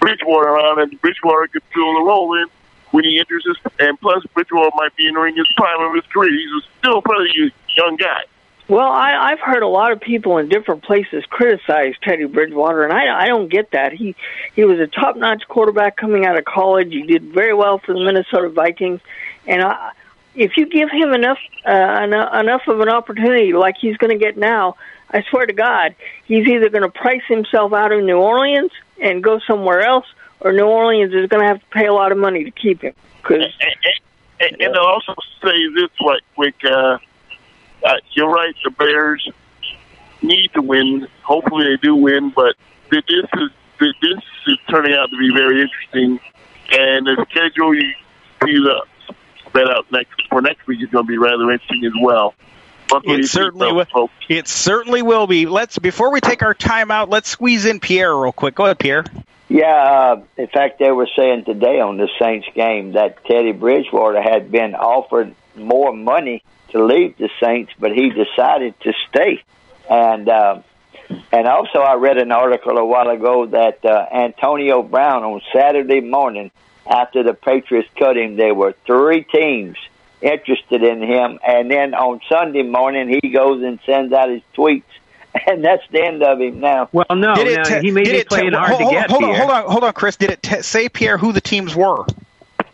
Bridgewater 0.00 0.48
around, 0.48 0.80
and 0.80 1.00
Bridgewater 1.00 1.46
could 1.48 1.62
fill 1.72 1.94
the 1.94 2.02
role 2.02 2.34
in 2.34 2.46
when 2.90 3.04
he 3.04 3.18
enters 3.18 3.44
his, 3.46 3.56
and 3.78 3.98
plus 4.00 4.24
Bridgewater 4.34 4.70
might 4.74 4.94
be 4.96 5.06
entering 5.06 5.36
his 5.36 5.46
prime 5.56 5.80
of 5.80 5.94
his 5.94 6.04
career. 6.12 6.30
He's 6.30 6.64
still 6.78 6.98
a 6.98 7.02
pretty 7.02 7.52
young 7.76 7.96
guy. 7.96 8.22
Well, 8.68 8.90
I, 8.90 9.32
I've 9.32 9.40
heard 9.40 9.62
a 9.62 9.68
lot 9.68 9.92
of 9.92 10.00
people 10.00 10.38
in 10.38 10.48
different 10.48 10.82
places 10.82 11.24
criticize 11.28 11.94
Teddy 12.02 12.24
Bridgewater, 12.24 12.84
and 12.84 12.92
I, 12.92 13.24
I 13.24 13.26
don't 13.26 13.48
get 13.48 13.72
that. 13.72 13.92
He 13.92 14.14
he 14.54 14.64
was 14.64 14.78
a 14.78 14.86
top-notch 14.86 15.42
quarterback 15.48 15.96
coming 15.96 16.24
out 16.24 16.38
of 16.38 16.44
college. 16.44 16.92
He 16.92 17.02
did 17.02 17.22
very 17.24 17.54
well 17.54 17.78
for 17.78 17.92
the 17.92 18.00
Minnesota 18.00 18.48
Vikings, 18.48 19.00
and 19.46 19.62
I, 19.62 19.92
if 20.34 20.56
you 20.56 20.66
give 20.66 20.90
him 20.90 21.12
enough 21.12 21.38
uh, 21.66 22.00
enough, 22.02 22.66
of 22.66 22.80
an 22.80 22.88
opportunity 22.88 23.52
like 23.52 23.76
he's 23.80 23.96
going 23.96 24.10
to 24.12 24.18
get 24.18 24.36
now, 24.36 24.76
I 25.10 25.22
swear 25.30 25.46
to 25.46 25.52
God, 25.52 25.94
he's 26.24 26.46
either 26.46 26.68
going 26.68 26.82
to 26.82 26.90
price 26.90 27.22
himself 27.28 27.72
out 27.72 27.92
of 27.92 28.02
New 28.02 28.18
Orleans 28.18 28.72
and 29.00 29.22
go 29.22 29.38
somewhere 29.40 29.82
else, 29.82 30.06
or 30.40 30.52
New 30.52 30.66
Orleans 30.66 31.12
is 31.12 31.28
going 31.28 31.42
to 31.42 31.48
have 31.48 31.60
to 31.60 31.66
pay 31.66 31.86
a 31.86 31.92
lot 31.92 32.12
of 32.12 32.18
money 32.18 32.44
to 32.44 32.50
keep 32.50 32.82
him. 32.82 32.94
Cause, 33.22 33.42
And, 33.60 33.74
and, 34.40 34.60
and 34.60 34.76
I'll 34.76 34.86
also 34.86 35.14
say 35.42 35.68
this 35.74 35.90
right 36.04 36.22
quick. 36.34 36.54
Uh, 36.64 36.98
uh, 37.84 37.94
you're 38.12 38.30
right. 38.30 38.54
The 38.64 38.70
Bears 38.70 39.28
need 40.22 40.50
to 40.54 40.62
win. 40.62 41.06
Hopefully, 41.22 41.64
they 41.64 41.76
do 41.76 41.94
win. 41.94 42.32
But 42.34 42.54
th- 42.90 43.04
this 43.06 43.24
is 43.34 43.50
th- 43.78 43.94
this 44.00 44.22
is 44.46 44.58
turning 44.68 44.94
out 44.94 45.10
to 45.10 45.18
be 45.18 45.30
very 45.32 45.60
interesting. 45.60 46.20
And 46.72 47.06
the 47.06 47.26
schedule 47.30 47.74
you 47.74 47.92
see 48.44 48.54
the 48.54 48.82
spread 49.52 49.68
out 49.68 49.84
next 49.92 50.10
for 50.30 50.40
next 50.40 50.66
week 50.66 50.82
is 50.82 50.88
going 50.88 51.04
to 51.04 51.08
be 51.08 51.18
rather 51.18 51.50
interesting 51.50 51.84
as 51.84 51.92
well. 52.00 52.34
What 52.88 53.02
It 53.06 53.26
certainly 53.26 53.72
will. 53.72 53.84
folks? 53.84 54.12
It 54.28 54.48
certainly 54.48 55.02
will 55.02 55.26
be. 55.26 55.46
Let's 55.46 55.78
before 55.78 56.10
we 56.10 56.20
take 56.20 56.42
our 56.42 56.54
time 56.54 56.90
out, 56.90 57.10
let's 57.10 57.28
squeeze 57.28 57.66
in 57.66 57.80
Pierre 57.80 58.16
real 58.16 58.32
quick. 58.32 58.54
Go 58.54 58.64
ahead, 58.64 58.78
Pierre. 58.78 59.04
Yeah, 59.48 59.66
uh, 59.66 60.22
in 60.38 60.46
fact, 60.46 60.78
they 60.78 60.90
were 60.90 61.08
saying 61.14 61.44
today 61.44 61.80
on 61.80 61.98
the 61.98 62.08
Saints 62.18 62.48
game 62.54 62.92
that 62.92 63.22
Teddy 63.26 63.52
Bridgewater 63.52 64.22
had 64.22 64.50
been 64.50 64.74
offered 64.74 65.34
more 65.54 65.92
money 65.92 66.42
to 66.70 66.82
leave 66.82 67.18
the 67.18 67.28
Saints, 67.38 67.70
but 67.78 67.92
he 67.92 68.08
decided 68.10 68.74
to 68.80 68.92
stay. 69.10 69.42
And 69.90 70.28
uh, 70.28 70.62
and 71.30 71.46
also, 71.46 71.80
I 71.80 71.94
read 71.94 72.16
an 72.16 72.32
article 72.32 72.78
a 72.78 72.84
while 72.84 73.10
ago 73.10 73.46
that 73.46 73.84
uh, 73.84 74.06
Antonio 74.14 74.82
Brown 74.82 75.22
on 75.24 75.42
Saturday 75.54 76.00
morning, 76.00 76.50
after 76.86 77.22
the 77.22 77.34
Patriots 77.34 77.88
cut 77.98 78.16
him, 78.16 78.36
there 78.36 78.54
were 78.54 78.74
three 78.86 79.22
teams 79.24 79.76
interested 80.20 80.82
in 80.82 81.02
him, 81.02 81.38
and 81.46 81.70
then 81.70 81.94
on 81.94 82.20
Sunday 82.28 82.62
morning, 82.62 83.18
he 83.22 83.28
goes 83.30 83.62
and 83.62 83.78
sends 83.86 84.12
out 84.12 84.28
his 84.30 84.42
tweets. 84.54 84.82
And 85.46 85.64
that's 85.64 85.82
the 85.90 86.04
end 86.04 86.22
of 86.22 86.38
him 86.42 86.60
now. 86.60 86.90
Well, 86.92 87.06
no, 87.16 87.34
Did 87.34 87.46
it 87.48 87.56
no, 87.56 87.64
te- 87.64 87.80
he 87.86 87.90
may 87.90 88.04
did 88.04 88.12
be 88.12 88.18
it 88.18 88.22
te- 88.24 88.28
playing 88.36 88.52
hard 88.52 88.72
hold, 88.74 88.90
to 88.90 88.94
get 88.94 89.10
hold, 89.10 89.24
on, 89.24 89.30
here. 89.30 89.38
hold 89.38 89.50
on, 89.50 89.64
hold 89.70 89.84
on, 89.84 89.92
Chris. 89.94 90.16
Did 90.16 90.28
it 90.30 90.42
te- 90.42 90.60
say 90.60 90.90
Pierre 90.90 91.16
who 91.16 91.32
the 91.32 91.40
teams 91.40 91.74
were? 91.74 92.04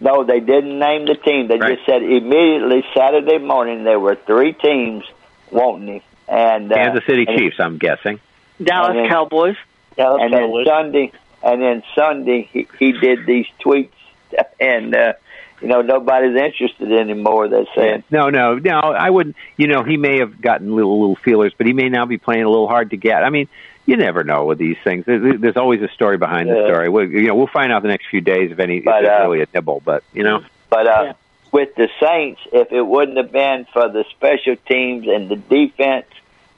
No, 0.01 0.25
they 0.25 0.41
didn't 0.41 0.77
name 0.77 1.07
the 1.07 1.15
team. 1.15 1.47
They 1.47 1.57
Right. 1.59 1.77
just 1.77 1.87
said 1.87 2.03
immediately 2.03 2.85
Saturday 2.97 3.39
morning 3.39 3.85
there 3.85 4.01
were 4.01 4.17
three 4.17 4.55
teams 4.55 5.05
wanting 5.53 5.87
him, 5.87 6.01
and 6.27 6.73
uh, 6.73 6.75
Kansas 6.75 7.05
City 7.07 7.27
and, 7.29 7.39
Chiefs, 7.39 7.61
I'm 7.61 7.79
guessing. 7.79 8.19
Dallas 8.61 8.91
And 8.91 8.99
then- 8.99 9.09
Cowboys. 9.09 9.57
and 9.97 10.33
then 10.35 10.65
Sunday, 10.67 11.13
and 11.45 11.63
then 11.63 11.85
Sunday 11.95 12.43
he, 12.53 12.67
he 12.81 12.91
did 12.91 13.25
these 13.25 13.47
tweets, 13.65 13.91
and 14.61 14.95
uh, 14.95 15.13
you 15.61 15.69
know 15.69 15.83
nobody's 15.83 16.37
interested 16.37 16.93
anymore. 16.93 17.49
They're 17.49 17.67
saying 17.75 18.05
No, 18.11 18.31
no, 18.31 18.57
no. 18.57 18.79
I 18.79 19.11
wouldn't. 19.11 19.37
You 19.57 19.67
know, 19.67 19.83
he 19.83 19.97
may 19.97 20.19
have 20.19 20.41
gotten 20.41 20.75
little 20.75 21.01
little 21.01 21.17
feelers, 21.17 21.53
but 21.57 21.67
he 21.67 21.73
may 21.73 21.89
now 21.89 22.07
be 22.07 22.19
playing 22.19 22.45
a 22.45 22.49
little 22.49 22.69
hard 22.69 22.91
to 22.91 22.97
get. 22.97 23.25
I 23.25 23.31
mean, 23.31 23.49
you 23.87 23.97
never 23.97 24.23
know 24.23 24.45
with 24.45 24.59
these 24.59 24.77
things. 24.85 25.07
There's, 25.07 25.41
there's 25.41 25.57
always 25.57 25.83
a 25.83 25.89
story 25.89 26.19
behind 26.19 26.51
the 26.51 26.67
story. 26.67 26.89
We, 26.89 27.23
you 27.23 27.29
know, 27.29 27.35
we'll 27.35 27.47
find 27.47 27.73
out 27.73 27.83
the 27.83 27.89
next 27.89 28.09
few 28.11 28.21
days 28.21 28.53
if 28.53 28.59
any. 28.59 28.81
But, 28.81 29.03
if 29.03 29.11
it's 29.11 29.21
uh, 29.21 29.23
really 29.23 29.43
a 29.43 29.47
nibble, 29.55 29.83
but 29.85 30.05
you 30.13 30.25
know. 30.25 30.45
But 30.69 30.87
uh, 30.87 31.13
with 31.53 31.75
the 31.75 31.89
Saints, 32.01 32.41
if 32.53 32.71
it 32.73 32.83
wouldn't 32.83 33.17
have 33.17 33.33
been 33.33 33.67
for 33.73 33.89
the 33.89 34.05
special 34.11 34.57
teams 34.69 35.07
and 35.09 35.29
the 35.29 35.37
defense 35.37 36.07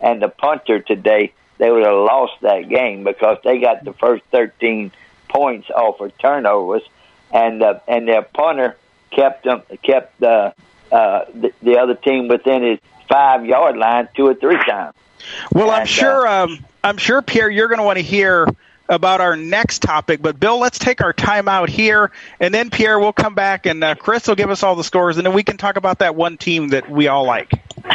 and 0.00 0.20
the 0.20 0.28
punter 0.28 0.80
today, 0.80 1.32
they 1.58 1.70
would 1.70 1.84
have 1.84 1.94
lost 1.94 2.40
that 2.42 2.68
game 2.68 3.04
because 3.04 3.38
they 3.44 3.60
got 3.60 3.84
the 3.84 3.92
first 3.92 4.24
13 4.32 4.90
points 5.28 5.70
off 5.70 6.00
of 6.00 6.16
turnovers, 6.18 6.82
and 7.32 7.62
uh, 7.62 7.80
and 7.86 8.08
their 8.08 8.22
punter 8.22 8.76
kept 9.10 9.44
them 9.44 9.62
kept 9.82 10.22
uh, 10.22 10.52
uh, 10.92 11.24
the, 11.34 11.52
the 11.62 11.78
other 11.78 11.94
team 11.94 12.28
within 12.28 12.62
his 12.62 12.78
five 13.08 13.44
yard 13.44 13.76
line 13.76 14.08
two 14.14 14.26
or 14.26 14.34
three 14.34 14.58
times. 14.64 14.94
Well, 15.52 15.70
I'm 15.70 15.80
And, 15.80 15.82
uh, 15.82 15.86
sure. 15.86 16.28
Um, 16.28 16.64
I'm 16.82 16.96
sure, 16.96 17.20
Pierre, 17.20 17.50
you're 17.50 17.68
going 17.68 17.78
to 17.78 17.84
want 17.84 17.98
to 17.98 18.02
hear 18.02 18.46
about 18.88 19.20
our 19.20 19.36
next 19.36 19.82
topic. 19.82 20.20
But 20.20 20.40
Bill, 20.40 20.58
let's 20.58 20.78
take 20.78 21.02
our 21.02 21.12
time 21.12 21.48
out 21.48 21.68
here, 21.68 22.10
and 22.40 22.52
then 22.52 22.70
Pierre, 22.70 22.98
we'll 22.98 23.12
come 23.12 23.34
back, 23.34 23.66
and 23.66 23.82
uh, 23.82 23.94
Chris 23.94 24.26
will 24.26 24.34
give 24.34 24.50
us 24.50 24.62
all 24.62 24.74
the 24.74 24.84
scores, 24.84 25.16
and 25.16 25.24
then 25.24 25.32
we 25.32 25.42
can 25.42 25.56
talk 25.56 25.76
about 25.76 26.00
that 26.00 26.16
one 26.16 26.36
team 26.36 26.68
that 26.68 26.90
we 26.90 27.08
all 27.08 27.24
like. 27.24 27.50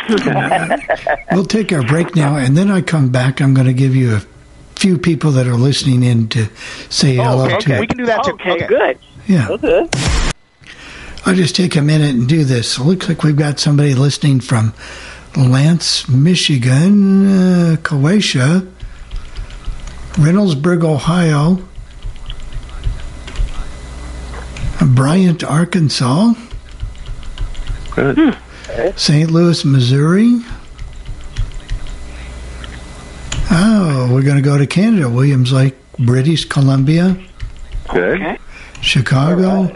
We'll 1.32 1.46
take 1.46 1.74
our 1.74 1.84
break 1.84 2.16
now, 2.16 2.38
and 2.38 2.56
then 2.56 2.72
I 2.72 2.82
come 2.82 3.10
back. 3.10 3.42
I'm 3.42 3.54
going 3.54 3.68
to 3.68 3.74
give 3.74 3.96
you 3.96 4.16
a 4.16 4.22
few 4.76 4.98
people 4.98 5.32
that 5.32 5.48
are 5.48 5.56
listening 5.56 6.04
in 6.04 6.30
to 6.30 6.48
say 6.90 7.16
hello 7.16 7.46
okay, 7.46 7.58
to. 7.58 7.80
we 7.80 7.88
can 7.88 7.98
do 7.98 8.06
that 8.06 8.24
too. 8.24 8.34
Okay, 8.34 8.68
good. 8.68 9.00
Yeah. 9.28 9.48
Okay. 9.50 9.90
I'll 11.26 11.34
just 11.34 11.56
take 11.56 11.76
a 11.76 11.82
minute 11.82 12.12
and 12.12 12.28
do 12.28 12.44
this. 12.44 12.78
It 12.78 12.84
looks 12.84 13.08
like 13.10 13.24
we've 13.24 13.36
got 13.36 13.60
somebody 13.60 13.96
listening 13.96 14.40
from 14.42 14.74
Lance, 15.36 16.08
Michigan, 16.08 17.26
uh, 17.74 17.78
Croatia, 17.82 18.68
Reynoldsburg, 20.14 20.84
Ohio, 20.84 21.58
Bryant, 24.94 25.44
Arkansas, 25.44 26.34
Good. 27.96 28.38
St. 28.96 29.32
Louis, 29.32 29.66
Missouri. 29.66 30.42
Oh, 33.52 34.10
we're 34.12 34.22
going 34.24 34.36
to 34.36 34.42
go 34.42 34.58
to 34.58 34.68
Canada. 34.68 35.10
Williams 35.10 35.52
Lake, 35.52 35.76
British 35.98 36.46
Columbia, 36.46 37.18
Good. 37.92 38.22
Okay. 38.22 38.38
Chicago. 38.86 39.74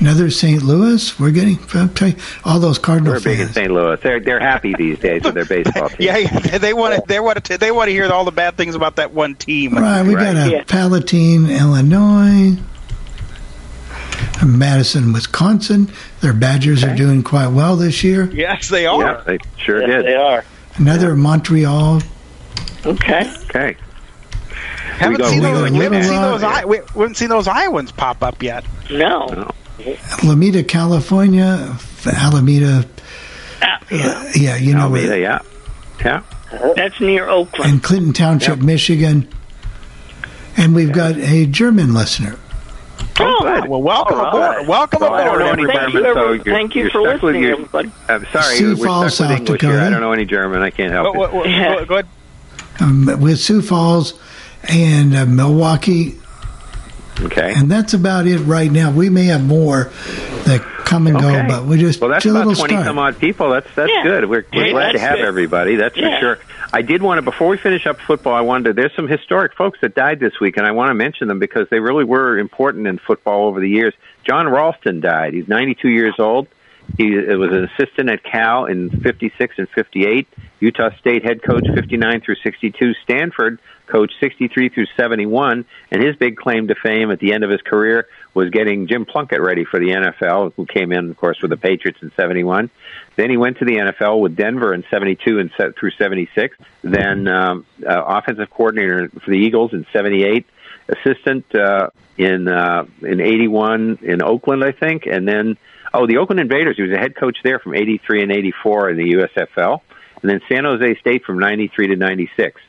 Another 0.00 0.30
St. 0.30 0.62
Louis. 0.62 1.20
We're 1.20 1.30
getting 1.30 1.58
I'll 1.74 1.86
tell 1.88 2.08
you, 2.08 2.16
all 2.44 2.58
those 2.58 2.78
Cardinal 2.78 3.12
We're 3.12 3.20
big 3.20 3.38
in 3.38 3.46
fans. 3.46 3.54
St. 3.54 3.70
Louis. 3.70 4.00
They're 4.02 4.18
they're 4.18 4.40
happy 4.40 4.74
these 4.76 4.98
days 4.98 5.22
with 5.22 5.34
their 5.34 5.44
baseball 5.44 5.88
team. 5.90 5.98
Yeah, 6.00 6.16
yeah, 6.16 6.58
they 6.58 6.72
want 6.72 6.96
to. 6.96 7.02
They 7.06 7.20
want 7.20 7.44
to. 7.44 7.58
They 7.58 7.70
want 7.70 7.86
to 7.88 7.92
hear 7.92 8.10
all 8.10 8.24
the 8.24 8.32
bad 8.32 8.56
things 8.56 8.74
about 8.74 8.96
that 8.96 9.12
one 9.12 9.36
team. 9.36 9.74
Right, 9.74 10.02
we 10.02 10.14
got 10.14 10.34
a 10.34 10.50
Yeah. 10.50 10.64
Palatine, 10.64 11.48
Illinois, 11.48 12.56
Madison, 14.44 15.12
Wisconsin. 15.12 15.92
Their 16.20 16.32
Badgers 16.32 16.82
are 16.82 16.96
doing 16.96 17.22
quite 17.22 17.48
well 17.48 17.76
this 17.76 18.02
year. 18.02 18.24
Yes, 18.32 18.68
they 18.70 18.86
are. 18.86 19.00
Yeah, 19.00 19.22
they 19.24 19.38
sure 19.58 19.80
Yes, 19.82 19.88
did. 20.02 20.06
they 20.06 20.14
are. 20.16 20.44
Another 20.76 21.14
Montreal. 21.14 22.02
Okay. 22.84 23.32
Okay. 23.44 23.76
Haven't 25.02 25.18
go- 25.18 25.28
seen 25.28 25.40
we 25.42 25.46
those. 25.50 25.70
go 25.70 25.76
We 25.78 25.84
haven't 25.84 26.02
seen 26.04 26.20
those. 26.22 26.42
I, 26.42 26.64
we 26.64 26.80
we 26.94 27.00
haven't 27.02 27.16
seen 27.16 27.28
those 27.28 27.46
Iowans 27.48 27.92
pop 27.92 28.22
up 28.22 28.42
yet. 28.42 28.64
No. 28.90 29.50
Alameda, 30.22 30.62
California. 30.62 31.76
Alameda. 32.06 32.86
uh, 33.62 33.78
yeah, 33.90 34.56
you 34.56 34.74
know 34.74 34.80
Alameda, 34.82 35.08
where. 35.08 35.18
yeah. 35.18 35.38
Yeah. 36.04 36.22
That's 36.76 37.00
near 37.00 37.28
Oakland. 37.28 37.70
And 37.72 37.82
Clinton 37.82 38.12
Township, 38.12 38.58
Michigan. 38.60 39.28
And 40.56 40.74
we've 40.74 40.92
got 40.92 41.16
a 41.16 41.46
German 41.46 41.94
listener. 41.94 42.38
Oh, 43.18 43.64
well, 43.68 43.82
welcome 43.82 44.18
All 44.18 44.28
aboard. 44.28 44.42
right. 44.42 44.66
Welcome 44.66 45.00
Well, 45.00 45.14
aboard. 45.14 45.42
everybody. 45.42 45.78
Thank 45.78 45.94
you, 45.94 46.02
so 46.02 46.08
every- 46.22 46.36
you're, 46.44 46.54
thank 46.54 46.74
you 46.74 46.90
for 46.90 47.00
listening, 47.02 47.42
your- 47.42 47.52
everybody. 47.52 47.92
I'm 48.08 48.26
sorry, 48.32 48.56
Sioux 48.56 48.76
we're 48.76 48.86
Falls, 48.86 49.16
South 49.16 49.30
English 49.30 49.60
here. 49.60 49.70
Dakota. 49.70 49.86
I 49.86 49.90
don't 49.90 50.00
know 50.00 50.12
any 50.12 50.24
German. 50.24 50.62
I 50.62 50.70
can't 50.70 50.92
help 50.92 51.06
What- 51.16 51.32
what- 51.32 51.34
what- 51.34 51.48
Yeah. 51.50 51.74
go- 51.80 51.84
go 51.86 51.94
ahead. 51.94 52.06
Um, 52.80 53.06
with 53.20 53.38
Sioux 53.38 53.62
Falls 53.62 54.14
and 54.68 55.14
uh, 55.14 55.26
Milwaukee. 55.26 56.18
Okay. 57.20 57.52
and 57.54 57.70
that's 57.70 57.92
about 57.94 58.26
it 58.26 58.38
right 58.38 58.70
now. 58.72 58.90
We 58.90 59.08
may 59.10 59.26
have 59.26 59.44
more 59.44 59.90
that 60.46 60.60
come 60.86 61.06
and 61.06 61.16
Okay. 61.16 61.42
go, 61.42 61.46
but 61.46 61.66
we 61.66 61.76
just 61.78 62.00
Well, 62.00 62.10
that's 62.10 62.24
a 62.24 62.30
about 62.30 62.46
little 62.46 62.54
twenty 62.54 62.72
start. 62.74 62.86
some 62.86 62.98
odd 62.98 63.18
people. 63.18 63.50
That's 63.50 63.68
that's 63.76 63.92
Yeah. 63.94 64.02
good. 64.02 64.24
We're, 64.30 64.44
we're 64.52 64.64
Hey, 64.64 64.70
glad 64.72 64.92
to 64.92 64.98
have 64.98 65.16
good. 65.18 65.26
everybody. 65.26 65.76
That's 65.76 65.96
Yeah. 65.96 66.16
for 66.16 66.20
sure. 66.20 66.38
I 66.72 66.80
did 66.82 67.02
want 67.02 67.18
to 67.18 67.22
before 67.22 67.48
we 67.48 67.58
finish 67.58 67.86
up 67.86 68.00
football. 68.00 68.34
I 68.34 68.40
wanted 68.40 68.64
to, 68.64 68.72
there's 68.72 68.94
some 68.96 69.06
historic 69.06 69.54
folks 69.54 69.78
that 69.82 69.94
died 69.94 70.20
this 70.20 70.40
week, 70.40 70.56
and 70.56 70.66
I 70.66 70.72
want 70.72 70.88
to 70.88 70.94
mention 70.94 71.28
them 71.28 71.38
because 71.38 71.68
they 71.70 71.80
really 71.80 72.04
were 72.04 72.38
important 72.38 72.86
in 72.86 72.98
football 72.98 73.46
over 73.46 73.60
the 73.60 73.68
years. 73.68 73.92
John 74.26 74.48
Ralston 74.48 75.00
died. 75.00 75.34
He's 75.34 75.46
92 75.46 75.90
years 75.90 76.14
old. 76.18 76.48
He 76.96 77.16
was 77.16 77.50
an 77.50 77.64
assistant 77.64 78.10
at 78.10 78.22
Cal 78.22 78.66
in 78.66 78.90
56 78.90 79.54
and 79.58 79.68
58. 79.70 80.28
Utah 80.60 80.90
State 80.98 81.24
head 81.24 81.42
coach 81.42 81.66
59 81.74 82.20
through 82.20 82.36
62. 82.42 82.94
Stanford 83.02 83.58
coach 83.86 84.12
63 84.20 84.68
through 84.68 84.86
71. 84.96 85.64
And 85.90 86.02
his 86.02 86.16
big 86.16 86.36
claim 86.36 86.68
to 86.68 86.74
fame 86.74 87.10
at 87.10 87.18
the 87.18 87.32
end 87.32 87.44
of 87.44 87.50
his 87.50 87.60
career 87.62 88.08
was 88.34 88.50
getting 88.50 88.86
Jim 88.86 89.04
Plunkett 89.04 89.40
ready 89.40 89.64
for 89.64 89.78
the 89.78 89.88
NFL, 89.88 90.54
who 90.54 90.66
came 90.66 90.92
in, 90.92 91.10
of 91.10 91.16
course, 91.16 91.40
with 91.42 91.50
the 91.50 91.56
Patriots 91.56 91.98
in 92.02 92.12
71. 92.16 92.70
Then 93.16 93.30
he 93.30 93.36
went 93.36 93.58
to 93.58 93.64
the 93.64 93.76
NFL 93.76 94.20
with 94.20 94.36
Denver 94.36 94.72
in 94.72 94.84
72 94.90 95.38
and 95.38 95.50
se- 95.58 95.72
through 95.78 95.90
76. 95.92 96.56
Then 96.82 97.28
um, 97.28 97.66
uh, 97.86 98.02
offensive 98.04 98.50
coordinator 98.50 99.08
for 99.08 99.30
the 99.30 99.38
Eagles 99.38 99.72
in 99.72 99.86
78. 99.92 100.46
Assistant 100.88 101.54
uh, 101.54 101.90
in 102.18 102.48
uh, 102.48 102.84
in 103.02 103.20
81 103.20 103.98
in 104.02 104.22
Oakland, 104.22 104.64
I 104.64 104.72
think. 104.72 105.06
And 105.06 105.26
then, 105.26 105.56
oh, 105.94 106.06
the 106.06 106.18
Oakland 106.18 106.40
Invaders. 106.40 106.76
He 106.76 106.82
was 106.82 106.92
a 106.92 106.98
head 106.98 107.16
coach 107.16 107.38
there 107.42 107.58
from 107.58 107.74
83 107.74 108.22
and 108.22 108.32
84 108.32 108.90
in 108.90 108.96
the 108.96 109.12
USFL. 109.14 109.80
And 110.22 110.30
then 110.30 110.40
San 110.48 110.64
Jose 110.64 110.98
State 111.00 111.24
from 111.24 111.38
93 111.38 111.88
to 111.88 111.96
96. 111.96 112.60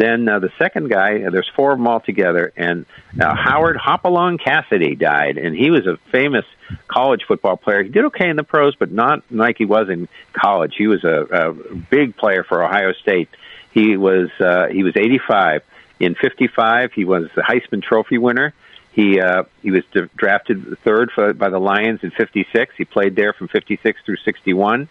Then 0.00 0.26
uh, 0.28 0.38
the 0.38 0.50
second 0.58 0.88
guy, 0.88 1.24
uh, 1.24 1.30
there's 1.30 1.50
four 1.54 1.72
of 1.72 1.78
them 1.78 1.86
all 1.86 2.00
together, 2.00 2.54
and 2.56 2.86
uh, 3.20 3.34
Howard 3.34 3.76
Hopalong 3.76 4.38
Cassidy 4.38 4.94
died, 4.94 5.36
and 5.36 5.54
he 5.54 5.70
was 5.70 5.86
a 5.86 5.98
famous 6.10 6.46
college 6.88 7.24
football 7.28 7.58
player. 7.58 7.82
He 7.82 7.90
did 7.90 8.06
okay 8.06 8.30
in 8.30 8.36
the 8.36 8.42
pros, 8.42 8.74
but 8.76 8.90
not 8.90 9.22
like 9.30 9.58
he 9.58 9.66
was 9.66 9.90
in 9.90 10.08
college. 10.32 10.72
He 10.78 10.86
was 10.86 11.04
a, 11.04 11.26
a 11.30 11.52
big 11.90 12.16
player 12.16 12.44
for 12.44 12.64
Ohio 12.64 12.94
State. 12.94 13.28
He 13.72 13.98
was 13.98 14.30
uh, 14.40 14.68
he 14.68 14.84
was 14.84 14.96
85 14.96 15.62
in 15.98 16.14
55. 16.14 16.92
He 16.94 17.04
was 17.04 17.28
the 17.36 17.42
Heisman 17.42 17.82
Trophy 17.82 18.16
winner. 18.16 18.54
He 18.92 19.20
uh, 19.20 19.44
he 19.62 19.70
was 19.70 19.84
drafted 20.16 20.78
third 20.84 21.10
for, 21.14 21.32
by 21.32 21.48
the 21.48 21.58
Lions 21.58 22.00
in 22.02 22.10
56. 22.10 22.74
He 22.76 22.84
played 22.84 23.14
there 23.16 23.32
from 23.32 23.48
56 23.48 24.00
through 24.04 24.16
61. 24.24 24.88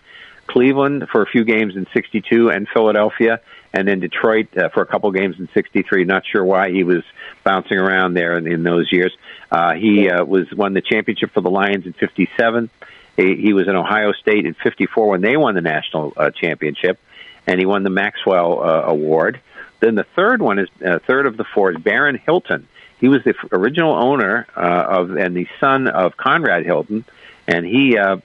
Cleveland 0.48 1.08
for 1.12 1.22
a 1.22 1.28
few 1.28 1.44
games 1.44 1.76
in 1.76 1.86
62 1.94 2.50
and 2.50 2.68
Philadelphia 2.74 3.40
and 3.72 3.88
then 3.88 4.00
Detroit 4.00 4.48
uh, 4.58 4.70
for 4.70 4.82
a 4.82 4.86
couple 4.86 5.12
games 5.12 5.36
in 5.38 5.48
63. 5.54 6.06
Not 6.06 6.24
sure 6.26 6.44
why 6.44 6.72
he 6.72 6.84
was 6.84 7.04
bouncing 7.44 7.78
around 7.78 8.16
there 8.16 8.38
in, 8.38 8.48
in 8.48 8.64
those 8.64 8.92
years. 8.92 9.16
Uh, 9.52 9.74
he 9.74 10.10
uh, 10.10 10.26
was 10.26 10.52
won 10.52 10.74
the 10.74 10.82
championship 10.82 11.32
for 11.34 11.42
the 11.42 11.52
Lions 11.52 11.86
in 11.86 11.94
57. 11.94 12.70
He, 13.16 13.36
he 13.36 13.54
was 13.54 13.68
in 13.68 13.76
Ohio 13.76 14.12
State 14.14 14.46
in 14.46 14.56
54 14.56 15.10
when 15.10 15.22
they 15.22 15.38
won 15.38 15.56
the 15.56 15.62
national 15.62 16.14
uh, 16.18 16.32
championship 16.32 17.00
and 17.46 17.60
he 17.60 17.66
won 17.66 17.84
the 17.84 17.90
Maxwell 17.90 18.64
uh, 18.64 18.82
Award. 18.84 19.42
Then 19.80 19.96
the 19.96 20.06
third 20.16 20.42
one 20.42 20.60
is 20.60 20.68
uh, 20.86 21.00
third 21.08 21.26
of 21.26 21.38
the 21.38 21.46
four 21.46 21.72
is 21.72 21.78
Barron 21.78 22.18
Hilton. 22.18 22.68
He 23.00 23.08
was 23.08 23.24
the 23.24 23.34
original 23.52 23.94
owner 23.94 24.46
uh, 24.56 24.86
of 24.90 25.16
and 25.16 25.36
the 25.36 25.48
son 25.60 25.88
of 25.88 26.18
Conrad 26.18 26.66
Hilton, 26.66 27.06
and 27.48 27.66
he 27.66 27.98
uh, 27.98 28.18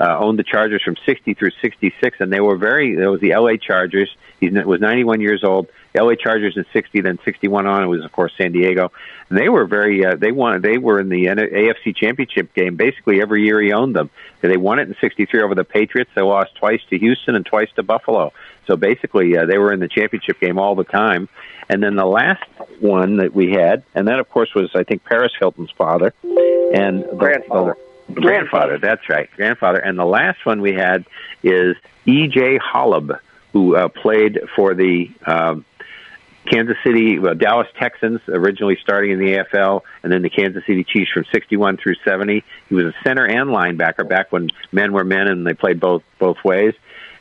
uh, 0.00 0.18
owned 0.18 0.38
the 0.38 0.44
Chargers 0.44 0.82
from 0.82 0.96
60 1.04 1.34
through 1.34 1.50
66, 1.60 2.20
and 2.20 2.32
they 2.32 2.40
were 2.40 2.56
very. 2.56 2.94
There 2.94 3.10
was 3.10 3.20
the 3.20 3.32
L.A. 3.32 3.58
Chargers. 3.58 4.14
He 4.40 4.48
was 4.50 4.80
91 4.80 5.20
years 5.20 5.42
old. 5.42 5.68
The 5.92 6.00
L.A. 6.00 6.16
Chargers 6.16 6.56
in 6.56 6.64
60, 6.72 7.00
then 7.00 7.18
61 7.24 7.66
on. 7.66 7.82
It 7.82 7.86
was 7.86 8.04
of 8.04 8.12
course 8.12 8.32
San 8.38 8.52
Diego. 8.52 8.92
And 9.28 9.38
they 9.38 9.48
were 9.48 9.66
very. 9.66 10.04
Uh, 10.04 10.14
they 10.14 10.30
won. 10.32 10.60
They 10.60 10.78
were 10.78 11.00
in 11.00 11.08
the 11.08 11.26
AFC 11.26 11.96
Championship 11.96 12.54
game 12.54 12.76
basically 12.76 13.20
every 13.20 13.44
year 13.44 13.60
he 13.60 13.72
owned 13.72 13.96
them. 13.96 14.10
They 14.40 14.56
won 14.56 14.78
it 14.78 14.88
in 14.88 14.94
63 15.00 15.42
over 15.42 15.54
the 15.54 15.64
Patriots. 15.64 16.10
They 16.14 16.22
lost 16.22 16.54
twice 16.54 16.80
to 16.90 16.98
Houston 16.98 17.34
and 17.34 17.44
twice 17.44 17.70
to 17.76 17.82
Buffalo. 17.82 18.32
So 18.66 18.76
basically, 18.76 19.36
uh, 19.36 19.46
they 19.46 19.58
were 19.58 19.72
in 19.72 19.80
the 19.80 19.88
championship 19.88 20.38
game 20.40 20.58
all 20.58 20.74
the 20.74 20.84
time. 20.84 21.28
And 21.68 21.82
then 21.82 21.96
the 21.96 22.06
last 22.06 22.44
one 22.80 23.16
that 23.16 23.34
we 23.34 23.52
had, 23.52 23.82
and 23.94 24.06
that 24.08 24.20
of 24.20 24.30
course 24.30 24.54
was 24.54 24.70
I 24.74 24.84
think 24.84 25.04
Paris 25.04 25.32
Hilton's 25.38 25.70
father, 25.72 26.14
and 26.22 27.02
the, 27.02 27.16
Grandfather. 27.16 27.76
the- 27.76 27.87
grandfather. 28.12 28.78
That's 28.78 29.08
right, 29.08 29.30
grandfather. 29.36 29.78
And 29.78 29.98
the 29.98 30.04
last 30.04 30.44
one 30.44 30.60
we 30.60 30.74
had 30.74 31.04
is 31.42 31.76
E.J. 32.06 32.58
Holub, 32.58 33.18
who 33.52 33.76
uh, 33.76 33.88
played 33.88 34.40
for 34.56 34.74
the 34.74 35.10
um, 35.26 35.64
Kansas 36.50 36.76
City, 36.84 37.18
well, 37.18 37.34
Dallas 37.34 37.68
Texans, 37.78 38.20
originally 38.28 38.78
starting 38.82 39.12
in 39.12 39.18
the 39.18 39.36
AFL, 39.36 39.82
and 40.02 40.12
then 40.12 40.22
the 40.22 40.30
Kansas 40.30 40.64
City 40.66 40.84
Chiefs 40.84 41.10
from 41.12 41.24
61 41.32 41.76
through 41.76 41.96
70. 42.04 42.44
He 42.68 42.74
was 42.74 42.86
a 42.86 42.94
center 43.04 43.26
and 43.26 43.50
linebacker 43.50 44.08
back 44.08 44.32
when 44.32 44.50
men 44.72 44.92
were 44.92 45.04
men 45.04 45.28
and 45.28 45.46
they 45.46 45.54
played 45.54 45.80
both 45.80 46.02
both 46.18 46.42
ways. 46.44 46.74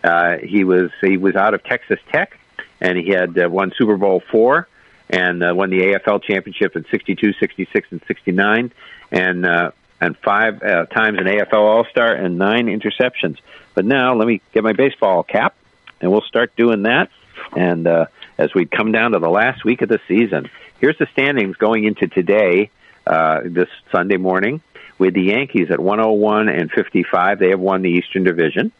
Uh, 0.04 0.38
he 0.38 0.64
was 0.64 0.92
he 1.02 1.18
was 1.18 1.36
out 1.36 1.54
of 1.54 1.64
Texas 1.64 2.00
Tech, 2.12 2.40
and 2.80 2.98
he 2.98 3.10
had 3.10 3.38
uh, 3.38 3.50
won 3.50 3.74
Super 3.78 3.98
Bowl 3.98 4.22
four 4.32 4.68
and 5.10 5.44
uh, 5.44 5.54
won 5.56 5.70
the 5.70 5.80
AFL 5.80 6.22
championship 6.24 6.76
in 6.76 6.86
62, 6.92 7.34
66, 7.34 7.88
and 7.92 8.02
69, 8.08 8.72
and 9.12 9.46
uh, 9.46 9.72
and 10.00 10.18
five 10.18 10.62
uh, 10.62 10.86
times 10.86 11.20
an 11.20 11.26
AFL 11.26 11.54
All 11.54 11.86
Star 11.86 12.14
and 12.14 12.38
nine 12.38 12.68
interceptions. 12.68 13.38
But 13.74 13.86
now 13.86 14.16
let 14.16 14.28
me 14.28 14.42
get 14.54 14.64
my 14.64 14.74
baseball 14.74 15.24
cap, 15.24 15.56
and 16.02 16.12
we'll 16.12 16.22
start 16.22 16.56
doing 16.56 16.84
that. 16.84 17.10
And 17.56 17.88
uh, 17.88 18.06
as 18.38 18.54
we 18.54 18.66
come 18.66 18.92
down 18.92 19.12
to 19.12 19.20
the 19.20 19.30
last 19.30 19.64
week 19.64 19.82
of 19.82 19.90
the 19.90 20.00
season, 20.08 20.50
here's 20.80 20.98
the 20.98 21.08
standings 21.14 21.56
going 21.58 21.84
into 21.84 22.08
today, 22.08 22.72
uh, 23.06 23.42
this 23.46 23.70
Sunday 23.92 24.18
morning, 24.18 24.62
with 24.98 25.14
the 25.14 25.24
Yankees 25.24 25.72
at 25.72 25.80
101 25.80 26.50
and 26.50 26.72
55. 26.72 27.40
They 27.40 27.50
have 27.50 27.60
won 27.60 27.82
the 27.82 27.90
Eastern 27.92 28.24
Division. 28.24 28.72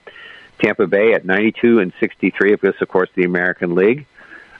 Tampa 0.60 0.88
Bay 0.88 1.14
at 1.14 1.24
92 1.24 1.80
and 1.80 1.94
63. 2.00 2.56
This, 2.56 2.76
of 2.82 2.88
course, 2.88 3.10
the 3.16 3.24
American 3.24 3.76
League. 3.76 4.06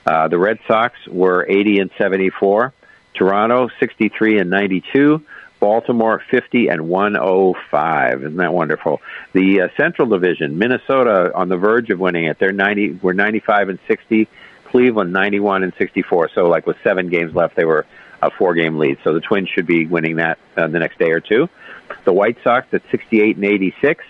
Uh, 0.06 0.28
the 0.28 0.38
Red 0.38 0.58
Sox 0.66 0.94
were 1.06 1.44
80 1.48 1.80
and 1.80 1.90
74. 1.98 2.72
Toronto 3.14 3.68
63 3.80 4.38
and 4.38 4.50
92. 4.50 5.22
Baltimore 5.60 6.22
50 6.30 6.68
and 6.68 6.88
105. 6.88 8.20
Isn't 8.20 8.36
that 8.36 8.52
wonderful? 8.52 9.00
The 9.32 9.62
uh, 9.62 9.68
Central 9.76 10.08
Division, 10.08 10.58
Minnesota 10.58 11.32
on 11.34 11.48
the 11.48 11.56
verge 11.56 11.90
of 11.90 11.98
winning 11.98 12.24
it. 12.24 12.38
They're 12.38 12.52
90. 12.52 13.00
We're 13.02 13.12
95 13.12 13.70
and 13.70 13.78
60. 13.86 14.28
Cleveland 14.66 15.12
91 15.12 15.62
and 15.62 15.72
64. 15.78 16.30
So 16.34 16.48
like 16.48 16.66
with 16.66 16.76
seven 16.84 17.08
games 17.08 17.34
left, 17.34 17.56
they 17.56 17.64
were 17.64 17.86
a 18.20 18.30
four-game 18.30 18.78
lead. 18.78 18.98
So 19.02 19.14
the 19.14 19.20
Twins 19.20 19.48
should 19.48 19.66
be 19.66 19.86
winning 19.86 20.16
that 20.16 20.38
uh, 20.56 20.66
the 20.66 20.78
next 20.78 20.98
day 20.98 21.10
or 21.10 21.20
two. 21.20 21.48
The 22.04 22.12
White 22.12 22.38
Sox 22.44 22.66
at 22.72 22.82
68 22.90 23.36
and 23.36 23.44
86. 23.44 24.04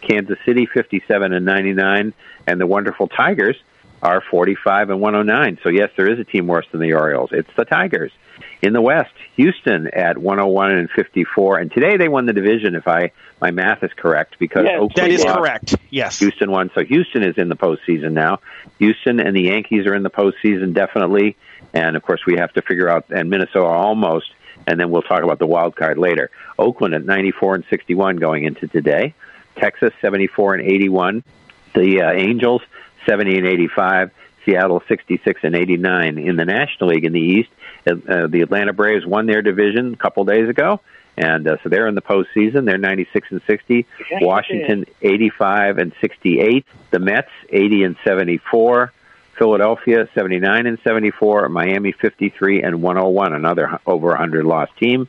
Kansas 0.00 0.38
City 0.44 0.66
57 0.66 1.32
and 1.32 1.44
99, 1.44 2.12
and 2.46 2.60
the 2.60 2.66
wonderful 2.66 3.06
Tigers 3.06 3.56
are 4.02 4.20
45 4.30 4.90
and 4.90 5.00
109. 5.00 5.58
So 5.62 5.68
yes, 5.68 5.90
there 5.96 6.10
is 6.10 6.18
a 6.18 6.24
team 6.24 6.46
worse 6.46 6.66
than 6.72 6.80
the 6.80 6.94
Orioles. 6.94 7.30
It's 7.32 7.50
the 7.56 7.64
Tigers. 7.64 8.12
In 8.60 8.72
the 8.72 8.80
West, 8.80 9.12
Houston 9.36 9.88
at 9.88 10.18
101 10.18 10.70
and 10.72 10.90
54, 10.90 11.58
and 11.58 11.70
today 11.70 11.96
they 11.96 12.08
won 12.08 12.26
the 12.26 12.32
division. 12.32 12.74
If 12.74 12.86
I 12.86 13.12
my 13.40 13.50
math 13.50 13.82
is 13.82 13.90
correct, 13.96 14.36
because 14.38 14.64
yes, 14.64 14.78
Oakland 14.80 14.96
that 14.96 15.10
is 15.10 15.24
lost. 15.24 15.38
correct. 15.38 15.76
Yes, 15.90 16.18
Houston 16.18 16.50
won, 16.50 16.70
so 16.74 16.84
Houston 16.84 17.24
is 17.24 17.36
in 17.38 17.48
the 17.48 17.56
postseason 17.56 18.12
now. 18.12 18.40
Houston 18.78 19.20
and 19.20 19.36
the 19.36 19.42
Yankees 19.42 19.86
are 19.86 19.94
in 19.94 20.02
the 20.02 20.10
postseason 20.10 20.74
definitely, 20.74 21.36
and 21.72 21.96
of 21.96 22.02
course 22.02 22.24
we 22.26 22.36
have 22.36 22.52
to 22.54 22.62
figure 22.62 22.88
out 22.88 23.06
and 23.10 23.30
Minnesota 23.30 23.66
almost, 23.66 24.32
and 24.66 24.78
then 24.78 24.90
we'll 24.90 25.02
talk 25.02 25.22
about 25.22 25.38
the 25.38 25.46
wild 25.46 25.76
card 25.76 25.98
later. 25.98 26.30
Oakland 26.58 26.94
at 26.94 27.04
94 27.04 27.56
and 27.56 27.64
61 27.68 28.16
going 28.16 28.44
into 28.44 28.68
today. 28.68 29.14
Texas 29.56 29.92
74 30.00 30.54
and 30.54 30.68
81. 30.68 31.24
The 31.74 32.02
uh, 32.02 32.12
Angels 32.12 32.62
70 33.06 33.38
and 33.38 33.46
85. 33.46 34.10
Seattle 34.44 34.82
66 34.88 35.40
and 35.44 35.54
89 35.54 36.18
in 36.18 36.36
the 36.36 36.44
National 36.44 36.90
League 36.90 37.04
in 37.04 37.12
the 37.12 37.20
East. 37.20 37.50
Uh, 37.86 38.26
the 38.26 38.40
Atlanta 38.42 38.72
Braves 38.72 39.06
won 39.06 39.26
their 39.26 39.42
division 39.42 39.94
a 39.94 39.96
couple 39.96 40.24
days 40.24 40.48
ago, 40.48 40.80
and 41.16 41.46
uh, 41.46 41.56
so 41.62 41.68
they're 41.68 41.86
in 41.86 41.94
the 41.94 42.02
postseason. 42.02 42.64
They're 42.64 42.78
96 42.78 43.28
and 43.30 43.40
60. 43.46 43.86
Washington 44.20 44.84
85 45.00 45.78
and 45.78 45.92
68. 46.00 46.64
The 46.90 46.98
Mets 46.98 47.30
80 47.50 47.84
and 47.84 47.96
74. 48.04 48.92
Philadelphia 49.38 50.08
79 50.14 50.66
and 50.66 50.78
74. 50.84 51.48
Miami 51.48 51.92
53 51.92 52.62
and 52.62 52.82
101. 52.82 53.32
Another 53.32 53.80
over 53.86 54.08
100 54.08 54.44
loss 54.44 54.68
team. 54.78 55.08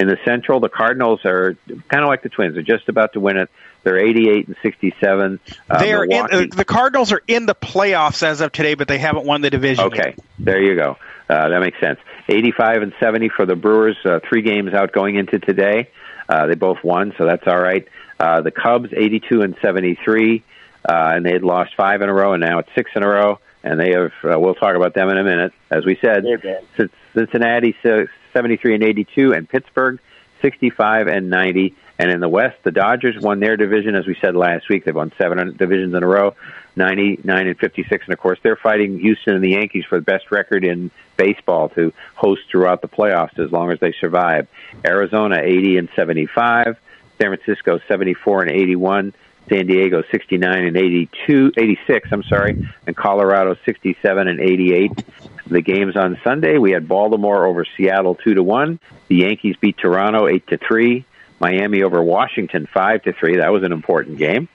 In 0.00 0.08
the 0.08 0.18
Central, 0.24 0.60
the 0.60 0.70
Cardinals 0.70 1.26
are 1.26 1.56
kind 1.88 2.02
of 2.02 2.08
like 2.08 2.22
the 2.22 2.30
Twins. 2.30 2.54
They're 2.54 2.62
just 2.62 2.88
about 2.88 3.12
to 3.12 3.20
win 3.20 3.36
it. 3.36 3.50
They're 3.82 3.98
88 3.98 4.46
and 4.48 4.56
67. 4.62 5.40
Uh, 5.68 5.78
they 5.78 5.92
are 5.92 6.04
in, 6.04 6.12
uh, 6.12 6.46
the 6.50 6.64
Cardinals 6.64 7.12
are 7.12 7.22
in 7.28 7.44
the 7.44 7.54
playoffs 7.54 8.22
as 8.22 8.40
of 8.40 8.50
today, 8.50 8.74
but 8.74 8.88
they 8.88 8.96
haven't 8.96 9.26
won 9.26 9.42
the 9.42 9.50
division. 9.50 9.84
Okay, 9.84 10.14
there 10.38 10.60
you 10.62 10.74
go. 10.74 10.96
Uh, 11.28 11.50
that 11.50 11.60
makes 11.60 11.78
sense. 11.80 12.00
85 12.30 12.82
and 12.82 12.92
70 12.98 13.28
for 13.28 13.44
the 13.44 13.56
Brewers. 13.56 13.96
Uh, 14.02 14.20
three 14.26 14.40
games 14.40 14.72
out 14.72 14.92
going 14.92 15.16
into 15.16 15.38
today. 15.38 15.90
Uh, 16.28 16.46
they 16.46 16.54
both 16.54 16.82
won, 16.82 17.12
so 17.18 17.26
that's 17.26 17.46
all 17.46 17.60
right. 17.60 17.86
Uh, 18.18 18.40
the 18.40 18.50
Cubs, 18.50 18.88
82 18.96 19.42
and 19.42 19.54
73, 19.60 20.42
uh, 20.88 20.92
and 21.14 21.26
they 21.26 21.32
had 21.32 21.42
lost 21.42 21.74
five 21.76 22.00
in 22.00 22.08
a 22.08 22.14
row, 22.14 22.32
and 22.32 22.40
now 22.40 22.60
it's 22.60 22.70
six 22.74 22.90
in 22.94 23.02
a 23.02 23.08
row. 23.08 23.38
And 23.62 23.78
they 23.78 23.92
have. 23.92 24.12
Uh, 24.24 24.40
we'll 24.40 24.54
talk 24.54 24.74
about 24.76 24.94
them 24.94 25.10
in 25.10 25.18
a 25.18 25.24
minute. 25.24 25.52
As 25.70 25.84
we 25.84 25.98
said, 26.00 26.24
They're 26.24 26.38
bad. 26.38 26.64
Cin- 26.78 26.90
Cincinnati, 27.12 27.76
so 27.82 28.06
73 28.32 28.74
and 28.74 28.84
82, 28.84 29.32
and 29.32 29.48
Pittsburgh, 29.48 29.98
65 30.42 31.08
and 31.08 31.30
90. 31.30 31.74
And 31.98 32.10
in 32.10 32.20
the 32.20 32.28
West, 32.28 32.56
the 32.62 32.70
Dodgers 32.70 33.18
won 33.18 33.40
their 33.40 33.56
division, 33.58 33.94
as 33.94 34.06
we 34.06 34.16
said 34.20 34.34
last 34.34 34.68
week. 34.70 34.84
They've 34.84 34.94
won 34.94 35.12
seven 35.18 35.54
divisions 35.56 35.92
in 35.94 36.02
a 36.02 36.06
row, 36.06 36.34
99 36.76 37.46
and 37.46 37.58
56. 37.58 38.04
And 38.06 38.12
of 38.14 38.18
course, 38.18 38.38
they're 38.42 38.56
fighting 38.56 38.98
Houston 39.00 39.34
and 39.34 39.44
the 39.44 39.50
Yankees 39.50 39.84
for 39.84 39.98
the 39.98 40.04
best 40.04 40.30
record 40.30 40.64
in 40.64 40.90
baseball 41.18 41.68
to 41.70 41.92
host 42.14 42.42
throughout 42.50 42.80
the 42.80 42.88
playoffs 42.88 43.38
as 43.38 43.52
long 43.52 43.70
as 43.70 43.78
they 43.80 43.92
survive. 44.00 44.48
Arizona, 44.84 45.40
80 45.42 45.76
and 45.76 45.88
75. 45.94 46.78
San 47.20 47.36
Francisco, 47.36 47.80
74 47.86 48.42
and 48.44 48.50
81. 48.50 49.12
San 49.50 49.66
Diego 49.66 50.02
69 50.10 50.64
and 50.64 50.76
82, 50.76 51.52
86, 51.56 52.08
I'm 52.12 52.22
sorry, 52.22 52.68
and 52.86 52.96
Colorado 52.96 53.56
67 53.64 54.28
and 54.28 54.40
88. 54.40 55.04
The 55.50 55.62
games 55.62 55.96
on 55.96 56.16
Sunday, 56.22 56.58
we 56.58 56.70
had 56.70 56.86
Baltimore 56.86 57.44
over 57.44 57.66
Seattle 57.76 58.14
2 58.14 58.34
to 58.34 58.42
1. 58.42 58.78
The 59.08 59.16
Yankees 59.16 59.56
beat 59.60 59.76
Toronto 59.76 60.28
8 60.28 60.46
to 60.46 60.58
3. 60.58 61.04
Miami 61.40 61.82
over 61.82 62.00
Washington 62.00 62.68
5 62.72 63.02
to 63.02 63.12
3. 63.12 63.38
That 63.38 63.52
was 63.52 63.64
an 63.64 63.72
important 63.72 64.18
game. 64.18 64.48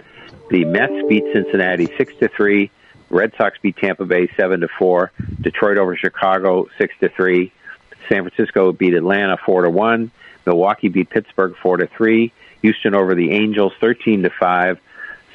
The 0.50 0.64
Mets 0.64 0.94
beat 1.10 1.26
Cincinnati 1.34 1.88
6 1.98 2.16
to 2.22 2.30
3. 2.30 2.72
Red 3.10 3.34
Sox 3.38 3.58
beat 3.62 3.76
Tampa 3.76 4.06
Bay 4.06 4.30
7 4.38 4.62
to 4.62 4.70
4. 4.80 5.12
Detroit 5.42 5.78
over 5.78 5.98
Chicago 5.98 6.70
6 6.78 6.94
to 7.02 7.10
3. 7.10 7.52
San 8.08 8.30
Francisco 8.30 8.72
beat 8.72 8.94
Atlanta 8.94 9.36
4 9.46 9.64
to 9.64 9.70
1. 9.70 10.12
Milwaukee 10.46 10.88
beat 10.88 11.10
Pittsburgh 11.10 11.56
4 11.62 11.78
to 11.78 11.88
3. 11.88 12.32
Houston 12.62 12.96
over 12.96 13.16
the 13.16 13.32
Angels 13.32 13.74
13 13.82 14.24
to 14.24 14.30
5. 14.30 14.80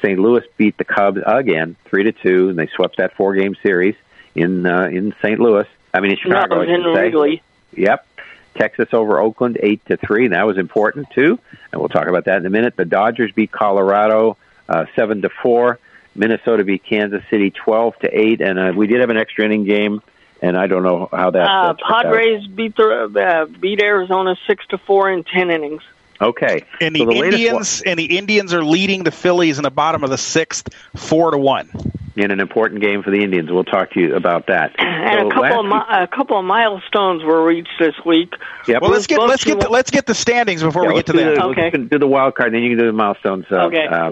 St. 0.01 0.17
Louis 0.17 0.43
beat 0.57 0.75
the 0.79 0.85
Cubs 0.85 1.19
again 1.23 1.75
3 1.85 2.05
to 2.05 2.11
2 2.11 2.49
and 2.49 2.57
they 2.57 2.67
swept 2.75 2.97
that 2.97 3.15
four 3.15 3.35
game 3.35 3.55
series 3.61 3.93
in 4.35 4.65
uh, 4.65 4.85
in 4.85 5.13
St. 5.21 5.39
Louis. 5.39 5.67
I 5.93 5.99
mean 5.99 6.11
in 6.11 6.17
Chicago 6.17 6.61
I. 6.61 7.41
Yep. 7.73 8.07
Texas 8.55 8.89
over 8.93 9.19
Oakland 9.19 9.57
eight 9.61 9.85
to 9.85 9.97
three. 9.97 10.25
and 10.25 10.33
That 10.33 10.45
was 10.45 10.57
important 10.57 11.09
too, 11.11 11.39
and 11.71 11.81
we'll 11.81 11.89
talk 11.89 12.07
about 12.07 12.25
that 12.25 12.37
in 12.37 12.45
a 12.45 12.49
minute. 12.49 12.75
The 12.75 12.85
Dodgers 12.85 13.31
beat 13.31 13.51
Colorado 13.51 14.37
uh, 14.67 14.85
seven 14.95 15.21
to 15.21 15.29
four. 15.29 15.79
Minnesota 16.15 16.63
beat 16.63 16.83
Kansas 16.83 17.23
City 17.29 17.51
twelve 17.51 17.97
to 17.99 18.09
eight, 18.09 18.41
and 18.41 18.59
uh, 18.59 18.73
we 18.75 18.87
did 18.87 18.99
have 18.99 19.09
an 19.09 19.17
extra 19.17 19.45
inning 19.45 19.63
game, 19.63 20.01
and 20.41 20.57
I 20.57 20.67
don't 20.67 20.83
know 20.83 21.07
how 21.11 21.31
that. 21.31 21.47
Uh. 21.47 21.75
Padres 21.87 22.45
beat 22.47 22.75
the 22.75 23.09
uh, 23.15 23.45
beat 23.45 23.81
Arizona 23.81 24.35
six 24.47 24.65
to 24.67 24.77
four 24.77 25.09
in 25.09 25.23
ten 25.23 25.49
innings. 25.49 25.83
Okay, 26.21 26.63
And 26.79 26.95
the, 26.95 26.99
so 26.99 27.05
the 27.05 27.11
latest 27.13 27.33
Indians 27.41 27.81
and 27.81 27.99
the 27.99 28.17
Indians 28.17 28.53
are 28.53 28.63
leading 28.63 29.03
the 29.03 29.11
Phillies 29.11 29.57
in 29.57 29.63
the 29.63 29.71
bottom 29.71 30.03
of 30.03 30.09
the 30.11 30.17
sixth, 30.17 30.69
four 30.95 31.31
to 31.31 31.37
one. 31.37 31.67
one- 31.73 31.91
in 32.17 32.29
an 32.29 32.41
important 32.41 32.81
game 32.81 33.01
for 33.03 33.09
the 33.09 33.23
Indians. 33.23 33.49
We'll 33.49 33.63
talk 33.63 33.91
to 33.91 33.99
you 34.01 34.15
about 34.17 34.47
that. 34.47 34.75
And 34.79 35.21
So 35.21 35.27
a 35.29 35.31
couple 35.31 35.63
last 35.63 35.87
of 35.89 35.89
mi- 35.97 36.03
a 36.03 36.07
couple 36.07 36.37
of 36.39 36.45
milestones 36.45 37.23
were 37.23 37.43
reached 37.43 37.71
this 37.79 37.95
week. 38.05 38.33
Yeah. 38.67 38.79
Well, 38.81 38.91
let's 38.91 39.07
get 39.07 39.19
let's 39.21 39.43
get 39.45 39.55
you- 39.55 39.61
the, 39.61 39.69
let's 39.69 39.89
get 39.91 40.05
the 40.05 40.13
standings 40.13 40.61
before 40.61 40.83
Yeah, 40.83 40.89
we 40.89 40.95
get 40.95 41.05
to 41.07 41.13
that. 41.13 41.35
The, 41.35 41.43
Okay. 41.45 41.71
Let's 41.73 41.89
do 41.89 41.97
the 41.99 42.07
wild 42.07 42.35
card, 42.35 42.53
then 42.53 42.61
you 42.63 42.69
can 42.71 42.79
do 42.79 42.85
the 42.87 42.91
milestones. 42.93 43.45
Uh, 43.49 43.67
Okay. 43.67 43.87
uh, 43.87 44.11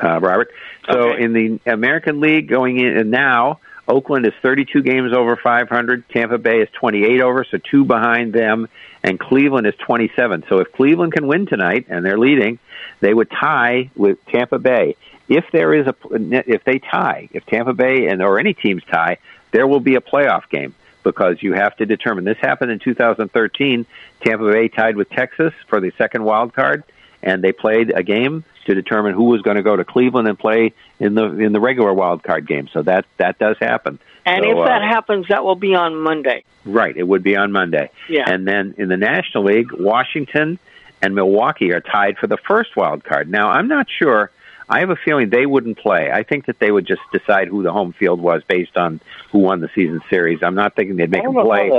uh, 0.00 0.20
Robert. 0.20 0.52
So 0.90 0.98
Okay. 1.10 1.22
in 1.24 1.32
the 1.32 1.60
American 1.66 2.20
League, 2.20 2.48
going 2.48 2.78
in 2.78 2.96
and 2.96 3.10
now, 3.10 3.58
Oakland 3.88 4.26
is 4.26 4.32
32 4.42 4.82
games 4.82 5.12
over 5.12 5.36
500. 5.36 6.08
Tampa 6.08 6.38
Bay 6.38 6.60
is 6.60 6.68
28 6.72 7.20
over, 7.20 7.44
so 7.44 7.58
two 7.58 7.84
behind 7.84 8.32
them, 8.32 8.68
and 9.02 9.18
Cleveland 9.18 9.66
is 9.66 9.74
27. 9.76 10.44
So 10.48 10.58
if 10.58 10.72
Cleveland 10.72 11.12
can 11.12 11.26
win 11.26 11.46
tonight, 11.46 11.86
and 11.88 12.04
they're 12.04 12.18
leading, 12.18 12.58
they 13.00 13.12
would 13.12 13.30
tie 13.30 13.90
with 13.96 14.24
Tampa 14.26 14.58
Bay. 14.58 14.96
If 15.28 15.44
there 15.52 15.74
is 15.74 15.86
a, 15.86 15.94
if 16.10 16.62
they 16.64 16.78
tie, 16.78 17.28
if 17.32 17.44
Tampa 17.46 17.72
Bay 17.72 18.06
and 18.06 18.22
or 18.22 18.38
any 18.38 18.54
teams 18.54 18.82
tie, 18.84 19.18
there 19.50 19.66
will 19.66 19.80
be 19.80 19.96
a 19.96 20.00
playoff 20.00 20.48
game 20.48 20.74
because 21.02 21.42
you 21.42 21.52
have 21.52 21.76
to 21.76 21.86
determine. 21.86 22.24
This 22.24 22.38
happened 22.38 22.70
in 22.70 22.78
2013. 22.78 23.86
Tampa 24.24 24.52
Bay 24.52 24.68
tied 24.68 24.96
with 24.96 25.10
Texas 25.10 25.52
for 25.66 25.80
the 25.80 25.92
second 25.98 26.24
wild 26.24 26.54
card, 26.54 26.84
and 27.22 27.42
they 27.42 27.52
played 27.52 27.92
a 27.94 28.02
game 28.02 28.44
to 28.66 28.74
determine 28.74 29.14
who 29.14 29.24
was 29.24 29.42
going 29.42 29.56
to 29.56 29.62
go 29.62 29.76
to 29.76 29.84
Cleveland 29.84 30.28
and 30.28 30.38
play 30.38 30.72
in 30.98 31.14
the 31.14 31.24
in 31.24 31.52
the 31.52 31.60
regular 31.60 31.92
wild 31.92 32.22
card 32.22 32.46
game. 32.46 32.68
So 32.72 32.82
that 32.82 33.04
that 33.18 33.38
does 33.38 33.56
happen. 33.60 33.98
And 34.24 34.44
So, 34.44 34.50
if 34.50 34.58
uh, 34.58 34.64
that 34.66 34.82
happens, 34.82 35.26
that 35.28 35.44
will 35.44 35.56
be 35.56 35.74
on 35.74 35.96
Monday. 35.96 36.44
Right, 36.64 36.96
it 36.96 37.02
would 37.02 37.22
be 37.22 37.36
on 37.36 37.50
Monday. 37.50 37.90
Yeah. 38.08 38.24
And 38.26 38.46
then 38.46 38.74
in 38.78 38.88
the 38.88 38.96
National 38.96 39.44
League, 39.44 39.72
Washington 39.72 40.58
and 41.00 41.14
Milwaukee 41.14 41.72
are 41.72 41.80
tied 41.80 42.18
for 42.18 42.28
the 42.28 42.36
first 42.36 42.76
wild 42.76 43.02
card. 43.02 43.28
Now, 43.28 43.50
I'm 43.50 43.66
not 43.66 43.88
sure. 43.90 44.30
I 44.68 44.80
have 44.80 44.90
a 44.90 44.96
feeling 44.96 45.30
they 45.30 45.46
wouldn't 45.46 45.78
play. 45.78 46.10
I 46.10 46.22
think 46.22 46.46
that 46.46 46.58
they 46.58 46.70
would 46.70 46.86
just 46.86 47.00
decide 47.12 47.48
who 47.48 47.62
the 47.62 47.72
home 47.72 47.92
field 47.92 48.20
was 48.20 48.42
based 48.46 48.76
on 48.76 49.00
who 49.30 49.38
won 49.38 49.60
the 49.60 49.68
season 49.74 50.00
series. 50.08 50.42
I'm 50.42 50.54
not 50.54 50.76
thinking 50.76 50.96
they'd 50.96 51.10
make 51.10 51.22
them 51.22 51.34
play, 51.34 51.70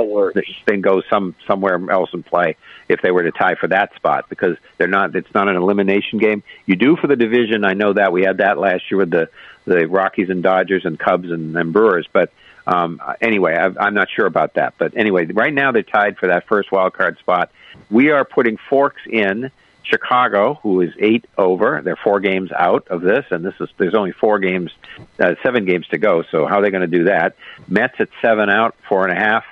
then 0.67 0.81
go 0.81 1.01
some 1.09 1.35
somewhere 1.47 1.79
else 1.89 2.09
and 2.13 2.25
play 2.25 2.55
if 2.89 3.01
they 3.01 3.11
were 3.11 3.23
to 3.23 3.31
tie 3.31 3.55
for 3.55 3.67
that 3.67 3.95
spot 3.95 4.29
because 4.29 4.57
they're 4.77 4.87
not. 4.87 5.15
It's 5.15 5.33
not 5.33 5.47
an 5.47 5.55
elimination 5.55 6.19
game. 6.19 6.43
You 6.65 6.75
do 6.75 6.95
for 6.95 7.07
the 7.07 7.15
division. 7.15 7.65
I 7.65 7.73
know 7.73 7.93
that 7.93 8.11
we 8.11 8.23
had 8.23 8.37
that 8.37 8.57
last 8.57 8.91
year 8.91 8.99
with 8.99 9.11
the 9.11 9.29
the 9.65 9.87
Rockies 9.87 10.29
and 10.29 10.43
Dodgers 10.43 10.85
and 10.85 10.99
Cubs 10.99 11.31
and, 11.31 11.55
and 11.57 11.73
Brewers, 11.73 12.07
but. 12.11 12.31
Um, 12.65 13.01
anyway, 13.19 13.57
I, 13.57 13.65
I'm 13.77 13.93
not 13.93 14.07
sure 14.09 14.25
about 14.25 14.53
that, 14.53 14.75
but 14.77 14.95
anyway, 14.95 15.25
right 15.25 15.53
now 15.53 15.73
they're 15.73 15.83
tied 15.83 16.17
for 16.17 16.27
that 16.27 16.47
first 16.47 16.71
wild 16.71 16.93
card 16.93 17.19
spot. 17.19 17.51
We 17.89 18.11
are 18.11 18.23
putting 18.23 18.55
forks 18.69 19.01
in 19.05 19.51
Chicago, 19.83 20.59
who 20.63 20.81
is 20.81 20.93
eight 20.99 21.25
over. 21.37 21.81
They're 21.83 21.95
four 21.95 22.19
games 22.19 22.51
out 22.51 22.87
of 22.87 23.01
this, 23.01 23.25
and 23.31 23.43
this 23.43 23.53
is 23.59 23.69
there's 23.77 23.95
only 23.95 24.11
four 24.11 24.39
games, 24.39 24.71
uh, 25.19 25.35
seven 25.43 25.65
games 25.65 25.87
to 25.87 25.97
go. 25.97 26.23
So 26.31 26.45
how 26.45 26.59
are 26.59 26.61
they 26.61 26.71
going 26.71 26.89
to 26.89 26.97
do 26.97 27.05
that? 27.05 27.35
Mets 27.67 27.95
at 27.99 28.09
seven 28.21 28.49
out, 28.49 28.75
four 28.87 29.07
and 29.07 29.17
a 29.17 29.21
half, 29.21 29.43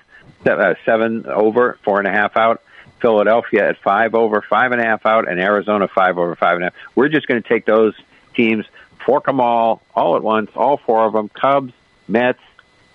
uh, 0.45 0.75
seven 0.86 1.25
over, 1.25 1.77
four 1.84 1.99
and 1.99 2.07
a 2.07 2.11
half 2.11 2.38
out. 2.38 2.61
Philadelphia 3.01 3.67
at 3.67 3.77
five 3.82 4.13
over, 4.13 4.43
five 4.47 4.71
and 4.71 4.79
a 4.79 4.86
half 4.86 5.05
out, 5.05 5.27
and 5.29 5.39
Arizona 5.39 5.88
five 5.88 6.17
over, 6.17 6.36
five 6.36 6.55
and 6.55 6.63
a 6.63 6.65
half. 6.67 6.75
We're 6.95 7.09
just 7.09 7.27
going 7.27 7.41
to 7.41 7.49
take 7.49 7.65
those 7.65 7.95
teams, 8.36 8.65
fork 9.05 9.25
them 9.25 9.41
all, 9.41 9.82
all 9.95 10.15
at 10.15 10.23
once, 10.23 10.51
all 10.55 10.77
four 10.77 11.05
of 11.05 11.13
them: 11.13 11.29
Cubs, 11.29 11.73
Mets, 12.07 12.39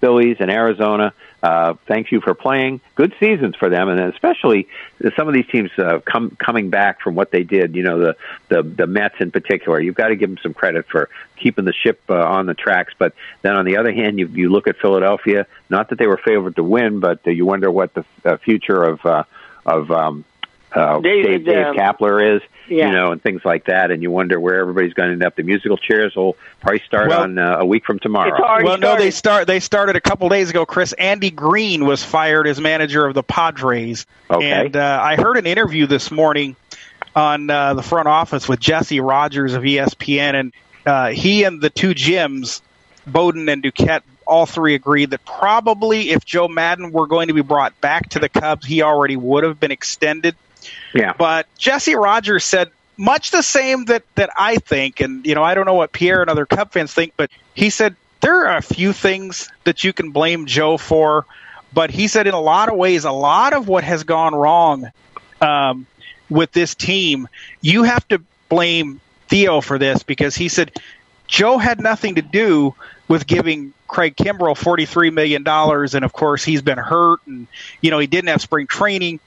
Phillies, 0.01 0.37
and 0.41 0.51
Arizona. 0.51 1.13
Uh, 1.43 1.75
thank 1.87 2.11
you 2.11 2.21
for 2.21 2.35
playing. 2.35 2.81
Good 2.95 3.15
seasons 3.21 3.55
for 3.57 3.69
them, 3.69 3.89
and 3.89 4.01
especially 4.01 4.69
some 5.17 5.29
of 5.29 5.35
these 5.35 5.47
teams 5.47 5.71
uh, 5.79 6.01
come 6.01 6.31
coming 6.31 6.71
back 6.71 7.01
from 7.01 7.15
what 7.15 7.31
they 7.31 7.45
did. 7.45 7.77
You 7.77 7.83
know, 7.83 7.99
the 7.99 8.17
the 8.49 8.63
the 8.63 8.87
Mets 8.87 9.17
in 9.21 9.31
particular. 9.31 9.81
You've 9.81 9.95
got 9.95 10.09
to 10.09 10.17
give 10.17 10.31
them 10.31 10.39
some 10.43 10.55
credit 10.55 10.87
for 10.89 11.09
keeping 11.37 11.65
the 11.65 11.73
ship 11.73 12.01
uh, 12.09 12.15
on 12.15 12.47
the 12.47 12.55
tracks. 12.55 12.95
But 12.99 13.15
then 13.43 13.55
on 13.55 13.65
the 13.65 13.77
other 13.77 13.93
hand, 13.93 14.19
you 14.19 14.27
you 14.29 14.51
look 14.51 14.67
at 14.67 14.77
Philadelphia. 14.79 15.47
Not 15.69 15.91
that 15.91 15.99
they 15.99 16.07
were 16.07 16.17
favored 16.19 16.57
to 16.57 16.65
win, 16.65 17.01
but 17.01 17.21
uh, 17.27 17.31
you 17.31 17.47
wonder 17.47 17.71
what 17.71 17.95
the 17.95 18.05
uh, 18.25 18.39
future 18.39 18.83
of 18.83 19.05
uh, 19.05 19.25
of 19.65 19.91
um, 19.91 20.25
uh, 20.73 21.01
David, 21.01 21.45
Dave, 21.45 21.55
Dave 21.55 21.67
um, 21.67 21.77
Kapler 21.77 22.37
is. 22.37 22.43
Yeah. 22.69 22.89
You 22.89 22.93
know, 22.93 23.12
and 23.12 23.23
things 23.23 23.45
like 23.45 23.67
that, 23.67 23.91
and 23.91 24.03
you 24.03 24.11
wonder 24.11 24.41
where 24.41 24.61
everybody's 24.61 24.93
going 24.95 25.09
to 25.09 25.12
end 25.12 25.25
up. 25.25 25.37
The 25.37 25.43
musical 25.45 25.77
chairs 25.77 26.14
will 26.17 26.37
probably 26.61 26.81
start 26.81 27.09
Well- 27.09 27.23
on 27.23 27.39
uh, 27.39 27.59
a 27.61 27.64
week 27.64 27.85
from 27.85 27.99
tomorrow. 27.99 28.33
It's 28.35 28.41
already 28.41 28.64
well, 28.69 28.79
no, 28.79 28.97
they 28.97 29.11
start. 29.11 29.47
They 29.47 29.61
started 29.61 29.97
a 29.97 30.01
couple 30.01 30.29
days 30.29 30.51
ago. 30.51 30.67
Chris 30.67 30.93
Andy 30.93 31.31
Green 31.31 31.85
was 31.85 32.03
fired 32.05 32.47
as 32.47 32.61
manager 32.61 33.07
of 33.07 33.14
the 33.14 33.23
Padres, 33.23 34.07
Okay. 34.31 34.51
and 34.51 34.77
uh, 34.77 35.01
I 35.03 35.17
heard 35.17 35.37
an 35.37 35.47
interview 35.47 35.87
this 35.87 36.11
morning 36.11 36.57
on 37.14 37.49
uh, 37.49 37.75
the 37.75 37.83
front 37.83 38.09
office 38.09 38.49
with 38.49 38.61
Jesse 38.61 39.01
Rogers 39.01 39.55
of 39.55 39.62
ESPN, 39.62 40.35
and 40.35 40.53
uh, 40.85 41.09
he 41.09 41.45
and 41.45 41.61
the 41.61 41.71
two 41.71 41.95
Jims, 41.95 42.62
Bowden 43.07 43.49
and 43.49 43.62
Duquette, 43.62 44.03
all 44.27 44.45
three 44.45 44.75
agreed 44.75 45.11
that 45.11 45.25
probably 45.25 46.11
if 46.11 46.25
Joe 46.25 46.49
Maddon 46.49 46.91
were 46.91 47.07
going 47.07 47.29
to 47.29 47.35
be 47.35 47.43
brought 47.43 47.81
back 47.81 48.09
to 48.11 48.19
the 48.19 48.29
Cubs, 48.29 48.67
he 48.67 48.83
already 48.83 49.17
would 49.17 49.45
have 49.45 49.61
been 49.61 49.71
extended. 49.71 50.35
Yeah. 50.95 51.12
But 51.17 51.47
Jesse 51.59 51.95
Rogers 51.95 52.45
said 52.45 52.71
much 52.97 53.31
the 53.31 53.43
same 53.43 53.87
that 53.87 54.03
that 54.14 54.31
I 54.39 54.57
think, 54.57 55.01
and 55.01 55.27
you 55.27 55.35
know 55.35 55.43
I 55.43 55.55
don't 55.55 55.67
know 55.67 55.75
what 55.75 55.93
Pierre 55.93 56.21
and 56.21 56.31
other 56.31 56.47
Cub 56.47 56.73
fans 56.73 56.93
think, 56.93 57.12
but 57.17 57.31
he 57.55 57.71
said 57.71 57.97
there 58.21 58.47
are 58.47 58.57
a 58.57 58.62
few 58.62 58.93
things 58.93 59.51
that 59.64 59.85
you 59.85 59.93
can 59.93 60.11
blame 60.11 60.47
Joe 60.47 60.79
for, 60.79 61.27
but 61.73 61.91
he 61.91 62.09
said 62.09 62.27
in 62.27 62.35
a 62.35 62.41
lot 62.41 62.69
of 62.69 62.77
ways, 62.77 63.05
a 63.05 63.12
lot 63.12 63.53
of 63.53 63.69
what 63.69 63.85
has 63.85 64.05
gone 64.05 64.35
wrong 64.35 64.91
um, 65.41 65.87
with 66.31 66.53
this 66.53 66.75
team, 66.75 67.29
you 67.61 67.83
have 67.83 68.07
to 68.09 68.23
blame 68.49 69.01
Theo 69.29 69.61
for 69.61 69.79
this 69.79 70.03
because 70.03 70.35
he 70.35 70.49
said 70.49 70.73
Joe 71.27 71.59
had 71.59 71.81
nothing 71.81 72.17
to 72.17 72.23
do 72.23 72.75
with 73.09 73.27
giving 73.27 73.73
Craig 73.89 74.17
Kimbrel 74.17 74.57
$43 74.57 75.12
million. 75.12 75.47
And 75.47 76.05
of 76.05 76.12
course, 76.12 76.45
he's 76.45 76.62
been 76.62 76.79
hurt 76.79 77.21
and, 77.27 77.47
you 77.81 77.91
know, 77.91 77.99
he 77.99 78.07
didn't 78.07 78.29
have 78.29 78.41
spring 78.41 78.67
training. 78.67 79.21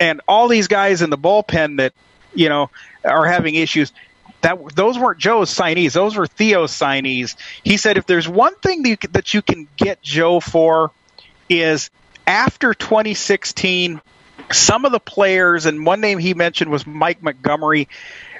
And 0.00 0.20
all 0.28 0.48
these 0.48 0.68
guys 0.68 1.02
in 1.02 1.10
the 1.10 1.18
bullpen 1.18 1.78
that, 1.78 1.92
you 2.34 2.48
know, 2.48 2.70
are 3.04 3.26
having 3.26 3.54
issues. 3.54 3.92
That 4.40 4.56
those 4.76 4.96
weren't 4.96 5.18
Joe's 5.18 5.52
signees; 5.52 5.92
those 5.92 6.14
were 6.14 6.26
Theo's 6.28 6.70
signees. 6.70 7.34
He 7.64 7.76
said, 7.76 7.96
if 7.98 8.06
there's 8.06 8.28
one 8.28 8.54
thing 8.56 8.82
that 8.82 8.88
you, 8.88 8.96
that 9.10 9.34
you 9.34 9.42
can 9.42 9.66
get 9.76 10.00
Joe 10.00 10.38
for, 10.38 10.92
is 11.48 11.90
after 12.24 12.72
2016, 12.72 14.00
some 14.52 14.84
of 14.84 14.92
the 14.92 15.00
players, 15.00 15.66
and 15.66 15.84
one 15.84 16.00
name 16.00 16.18
he 16.18 16.34
mentioned 16.34 16.70
was 16.70 16.86
Mike 16.86 17.20
Montgomery, 17.20 17.88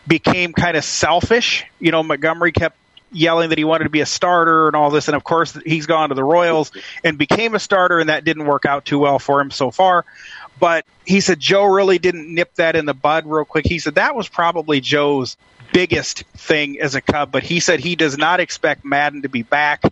became 0.06 0.52
kind 0.52 0.76
of 0.76 0.84
selfish. 0.84 1.64
You 1.80 1.90
know, 1.90 2.02
Montgomery 2.02 2.52
kept 2.52 2.76
yelling 3.10 3.48
that 3.48 3.58
he 3.58 3.64
wanted 3.64 3.84
to 3.84 3.90
be 3.90 4.00
a 4.00 4.06
starter 4.06 4.66
and 4.66 4.76
all 4.76 4.90
this, 4.90 5.08
and 5.08 5.16
of 5.16 5.24
course 5.24 5.56
he's 5.64 5.86
gone 5.86 6.10
to 6.10 6.14
the 6.14 6.24
Royals 6.24 6.70
and 7.02 7.18
became 7.18 7.54
a 7.54 7.58
starter, 7.58 7.98
and 7.98 8.08
that 8.08 8.24
didn't 8.24 8.44
work 8.44 8.66
out 8.66 8.84
too 8.84 8.98
well 8.98 9.18
for 9.18 9.40
him 9.40 9.50
so 9.50 9.70
far. 9.70 10.04
But 10.58 10.84
he 11.04 11.20
said 11.20 11.40
Joe 11.40 11.64
really 11.64 11.98
didn't 11.98 12.32
nip 12.32 12.54
that 12.56 12.76
in 12.76 12.86
the 12.86 12.94
bud 12.94 13.26
real 13.26 13.44
quick. 13.44 13.66
He 13.66 13.78
said 13.78 13.96
that 13.96 14.14
was 14.14 14.28
probably 14.28 14.80
Joe's 14.80 15.36
biggest 15.72 16.24
thing 16.36 16.80
as 16.80 16.94
a 16.94 17.00
Cub, 17.00 17.30
but 17.30 17.42
he 17.42 17.60
said 17.60 17.80
he 17.80 17.96
does 17.96 18.16
not 18.16 18.40
expect 18.40 18.84
Maddon 18.84 19.22
to 19.22 19.28
be 19.28 19.42
back. 19.42 19.82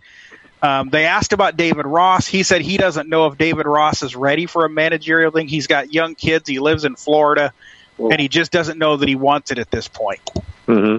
Um, 0.61 0.89
they 0.89 1.05
asked 1.05 1.33
about 1.33 1.55
David 1.55 1.85
Ross. 1.85 2.27
He 2.27 2.43
said 2.43 2.61
he 2.61 2.77
doesn't 2.77 3.07
know 3.07 3.27
if 3.27 3.37
David 3.37 3.67
Ross 3.67 4.01
is 4.01 4.15
ready 4.15 4.47
for 4.47 4.65
a 4.65 4.69
managerial 4.69 5.31
thing. 5.31 5.47
He's 5.47 5.67
got 5.67 5.93
young 5.93 6.15
kids. 6.15 6.49
He 6.49 6.59
lives 6.59 6.83
in 6.83 6.95
Florida, 6.95 7.53
and 7.99 8.19
he 8.19 8.27
just 8.27 8.51
doesn't 8.51 8.79
know 8.79 8.97
that 8.97 9.07
he 9.07 9.15
wants 9.15 9.51
it 9.51 9.59
at 9.59 9.69
this 9.69 9.87
point. 9.87 10.21
hmm 10.65 10.97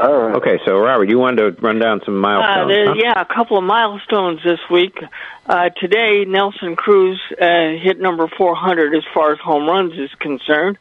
All 0.00 0.12
right. 0.14 0.36
Okay, 0.36 0.58
so 0.64 0.78
Robert, 0.78 1.08
you 1.10 1.18
wanted 1.18 1.56
to 1.56 1.62
run 1.62 1.78
down 1.78 2.00
some 2.04 2.16
Uh, 2.16 2.28
milestones. 2.28 2.68
there, 2.70 2.86
huh? 2.88 2.94
yeah, 2.96 3.20
a 3.20 3.24
couple 3.26 3.58
of 3.58 3.64
milestones 3.64 4.40
this 4.42 4.60
week. 4.70 4.98
Uh, 5.46 5.68
today, 5.70 6.24
Nelson 6.24 6.74
Cruz 6.74 7.20
uh, 7.40 7.44
hit 7.80 8.00
number 8.00 8.26
400 8.28 8.94
as 8.94 9.04
far 9.12 9.32
as 9.32 9.38
home 9.40 9.68
runs 9.68 9.92
is 9.98 10.10
concerned. 10.18 10.78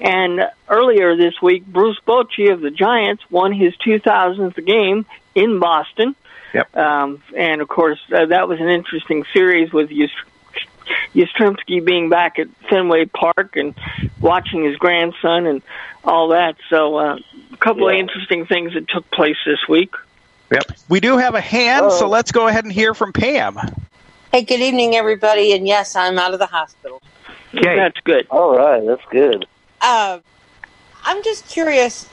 And 0.00 0.40
earlier 0.68 1.14
this 1.16 1.40
week, 1.40 1.64
Bruce 1.64 1.98
Bochy 2.06 2.52
of 2.52 2.60
the 2.60 2.70
Giants 2.72 3.22
won 3.30 3.52
his 3.52 3.74
2000th 3.86 4.64
game 4.66 5.06
in 5.36 5.60
Boston. 5.60 6.16
Yep. 6.52 6.76
Um, 6.76 7.22
and 7.36 7.62
of 7.62 7.68
course, 7.68 8.00
uh, 8.12 8.26
that 8.26 8.48
was 8.48 8.60
an 8.60 8.68
interesting 8.68 9.24
series 9.32 9.72
with 9.72 9.90
Yast- 9.90 10.12
Yastrzemski 11.14 11.84
being 11.84 12.08
back 12.08 12.38
at 12.40 12.48
Fenway 12.68 13.04
Park 13.06 13.54
and 13.56 13.74
watching 14.20 14.64
his 14.64 14.76
grandson 14.76 15.46
and 15.46 15.62
all 16.04 16.28
that. 16.28 16.56
So, 16.68 16.96
uh, 16.96 17.16
a 17.62 17.64
couple 17.64 17.88
of 17.88 17.94
interesting 17.94 18.44
things 18.46 18.74
that 18.74 18.88
took 18.88 19.08
place 19.10 19.36
this 19.46 19.68
week. 19.68 19.94
Yep. 20.50 20.64
We 20.88 21.00
do 21.00 21.16
have 21.16 21.34
a 21.34 21.40
hand, 21.40 21.92
so 21.92 22.06
Oh. 22.06 22.08
let's 22.08 22.32
go 22.32 22.48
ahead 22.48 22.64
and 22.64 22.72
hear 22.72 22.92
from 22.92 23.12
Pam. 23.12 23.56
Hey, 24.32 24.42
good 24.42 24.60
evening, 24.60 24.96
everybody. 24.96 25.52
And 25.52 25.66
yes, 25.66 25.94
I'm 25.94 26.18
out 26.18 26.32
of 26.32 26.38
the 26.40 26.46
hospital. 26.46 27.00
Okay. 27.54 27.76
That's 27.76 27.98
good. 28.04 28.26
All 28.30 28.56
right. 28.56 28.84
That's 28.84 29.02
good. 29.10 29.46
Uh, 29.80 30.18
I'm 31.04 31.22
just 31.22 31.48
curious. 31.48 32.08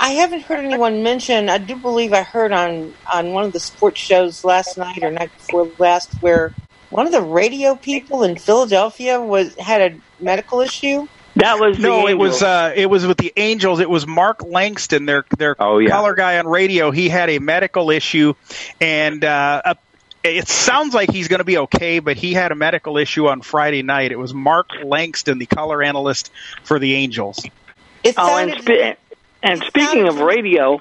I 0.00 0.10
haven't 0.10 0.42
heard 0.42 0.64
anyone 0.64 1.02
mention. 1.02 1.48
I 1.48 1.58
do 1.58 1.76
believe 1.76 2.12
I 2.12 2.22
heard 2.22 2.52
on 2.52 2.92
on 3.12 3.32
one 3.32 3.44
of 3.44 3.52
the 3.52 3.60
sports 3.60 4.00
shows 4.00 4.44
last 4.44 4.76
night 4.76 5.02
or 5.02 5.10
night 5.10 5.30
before 5.38 5.68
last, 5.78 6.12
where 6.20 6.52
one 6.90 7.06
of 7.06 7.12
the 7.12 7.22
radio 7.22 7.76
people 7.76 8.24
in 8.24 8.36
Philadelphia 8.36 9.20
was 9.20 9.54
had 9.56 9.92
a 9.92 9.96
medical 10.22 10.60
issue. 10.60 11.06
That 11.36 11.58
was 11.58 11.76
the 11.76 11.82
No, 11.82 12.06
it 12.08 12.14
was 12.16 12.42
uh, 12.42 12.72
it 12.76 12.86
was 12.86 13.06
with 13.06 13.18
the 13.18 13.32
Angels. 13.36 13.80
It 13.80 13.90
was 13.90 14.06
Mark 14.06 14.42
Langston, 14.44 15.04
their 15.06 15.24
their 15.36 15.56
Oh, 15.58 15.78
yeah. 15.78 15.90
color 15.90 16.14
guy 16.14 16.38
on 16.38 16.46
radio. 16.46 16.90
He 16.92 17.08
had 17.08 17.28
a 17.28 17.38
medical 17.40 17.90
issue, 17.90 18.34
and 18.80 19.24
uh, 19.24 19.62
uh, 19.64 19.74
it 20.22 20.46
sounds 20.48 20.94
like 20.94 21.10
he's 21.10 21.26
going 21.28 21.38
to 21.40 21.44
be 21.44 21.58
okay. 21.58 21.98
But 21.98 22.16
he 22.16 22.34
had 22.34 22.52
a 22.52 22.54
medical 22.54 22.96
issue 22.98 23.26
on 23.26 23.40
Friday 23.42 23.82
night. 23.82 24.12
It 24.12 24.18
was 24.18 24.32
Mark 24.32 24.70
Langston, 24.84 25.38
the 25.38 25.46
color 25.46 25.82
analyst 25.82 26.30
for 26.62 26.78
the 26.78 26.94
Angels. 26.94 27.44
It 28.04 28.14
Oh, 28.16 28.36
and, 28.38 28.52
spe- 28.62 28.98
and 29.42 29.60
speaking 29.64 30.06
of 30.06 30.20
radio, 30.20 30.80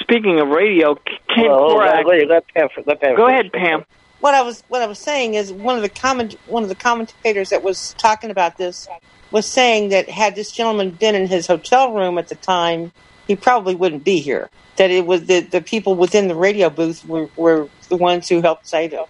speaking 0.00 0.38
of 0.38 0.48
radio, 0.48 0.96
Ken 0.96 1.46
Oh, 1.48 1.76
Korach. 1.76 2.04
wait, 2.04 2.28
let 2.28 2.46
Pam, 2.48 2.68
let 2.84 3.00
Pam 3.00 3.16
Go 3.16 3.26
ahead, 3.28 3.52
Pam. 3.52 3.84
what 4.20 4.34
I 4.34 4.42
was 4.42 4.62
what 4.68 4.82
I 4.82 4.86
was 4.86 4.98
saying 4.98 5.32
is 5.34 5.50
one 5.50 5.76
of 5.76 5.82
the 5.82 5.88
comment 5.88 6.36
one 6.46 6.62
of 6.62 6.68
the 6.68 6.74
commentators 6.74 7.50
that 7.50 7.62
was 7.62 7.94
talking 7.96 8.30
about 8.30 8.58
this 8.58 8.86
was 9.34 9.46
saying 9.46 9.88
that 9.90 10.08
had 10.08 10.34
this 10.36 10.50
gentleman 10.52 10.90
been 10.92 11.14
in 11.16 11.26
his 11.26 11.46
hotel 11.46 11.92
room 11.92 12.16
at 12.18 12.28
the 12.28 12.36
time, 12.36 12.92
he 13.26 13.34
probably 13.36 13.74
wouldn't 13.74 14.04
be 14.04 14.20
here. 14.20 14.48
That 14.76 14.90
it 14.90 15.04
was 15.06 15.26
the 15.26 15.40
the 15.40 15.60
people 15.60 15.94
within 15.96 16.28
the 16.28 16.34
radio 16.36 16.70
booth 16.70 17.04
were, 17.04 17.28
were 17.36 17.68
the 17.88 17.96
ones 17.96 18.28
who 18.28 18.40
helped 18.40 18.66
save 18.66 18.92
him. 18.92 19.04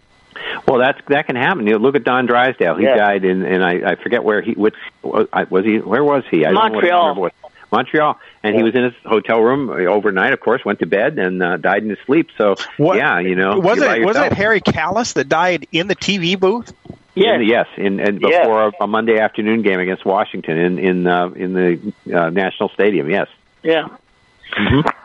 Well, 0.66 0.78
that's 0.78 0.98
that 1.08 1.26
can 1.26 1.36
happen. 1.36 1.66
You 1.66 1.74
know, 1.74 1.78
look 1.78 1.94
at 1.94 2.04
Don 2.04 2.26
Drysdale. 2.26 2.76
He 2.76 2.84
Yeah. 2.84 2.96
died 2.96 3.24
in, 3.24 3.44
and 3.44 3.62
I, 3.62 3.92
I 3.92 3.94
forget 3.96 4.24
where 4.24 4.40
he. 4.42 4.52
Which 4.52 4.74
was 5.02 5.64
he? 5.64 5.78
Where 5.78 6.02
was 6.02 6.24
he? 6.30 6.44
I 6.44 6.50
don't 6.50 6.54
know 6.54 6.60
what- 6.60 6.72
Montreal. 6.72 7.02
remember 7.02 7.20
what- 7.20 7.34
Montreal, 7.72 8.18
and 8.44 8.54
he 8.54 8.62
was 8.62 8.74
in 8.74 8.84
his 8.84 8.92
hotel 9.04 9.40
room 9.40 9.68
overnight. 9.68 10.32
Of 10.32 10.40
course, 10.40 10.64
went 10.64 10.78
to 10.78 10.86
bed 10.86 11.18
and 11.18 11.42
uh, 11.42 11.56
died 11.56 11.82
in 11.82 11.88
his 11.90 11.98
sleep. 12.06 12.28
So, 12.38 12.54
What- 12.76 12.96
yeah, 12.98 13.18
you 13.18 13.34
know, 13.34 13.58
was 13.58 13.78
you're 13.78 13.86
it 13.96 13.98
was 14.04 14.14
yourself. 14.14 14.32
it 14.32 14.36
Harry 14.38 14.60
Kalas 14.60 15.14
that 15.14 15.28
died 15.28 15.66
in 15.72 15.88
the 15.88 15.96
TV 15.96 16.38
booth? 16.38 16.72
Yes. 17.14 17.34
In, 17.36 17.42
yes, 17.46 17.66
in, 17.76 18.00
and 18.00 18.20
Yeah. 18.20 18.40
before 18.42 18.68
a, 18.68 18.72
a 18.80 18.86
Monday 18.86 19.18
afternoon 19.18 19.62
game 19.62 19.78
against 19.78 20.04
Washington 20.04 20.58
in 20.58 20.78
in 20.78 21.06
uh, 21.06 21.28
in 21.28 21.52
the 21.52 21.92
uh, 22.12 22.30
National 22.30 22.68
Stadium. 22.70 23.08
Yes. 23.10 23.28
Yeah. 23.62 23.88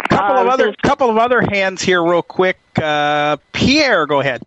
Couple 0.09 0.37
of 0.37 0.47
other 0.47 0.73
couple 0.83 1.09
of 1.09 1.17
other 1.17 1.41
hands 1.41 1.81
here, 1.81 2.03
real 2.03 2.21
quick. 2.21 2.59
Uh, 2.81 3.37
Pierre, 3.53 4.05
go 4.05 4.19
ahead. 4.19 4.43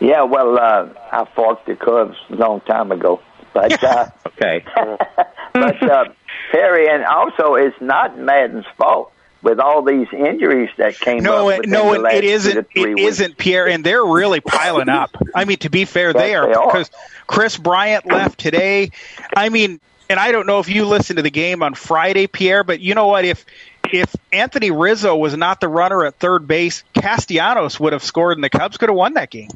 Yeah, 0.00 0.22
well, 0.22 0.58
uh, 0.58 0.88
I 1.12 1.26
fought 1.36 1.66
the 1.66 1.76
Cubs 1.76 2.16
a 2.30 2.34
long 2.36 2.60
time 2.62 2.90
ago, 2.90 3.20
but 3.52 3.82
uh, 3.84 4.06
okay. 4.28 4.64
but 5.52 5.82
uh, 5.82 6.04
Perry, 6.52 6.88
and 6.88 7.04
also 7.04 7.54
it's 7.54 7.76
not 7.80 8.18
Maddon's 8.18 8.66
fault 8.78 9.12
with 9.42 9.58
all 9.58 9.82
these 9.82 10.06
injuries 10.12 10.70
that 10.76 10.98
came 10.98 11.22
No, 11.22 11.48
up. 11.50 11.60
it, 11.64 11.68
no, 11.68 11.90
the 11.90 11.94
it, 11.94 12.00
last 12.02 12.14
it 12.14 12.20
two 12.22 12.26
to 12.28 12.32
isn't. 12.32 12.68
It 12.74 12.98
isn't 12.98 13.38
Pierre, 13.38 13.68
and 13.68 13.84
they're 13.84 14.04
really 14.04 14.40
piling 14.40 14.88
up. 14.88 15.16
I 15.34 15.44
mean, 15.44 15.58
to 15.58 15.70
be 15.70 15.84
fair, 15.84 16.12
they 16.12 16.34
are 16.34 16.46
they 16.46 16.54
are. 16.54 16.66
because 16.66 16.90
Kris 17.26 17.56
Bryant 17.56 18.06
left 18.06 18.38
today. 18.38 18.90
I 19.36 19.48
mean, 19.48 19.80
and 20.08 20.18
I 20.20 20.32
don't 20.32 20.46
know 20.46 20.58
if 20.58 20.68
you 20.68 20.84
listened 20.86 21.18
to 21.18 21.22
the 21.22 21.30
game 21.30 21.62
on 21.62 21.74
Friday, 21.74 22.26
Pierre, 22.26 22.64
but 22.64 22.80
you 22.80 22.94
know 22.94 23.06
what? 23.08 23.24
If 23.24 23.46
if 23.92 24.14
Anthony 24.32 24.70
Rizzo 24.70 25.16
was 25.16 25.36
not 25.36 25.60
the 25.60 25.68
runner 25.68 26.04
at 26.04 26.16
third 26.16 26.46
base, 26.46 26.84
Castellanos 26.94 27.80
would 27.80 27.92
have 27.92 28.04
scored, 28.04 28.36
and 28.36 28.44
the 28.44 28.50
Cubs 28.50 28.76
could 28.76 28.88
have 28.88 28.96
won 28.96 29.14
that 29.14 29.30
game 29.30 29.48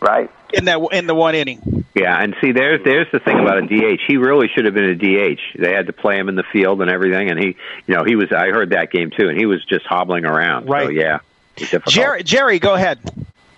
Right. 0.00 0.30
in 0.52 0.64
that 0.64 0.80
in 0.92 1.06
the 1.06 1.14
one 1.14 1.34
inning. 1.34 1.79
Yeah, 1.94 2.16
and 2.22 2.36
see, 2.40 2.52
there's 2.52 2.84
there's 2.84 3.08
the 3.12 3.18
thing 3.18 3.38
about 3.38 3.58
a 3.58 3.62
DH. 3.62 4.00
He 4.06 4.16
really 4.16 4.48
should 4.54 4.64
have 4.64 4.74
been 4.74 4.84
a 4.90 4.94
DH. 4.94 5.40
They 5.58 5.72
had 5.74 5.86
to 5.88 5.92
play 5.92 6.16
him 6.18 6.28
in 6.28 6.36
the 6.36 6.44
field 6.52 6.80
and 6.82 6.90
everything, 6.90 7.30
and 7.30 7.38
he, 7.38 7.56
you 7.86 7.94
know, 7.96 8.04
he 8.04 8.14
was. 8.14 8.30
I 8.30 8.50
heard 8.50 8.70
that 8.70 8.92
game 8.92 9.10
too, 9.10 9.28
and 9.28 9.36
he 9.36 9.44
was 9.46 9.64
just 9.64 9.84
hobbling 9.86 10.24
around. 10.24 10.66
So 10.66 10.70
Right. 10.72 10.94
yeah, 10.94 11.16
it 11.56 11.60
was 11.62 11.70
difficult. 11.70 11.92
Jerry, 11.94 12.22
Jerry, 12.22 12.58
go 12.60 12.74
ahead. 12.74 13.00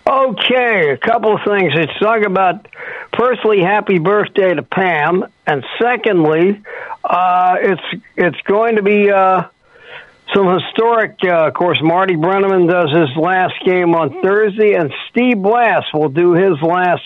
Okay, 0.05 0.89
a 0.89 0.97
couple 0.97 1.35
of 1.35 1.41
things. 1.45 1.71
It's 1.75 1.97
talk 1.99 2.23
about 2.25 2.67
firstly, 3.15 3.61
happy 3.61 3.99
birthday 3.99 4.53
to 4.53 4.63
Pam, 4.63 5.25
and 5.47 5.63
secondly, 5.81 6.61
uh, 7.03 7.55
it's 7.61 8.03
it's 8.17 8.41
going 8.41 8.75
to 8.77 8.81
be 8.81 9.09
uh, 9.11 9.43
some 10.33 10.47
historic. 10.59 11.19
Uh, 11.23 11.47
of 11.47 11.53
course, 11.53 11.79
Marty 11.81 12.15
Brennaman 12.15 12.67
does 12.67 12.91
his 12.91 13.15
last 13.15 13.53
game 13.63 13.95
on 13.95 14.21
Thursday, 14.21 14.73
and 14.73 14.91
Steve 15.09 15.41
Blass 15.41 15.83
will 15.93 16.09
do 16.09 16.33
his 16.33 16.61
last 16.61 17.03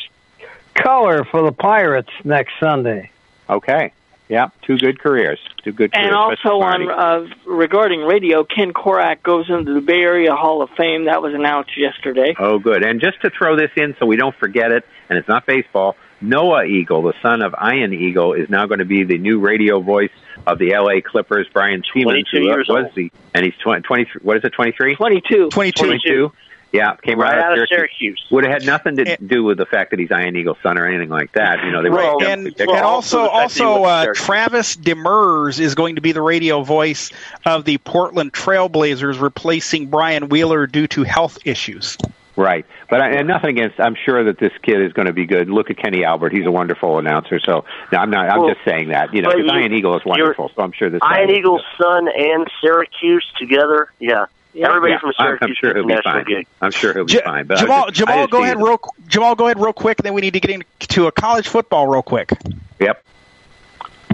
color 0.78 1.26
for 1.26 1.44
the 1.44 1.52
Pirates 1.52 2.12
next 2.24 2.54
Sunday. 2.60 3.12
Okay. 3.50 3.94
Yeah, 4.30 4.50
two 4.64 4.78
good 4.78 5.00
careers. 5.00 5.40
Two 5.64 5.72
good 5.72 5.94
careers. 5.94 6.08
And 6.08 6.16
also 6.16 6.60
on 6.60 6.90
uh, 6.90 7.28
regarding 7.46 8.02
radio, 8.02 8.44
Ken 8.44 8.74
Korach 8.74 9.24
goes 9.24 9.50
into 9.50 9.74
the 9.74 9.82
Bay 9.82 10.02
Area 10.02 10.36
Hall 10.36 10.62
of 10.62 10.70
Fame. 10.72 11.06
That 11.06 11.22
was 11.22 11.34
announced 11.34 11.78
yesterday. 11.78 12.36
Oh, 12.38 12.60
good. 12.60 12.84
And 12.84 13.00
just 13.00 13.22
to 13.22 13.30
throw 13.30 13.56
this 13.56 13.72
in 13.78 13.96
so 14.00 14.06
we 14.06 14.18
don't 14.18 14.36
forget 14.36 14.72
it, 14.72 14.86
and 15.10 15.18
it's 15.18 15.30
not 15.30 15.46
baseball, 15.46 15.96
Noah 16.20 16.66
Eagle, 16.66 17.04
the 17.04 17.14
son 17.22 17.42
of 17.42 17.56
Ian 17.62 17.94
Eagle, 17.94 18.34
is 18.34 18.50
now 18.50 18.66
going 18.66 18.80
to 18.80 18.86
be 18.86 19.04
the 19.04 19.18
new 19.18 19.40
radio 19.40 19.80
voice 19.80 20.12
of 20.46 20.60
the 20.60 20.74
L.A. 20.74 21.02
Clippers. 21.02 21.48
Brian 21.54 21.84
Siemens, 21.94 22.28
22 22.30 22.38
who 22.38 22.44
years 22.44 22.68
was 22.68 22.86
old. 22.86 22.96
the, 22.96 23.12
and 23.34 23.46
he's 23.46 23.56
20, 23.64 23.84
23, 23.84 24.22
what 24.24 24.38
is 24.38 24.44
it, 24.44 24.52
23? 24.54 24.96
22. 24.96 25.50
22. 25.50 25.86
22. 25.86 26.32
Yeah, 26.74 26.96
came 26.98 27.18
right, 27.20 27.30
Right 27.30 27.38
out 27.40 27.52
out 27.54 27.58
of 27.58 27.64
of 27.64 27.70
Syracuse. 27.70 27.98
Syracuse. 28.00 28.26
Would 28.30 28.44
have 28.44 28.54
had 28.54 28.66
nothing 28.66 28.98
to 28.98 29.18
do 29.18 29.44
with 29.44 29.58
the 29.58 29.66
fact 29.66 29.92
that 29.92 30.00
he's 30.00 30.12
Ian 30.12 30.36
Eagle's 30.36 30.58
son 30.62 30.78
or 30.78 30.86
anything 30.86 31.10
like 31.10 31.32
that. 31.34 31.64
You 31.64 31.72
know, 31.72 31.82
they 31.82 31.90
Right, 31.90 32.14
were 32.14 32.26
and, 32.26 32.46
they- 32.48 32.64
and 32.66 32.72
also, 32.86 33.24
the 33.24 33.30
fact 33.30 33.54
that 33.54 33.58
he 33.60 33.64
also 33.64 33.84
uh, 33.86 34.14
Travis 34.14 34.76
Demers 34.76 35.60
is 35.60 35.76
going 35.76 35.96
to 35.96 36.02
be 36.02 36.12
the 36.12 36.22
radio 36.22 36.64
voice 36.64 37.10
of 37.46 37.64
the 37.64 37.78
Portland 37.80 38.34
Trailblazers, 38.34 39.22
replacing 39.22 39.88
Brian 39.88 40.30
Wheeler 40.30 40.68
due 40.68 40.88
to 40.88 41.04
health 41.04 41.38
issues. 41.46 41.98
Right, 42.36 42.66
but 42.88 43.02
I, 43.02 43.12
and 43.14 43.28
nothing 43.28 43.58
against. 43.58 43.80
I'm 43.80 43.96
sure 44.06 44.26
that 44.26 44.38
this 44.38 44.52
kid 44.62 44.80
is 44.80 44.94
going 44.94 45.08
to 45.08 45.14
be 45.14 45.26
good. 45.26 45.50
Look 45.50 45.72
at 45.72 45.78
Kenny 45.78 46.04
Albert; 46.06 46.34
he's 46.34 46.46
a 46.46 46.52
wonderful 46.52 47.00
announcer. 47.00 47.40
So 47.40 47.66
no, 47.92 47.98
I'm 47.98 48.12
not. 48.12 48.30
I'm 48.30 48.42
Well, 48.42 48.54
just 48.54 48.64
saying 48.64 48.90
that. 48.90 49.12
You 49.12 49.24
know, 49.24 49.30
but 49.30 49.38
because 49.38 49.54
you- 49.54 49.60
Ian 49.62 49.74
Eagle 49.74 49.98
is 49.98 50.06
wonderful. 50.06 50.52
So 50.56 50.62
I'm 50.62 50.72
sure 50.72 50.92
this. 50.92 51.00
guy 51.00 51.18
Iron 51.18 51.32
is 51.32 51.38
Eagle's 51.38 51.64
son 51.82 52.08
and 52.16 52.48
Syracuse 52.62 53.26
together. 53.40 53.90
Yeah. 54.00 54.26
Everybody 54.66 54.94
yeah. 54.94 55.00
from 55.00 55.14
Syracuse. 55.18 55.50
I'm, 55.50 55.56
sure 55.56 55.76
he'll 55.76 55.88
be 55.88 56.02
fine. 56.04 56.26
Gig. 56.26 56.48
I'm 56.62 56.72
sure 56.72 56.94
he'll 56.94 57.06
be 57.06 57.14
J- 57.14 57.22
fine. 57.24 57.46
But 57.46 57.60
Jamal, 57.60 57.86
just, 57.88 58.00
Jamal, 58.00 58.28
go 58.28 58.44
ahead 58.44 58.58
real. 58.58 58.80
Jamal, 59.08 59.36
go 59.36 59.46
ahead 59.46 59.60
real 59.60 59.74
quick, 59.74 60.00
and 60.00 60.06
then 60.06 60.14
we 60.14 60.22
need 60.22 60.34
to 60.34 60.40
get 60.40 60.52
into 60.52 61.08
a 61.08 61.12
college 61.12 61.48
football 61.48 61.88
real 61.88 62.02
quick. 62.02 62.32
Yep. 62.80 63.04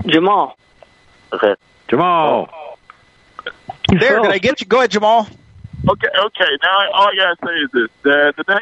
Jamal. 0.07 0.57
Okay. 1.31 1.55
Jamal. 1.87 2.49
There, 3.89 4.19
did 4.21 4.31
I 4.31 4.37
get 4.39 4.61
you? 4.61 4.67
Go 4.67 4.79
ahead, 4.79 4.91
Jamal. 4.91 5.27
Okay, 5.89 6.07
okay. 6.17 6.57
Now 6.61 6.91
all 6.93 7.07
I 7.07 7.15
gotta 7.15 7.35
say 7.45 7.53
is 7.59 7.69
this: 7.73 7.89
da 8.03 8.31
da 8.31 8.43
da 8.43 8.61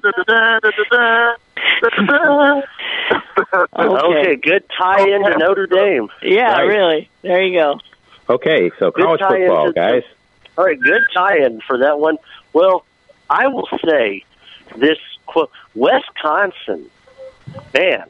da 0.00 0.60
da 0.60 0.70
da. 0.90 1.34
okay. 3.76 3.88
okay, 4.18 4.36
good 4.36 4.64
tie 4.76 5.02
into 5.02 5.36
Notre 5.38 5.66
Dame. 5.66 6.08
Yeah, 6.22 6.52
right. 6.52 6.62
really. 6.62 7.10
There 7.22 7.42
you 7.42 7.58
go. 7.58 7.80
Okay, 8.28 8.70
so 8.78 8.90
Good 8.90 9.04
college 9.04 9.20
football, 9.20 9.66
to- 9.68 9.72
guys. 9.72 10.02
All 10.56 10.64
right, 10.64 10.78
good 10.80 11.02
tie-in 11.14 11.60
for 11.60 11.78
that 11.78 11.98
one. 12.00 12.18
Well, 12.52 12.84
I 13.30 13.46
will 13.46 13.68
say 13.84 14.24
this: 14.76 14.98
quote, 15.26 15.50
Wisconsin, 15.74 16.90
man, 17.72 18.04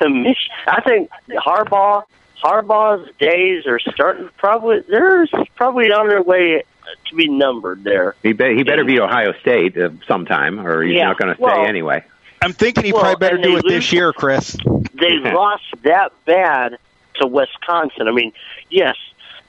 I 0.66 0.80
think 0.82 1.10
Harbaugh, 1.30 2.04
Harbaugh's 2.42 3.10
days 3.18 3.66
are 3.66 3.78
starting. 3.78 4.28
Probably 4.36 4.80
they're 4.88 5.26
probably 5.56 5.86
on 5.92 6.08
their 6.08 6.22
way 6.22 6.62
to 7.08 7.14
be 7.14 7.28
numbered 7.28 7.82
there. 7.84 8.14
He, 8.22 8.32
be, 8.34 8.54
he 8.56 8.62
better 8.62 8.84
be 8.84 9.00
Ohio 9.00 9.32
State 9.40 9.76
uh, 9.78 9.88
sometime, 10.06 10.60
or 10.60 10.82
he's 10.82 10.96
Yeah, 10.96 11.06
not 11.06 11.18
going 11.18 11.30
to 11.30 11.36
stay 11.36 11.42
well- 11.44 11.64
anyway. 11.66 12.04
I'm 12.42 12.52
thinking 12.52 12.84
he 12.84 12.92
Well, 12.92 13.00
probably 13.00 13.26
better 13.26 13.38
do 13.38 13.52
they 13.52 13.58
it 13.60 13.64
this 13.66 13.90
year, 13.90 14.12
Chris. 14.12 14.54
They 14.92 15.16
lost 15.18 15.62
that 15.84 16.12
bad 16.26 16.76
to 17.14 17.26
Wisconsin. 17.26 18.06
I 18.06 18.12
mean, 18.12 18.32
yes, 18.68 18.96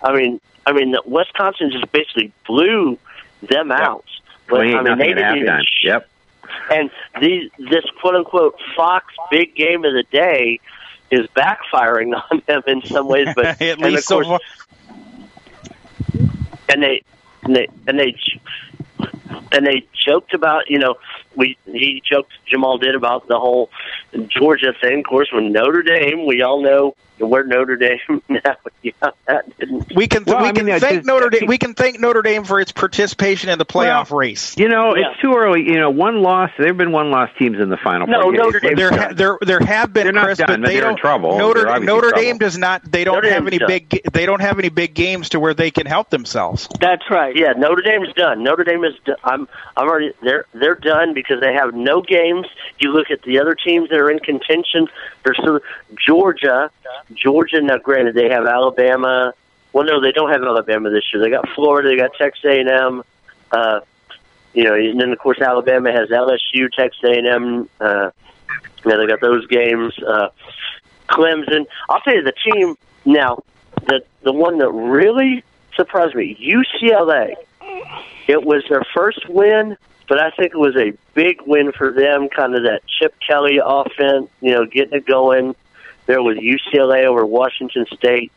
I 0.06 0.16
mean, 0.16 0.40
I 0.66 0.72
mean, 0.72 0.96
Wisconsin 1.06 1.72
just 1.72 1.92
basically 1.92 2.32
blew 2.48 2.98
them 3.42 3.72
out. 3.72 4.06
But, 4.48 4.58
Twenty-eight 4.58 4.76
I 4.76 4.84
mean, 4.84 4.98
they 5.00 5.08
didn't 5.08 5.38
even 5.38 5.48
halftime. 5.48 5.64
Yep. 5.84 6.10
And 6.72 6.92
these, 7.20 7.50
this 7.58 7.84
quote 8.00 8.16
unquote 8.16 8.56
Fox 8.76 9.14
big 9.32 9.56
game 9.56 9.84
of 9.84 9.94
the 9.94 10.04
day 10.12 10.60
is 11.10 11.28
backfiring 11.36 12.14
on 12.32 12.42
them 12.46 12.62
in 12.68 12.84
some 12.84 13.08
ways, 13.08 13.28
but 13.36 13.46
At 13.62 13.62
and 13.62 13.82
least 13.82 13.98
of 13.98 14.04
so 14.04 14.22
course, 14.22 14.42
far. 14.88 16.30
and 16.70 16.84
they 16.84 17.04
and 17.44 17.56
they 17.56 17.68
and 17.88 18.00
they 18.00 18.16
and 19.52 19.66
they 19.66 19.86
joked 19.94 20.34
about 20.34 20.70
you 20.70 20.78
know 20.80 20.96
we 21.36 21.58
he 21.66 22.02
joked 22.10 22.32
Jamal 22.46 22.78
did 22.78 22.96
about 22.96 23.28
the 23.28 23.40
whole 23.40 23.70
Georgia 24.28 24.74
thing. 24.80 25.00
Of 25.00 25.06
course, 25.06 25.30
when 25.34 25.52
Notre 25.52 25.84
Dame, 25.84 26.26
we 26.26 26.42
all 26.42 26.62
know 26.62 26.96
where 27.18 27.46
Notre 27.46 27.76
Dame 27.78 28.00
now. 28.30 28.40
Yeah, 28.82 28.92
that 29.28 29.58
didn't. 29.58 29.94
We 29.96 30.08
can 30.08 30.26
Well, 30.26 30.42
we 30.42 30.50
I 30.50 30.52
can 30.52 30.66
mean, 30.66 30.76
uh, 30.76 30.80
thank 30.80 30.96
just- 30.98 31.08
Notre 31.08 31.30
Dame. 31.30 31.48
We 31.48 31.58
can 31.58 31.74
thank 31.74 32.00
Notre 32.00 32.22
Dame 32.22 32.44
for 32.44 32.60
its 32.60 32.72
participation 32.72 33.50
in 33.50 33.58
the 33.58 33.66
playoff 33.66 34.16
race. 34.16 34.58
You 34.58 34.68
know, 34.70 34.96
Yeah. 34.96 35.12
it's 35.12 35.22
too 35.22 35.34
early. 35.34 35.62
You 35.64 35.76
know, 35.80 35.90
one 35.90 36.22
loss. 36.22 36.52
There 36.58 36.68
have 36.68 36.78
been 36.78 36.92
one 36.92 37.12
loss 37.12 37.30
teams 37.40 37.60
in 37.60 37.70
the 37.70 37.78
final. 37.78 38.06
No, 38.08 38.24
four. 38.24 38.34
Notre 38.34 38.60
Dame- 38.60 38.76
There, 38.76 38.92
ha- 38.92 39.14
there, 39.14 39.38
there 39.42 39.60
have 39.60 39.92
been 39.94 40.04
They're 40.04 40.14
not 40.14 40.26
Chris, 40.26 40.38
done, 40.40 40.48
but 40.48 40.62
but 40.62 40.68
they 40.68 40.80
they're 40.80 40.90
in 40.90 40.98
trouble. 40.98 41.38
Notre 41.38 41.64
Notre 41.66 41.76
in 41.78 41.86
trouble. 41.86 42.22
Dame 42.22 42.38
does 42.38 42.58
not. 42.58 42.82
They 42.90 43.04
don't 43.06 43.16
Notre 43.16 43.30
have 43.30 43.44
Dame's 43.44 43.48
any 43.48 43.58
done. 43.60 43.68
big. 43.68 44.02
They 44.12 44.26
don't 44.26 44.42
have 44.42 44.60
any 44.60 44.70
big 44.70 44.94
games 44.94 45.30
to 45.30 45.40
where 45.40 45.54
they 45.54 45.72
can 45.72 45.86
help 45.88 46.10
themselves. 46.10 46.68
That's 46.80 47.10
right. 47.10 47.36
Yeah, 47.36 47.54
Notre 47.58 47.82
Dame's 47.82 48.14
done. 48.14 48.44
Notre 48.44 48.64
Dame 48.66 48.84
is. 48.84 48.94
Done. 49.06 49.16
I'm. 49.24 49.48
I'm 49.78 49.88
already. 49.88 50.12
They're. 50.22 50.46
They're 50.54 50.76
done 50.76 51.14
because 51.14 51.25
they 51.30 51.54
have 51.54 51.74
no 51.74 52.02
games. 52.02 52.48
You 52.80 52.92
look 52.92 53.12
at 53.12 53.22
the 53.24 53.40
other 53.40 53.56
teams 53.56 53.90
that 53.90 54.00
are 54.00 54.10
in 54.10 54.20
contention. 54.20 54.88
There's 55.24 55.38
still 55.38 55.60
Georgia. 55.96 56.72
Georgia. 57.14 57.62
Now, 57.62 57.78
granted, 57.78 58.16
they 58.16 58.30
have 58.30 58.46
Alabama. 58.46 59.34
Well, 59.74 59.86
no, 59.86 60.00
they 60.02 60.12
don't 60.12 60.32
have 60.32 60.44
Alabama 60.44 60.90
this 60.90 61.04
year. 61.14 61.22
They 61.22 61.30
got 61.30 61.48
Florida. 61.50 61.90
They 61.90 61.98
got 61.98 62.12
Texas 62.18 62.46
A&M. 62.46 63.04
Uh, 63.52 63.80
you 64.54 64.64
know, 64.64 64.74
and 64.74 65.00
then 65.00 65.12
of 65.12 65.20
course 65.20 65.42
Alabama 65.42 65.92
has 65.92 66.10
LSU, 66.10 66.72
Texas 66.72 67.02
A&M. 67.04 67.70
Uh, 67.80 68.12
know, 68.86 69.00
they 69.00 69.08
got 69.08 69.22
those 69.22 69.46
games. 69.48 69.98
Uh, 70.00 70.30
Clemson. 71.10 71.66
I'll 71.90 72.02
tell 72.02 72.16
you 72.16 72.24
the 72.24 72.34
team 72.52 72.76
now. 73.06 73.44
The 73.88 74.04
the 74.24 74.34
one 74.34 74.58
that 74.60 74.70
really 74.72 75.44
surprised 75.76 76.16
me, 76.16 76.36
UCLA. 76.42 77.36
It 78.28 78.44
was 78.44 78.64
their 78.70 78.84
first 78.96 79.28
win, 79.30 79.78
but 80.08 80.20
I 80.22 80.30
think 80.32 80.54
it 80.54 80.58
was 80.58 80.76
a 80.76 80.94
big 81.14 81.42
win 81.46 81.72
for 81.72 81.92
them. 81.92 82.30
Kind 82.30 82.56
of 82.56 82.64
that 82.64 82.82
Chip 83.00 83.16
Kelly 83.26 83.60
offense, 83.64 84.30
you 84.42 84.52
know, 84.52 84.66
getting 84.66 84.94
it 84.98 85.06
going. 85.06 85.56
There 86.06 86.22
was 86.22 86.38
UCLA 86.38 87.06
over 87.06 87.26
Washington 87.26 87.86
State. 87.96 88.32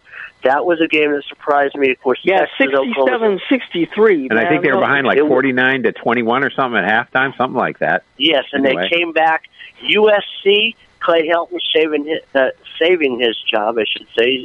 That 0.44 0.64
was 0.64 0.80
a 0.80 0.86
game 0.86 1.10
that 1.12 1.24
surprised 1.28 1.74
me. 1.74 1.90
Of 1.90 2.00
course, 2.00 2.20
Yeah, 2.22 2.46
Texas, 2.56 2.78
Oklahoma. 2.78 3.38
67-63. 3.50 4.28
and 4.30 4.38
I 4.38 4.48
think 4.48 4.62
they 4.62 4.70
were 4.72 4.78
behind 4.80 5.04
like 5.06 5.18
forty-nine 5.18 5.82
to 5.82 5.92
twenty-one 5.92 6.44
or 6.44 6.50
something 6.50 6.78
at 6.78 7.10
halftime, 7.12 7.36
something 7.36 7.56
like 7.58 7.80
that. 7.80 8.04
Yes, 8.16 8.44
and 8.52 8.64
Anyway. 8.64 8.82
they 8.90 8.96
came 8.96 9.12
back. 9.12 9.44
USC, 9.82 10.76
Clay 11.00 11.28
Helton 11.28 11.58
saving 11.74 12.04
his, 12.06 12.20
uh, 12.34 12.50
saving 12.80 13.18
his 13.20 13.36
job, 13.50 13.78
I 13.78 13.84
should 13.84 14.06
say, 14.16 14.38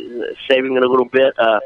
saving 0.50 0.76
it 0.78 0.84
a 0.84 0.90
little 0.90 1.06
bit 1.06 1.34
uh, 1.40 1.60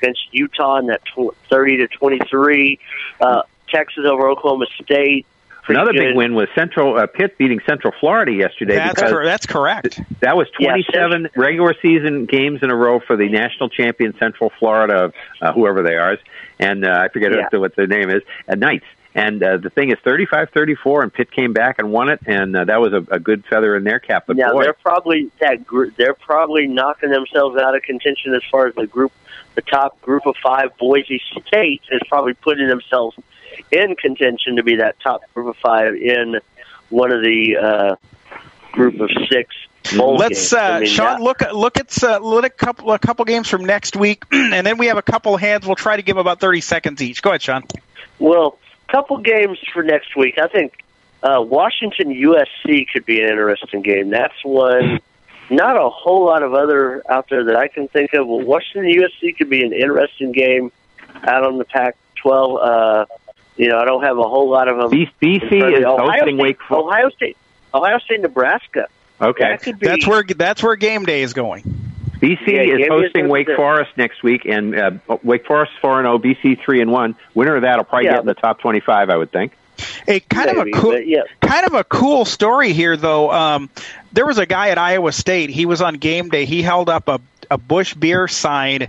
against 0.00 0.20
Utah 0.32 0.78
in 0.78 0.86
that 0.86 1.02
tw- 1.04 1.36
thirty 1.50 1.76
to 1.78 1.86
twenty-three. 1.88 2.78
Uh, 3.20 3.42
Texas 3.76 4.04
over 4.06 4.28
Oklahoma 4.30 4.64
State. 4.82 5.26
pretty 5.62 5.78
Another 5.78 5.92
good. 5.92 6.08
big 6.08 6.16
win 6.16 6.34
was 6.34 6.48
Central 6.54 6.96
uh, 6.96 7.06
Pitt 7.06 7.36
beating 7.36 7.60
Central 7.66 7.92
Florida 8.00 8.32
yesterday. 8.32 8.76
That's 8.76 9.02
cor- 9.02 9.24
that's 9.24 9.44
correct. 9.46 10.00
That 10.20 10.36
was 10.36 10.48
Yeah, 10.58 10.70
27 10.70 11.28
regular 11.36 11.74
season 11.82 12.24
games 12.24 12.60
in 12.62 12.70
a 12.70 12.76
row 12.76 13.00
for 13.00 13.16
the 13.16 13.28
national 13.28 13.68
champion 13.68 14.16
Central 14.18 14.50
Florida, 14.58 15.12
uh, 15.42 15.52
whoever 15.52 15.82
they 15.82 15.94
are, 15.96 16.16
and 16.58 16.86
uh, 16.86 17.00
I 17.04 17.08
forget 17.08 17.32
Yeah. 17.32 17.58
what, 17.58 17.76
their 17.76 17.86
name 17.86 18.08
is, 18.10 18.22
uh, 18.48 18.54
Knights. 18.54 18.86
And 19.14 19.42
uh, 19.42 19.56
the 19.56 19.70
thing 19.70 19.90
is 19.90 19.96
35-34, 20.04 21.02
and 21.02 21.12
Pitt 21.12 21.30
came 21.30 21.54
back 21.54 21.78
and 21.78 21.90
won 21.90 22.10
it, 22.10 22.20
and 22.26 22.54
uh, 22.54 22.64
that 22.64 22.82
was 22.82 22.92
a, 22.92 23.02
a 23.10 23.18
good 23.18 23.46
feather 23.46 23.74
in 23.74 23.82
their 23.82 23.98
cap. 23.98 24.24
But 24.26 24.36
now 24.36 24.52
boy, 24.52 24.64
they're 24.64 24.74
probably 24.74 25.30
that 25.40 25.66
gr- 25.66 25.88
they're 25.96 26.12
probably 26.12 26.66
knocking 26.66 27.10
themselves 27.10 27.56
out 27.58 27.74
of 27.74 27.80
contention 27.82 28.34
as 28.34 28.42
far 28.50 28.66
as 28.66 28.74
the 28.74 28.86
group, 28.86 29.12
the 29.54 29.62
top 29.62 29.98
group 30.02 30.26
of 30.26 30.36
five. 30.42 30.76
Boise 30.76 31.22
State 31.46 31.80
is 31.90 32.02
probably 32.10 32.34
putting 32.34 32.68
themselves 32.68 33.16
in 33.70 33.96
contention 33.96 34.56
to 34.56 34.62
be 34.62 34.76
that 34.76 34.98
top 35.00 35.22
group 35.34 35.48
of 35.48 35.56
five 35.56 35.94
in 35.94 36.40
one 36.88 37.12
of 37.12 37.22
the 37.22 37.56
uh, 37.56 37.96
group 38.72 39.00
of 39.00 39.10
six. 39.28 39.54
Let's 39.94 40.50
games. 40.50 40.52
I 40.54 40.76
uh, 40.76 40.80
mean, 40.80 40.88
Sean 40.88 41.06
that- 41.06 41.22
look 41.22 41.40
look 41.52 41.76
at 41.78 42.02
uh, 42.02 42.18
look 42.18 42.44
at 42.44 42.50
a 42.50 42.54
couple 42.54 42.92
a 42.92 42.98
couple 42.98 43.24
games 43.24 43.48
from 43.48 43.64
next 43.64 43.96
week, 43.96 44.24
and 44.32 44.66
then 44.66 44.78
we 44.78 44.86
have 44.86 44.98
a 44.98 45.02
couple 45.02 45.36
hands. 45.36 45.66
We'll 45.66 45.76
try 45.76 45.96
to 45.96 46.02
give 46.02 46.16
about 46.16 46.40
thirty 46.40 46.60
seconds 46.60 47.00
each. 47.02 47.22
Go 47.22 47.30
ahead, 47.30 47.42
Sean. 47.42 47.62
Well, 48.18 48.58
couple 48.88 49.18
games 49.18 49.58
for 49.72 49.82
next 49.82 50.16
week. 50.16 50.38
I 50.38 50.48
think 50.48 50.84
uh, 51.22 51.40
Washington 51.42 52.08
USC 52.08 52.88
could 52.92 53.04
be 53.04 53.20
an 53.20 53.28
interesting 53.30 53.82
game. 53.82 54.10
That's 54.10 54.44
one. 54.44 55.00
Not 55.48 55.76
a 55.76 55.88
whole 55.88 56.26
lot 56.26 56.42
of 56.42 56.54
other 56.54 57.02
out 57.08 57.28
there 57.30 57.44
that 57.44 57.56
I 57.56 57.68
can 57.68 57.86
think 57.88 58.14
of. 58.14 58.26
Well, 58.26 58.40
Washington 58.40 58.90
USC 58.90 59.36
could 59.36 59.48
be 59.48 59.64
an 59.64 59.72
interesting 59.72 60.32
game 60.32 60.72
out 61.22 61.44
on 61.44 61.58
the 61.58 61.64
Pac-12. 61.64 62.58
Uh, 62.60 63.06
you 63.56 63.68
know, 63.68 63.78
I 63.78 63.84
don't 63.84 64.02
have 64.02 64.18
a 64.18 64.22
whole 64.28 64.48
lot 64.50 64.68
of 64.68 64.76
them. 64.78 64.90
B- 64.90 65.10
BC 65.20 65.78
is 65.78 65.84
Ohio 65.84 65.96
hosting 66.10 66.22
State, 66.22 66.36
Wake 66.36 66.62
Forest. 66.62 66.86
Ohio 66.86 67.10
State, 67.10 67.36
Ohio 67.74 67.98
State, 67.98 68.20
Nebraska. 68.20 68.88
Okay, 69.20 69.58
That 69.64 69.80
be. 69.80 69.86
That's 69.86 70.06
where 70.06 70.22
that's 70.22 70.62
where 70.62 70.76
game 70.76 71.04
day 71.04 71.22
is 71.22 71.32
going. 71.32 71.62
BC 72.20 72.46
Yeah, 72.46 72.62
is 72.62 72.68
game 72.70 72.80
is 72.80 72.88
hosting 72.88 73.22
gonna 73.22 73.28
Wake 73.32 73.46
be- 73.46 73.54
Forest 73.56 73.90
next 73.96 74.22
week, 74.22 74.42
and 74.46 74.74
uh, 74.78 74.90
Wake 75.22 75.46
Forest 75.46 75.72
four 75.80 75.98
and 76.00 76.06
zero, 76.06 76.18
BC 76.18 76.60
three 76.62 76.80
and 76.80 76.90
one. 76.92 77.14
Winner 77.34 77.56
of 77.56 77.62
that 77.62 77.76
will 77.78 77.84
probably 77.84 78.06
Yeah. 78.06 78.12
get 78.12 78.20
in 78.20 78.26
the 78.26 78.34
top 78.34 78.60
twenty-five, 78.60 79.08
I 79.10 79.16
would 79.16 79.30
think. 79.32 79.52
A 80.08 80.20
kind 80.20 80.46
Maybe, 80.56 80.70
of 80.72 80.78
a 80.78 80.80
cool, 80.80 80.98
yeah. 81.00 81.22
kind 81.42 81.66
of 81.66 81.74
a 81.74 81.84
cool 81.84 82.24
story 82.24 82.72
here, 82.72 82.96
though. 82.96 83.30
Um, 83.30 83.68
there 84.12 84.24
was 84.24 84.38
a 84.38 84.46
guy 84.46 84.70
at 84.70 84.78
Iowa 84.78 85.12
State. 85.12 85.50
He 85.50 85.66
was 85.66 85.82
on 85.82 85.94
game 85.96 86.30
day. 86.30 86.46
He 86.46 86.62
held 86.62 86.88
up 86.88 87.08
a 87.08 87.20
a 87.50 87.58
Busch 87.58 87.92
beer 87.94 88.26
sign, 88.26 88.86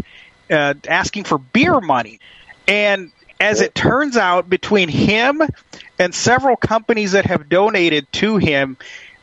uh, 0.49 0.74
asking 0.88 1.26
for 1.26 1.38
beer 1.38 1.80
money, 1.82 2.20
and 2.68 3.11
as 3.40 3.62
it 3.62 3.74
turns 3.76 4.18
out, 4.18 4.50
between 4.50 4.90
him 4.90 5.42
and 6.00 6.14
several 6.14 6.56
companies 6.56 7.14
that 7.14 7.26
have 7.26 7.50
donated 7.50 8.12
to 8.14 8.38
him. 8.38 8.78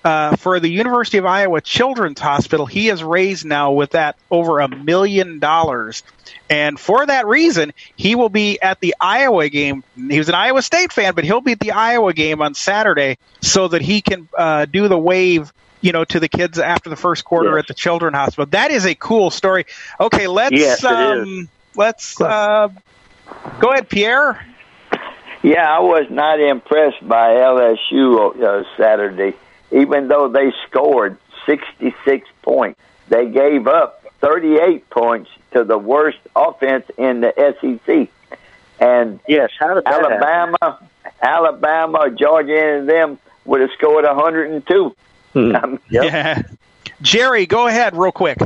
Uh, 0.05 0.37
for 0.37 0.61
the 0.61 0.69
University 0.69 1.17
of 1.17 1.25
Iowa 1.25 1.63
Children's 1.63 2.21
Hospital, 2.21 2.67
he 2.67 2.89
has 2.89 3.03
raised 3.03 3.47
now 3.47 3.73
with 3.73 3.93
that 3.93 4.17
over 4.31 4.61
a 4.61 4.69
million 4.69 5.39
dollars. 5.39 6.03
And 6.51 6.79
for 6.79 7.07
that 7.07 7.27
reason, 7.27 7.73
he 7.97 8.15
will 8.15 8.29
be 8.29 8.61
at 8.61 8.81
the 8.81 8.95
Iowa 9.01 9.49
game. 9.49 9.83
He 9.97 10.19
was 10.19 10.29
an 10.29 10.35
Iowa 10.35 10.61
State 10.61 10.93
fan, 10.93 11.15
but 11.15 11.25
he'll 11.25 11.41
be 11.41 11.53
at 11.53 11.59
the 11.61 11.73
Iowa 11.73 12.13
game 12.13 12.43
on 12.43 12.53
Saturday 12.53 13.17
so 13.41 13.69
that 13.69 13.81
he 13.81 14.03
can 14.03 14.29
uh, 14.37 14.67
do 14.67 14.89
the 14.89 14.99
wave, 14.99 15.51
you 15.81 15.93
know, 15.93 16.05
to 16.05 16.21
the 16.21 16.29
kids 16.29 16.59
after 16.59 16.91
the 16.91 16.97
first 16.97 17.25
quarter 17.25 17.53
Yes. 17.55 17.61
at 17.61 17.69
the 17.69 17.75
Children's 17.75 18.17
Hospital. 18.17 18.45
That 18.51 18.73
is 18.73 18.85
a 18.85 18.95
cool 18.95 19.31
story. 19.31 19.65
Okay, 19.99 20.27
let's 20.27 20.53
Yes, 20.55 20.85
um, 20.85 21.49
let's 21.77 22.21
uh, 22.21 22.69
go 23.61 23.73
ahead, 23.73 23.89
Pierre. 23.89 24.45
Yeah, 25.43 25.71
I 25.71 25.81
was 25.81 26.07
not 26.11 26.41
impressed 26.41 27.07
by 27.07 27.35
LSU 27.35 28.43
uh, 28.43 28.65
Saturday. 28.79 29.37
Even 29.71 30.09
though 30.09 30.29
they 30.29 30.53
scored 30.69 31.19
66 31.47 32.29
points, 32.43 32.81
they 33.09 33.29
gave 33.29 33.67
up 33.67 34.03
38 34.21 34.89
points 34.89 35.31
to 35.53 35.65
the 35.65 35.77
worst 35.77 36.19
offense 36.35 36.87
in 36.97 37.21
the 37.21 37.33
SEC. 37.61 38.09
And 38.81 39.21
Yes, 39.29 39.51
how 39.59 39.75
did 39.75 39.85
that 39.85 39.93
happen? 39.93 40.13
Alabama, 40.13 40.89
Alabama, 41.21 42.11
Georgia, 42.11 42.77
and 42.79 42.89
them 42.89 43.19
would 43.45 43.61
have 43.61 43.71
scored 43.77 44.05
102. 44.05 44.97
Hmm. 45.35 45.57
Um, 45.63 45.81
Yeah. 45.91 46.43
Jerry, 47.03 47.45
go 47.45 47.67
ahead 47.67 47.97
real 47.97 48.13
quick. 48.13 48.39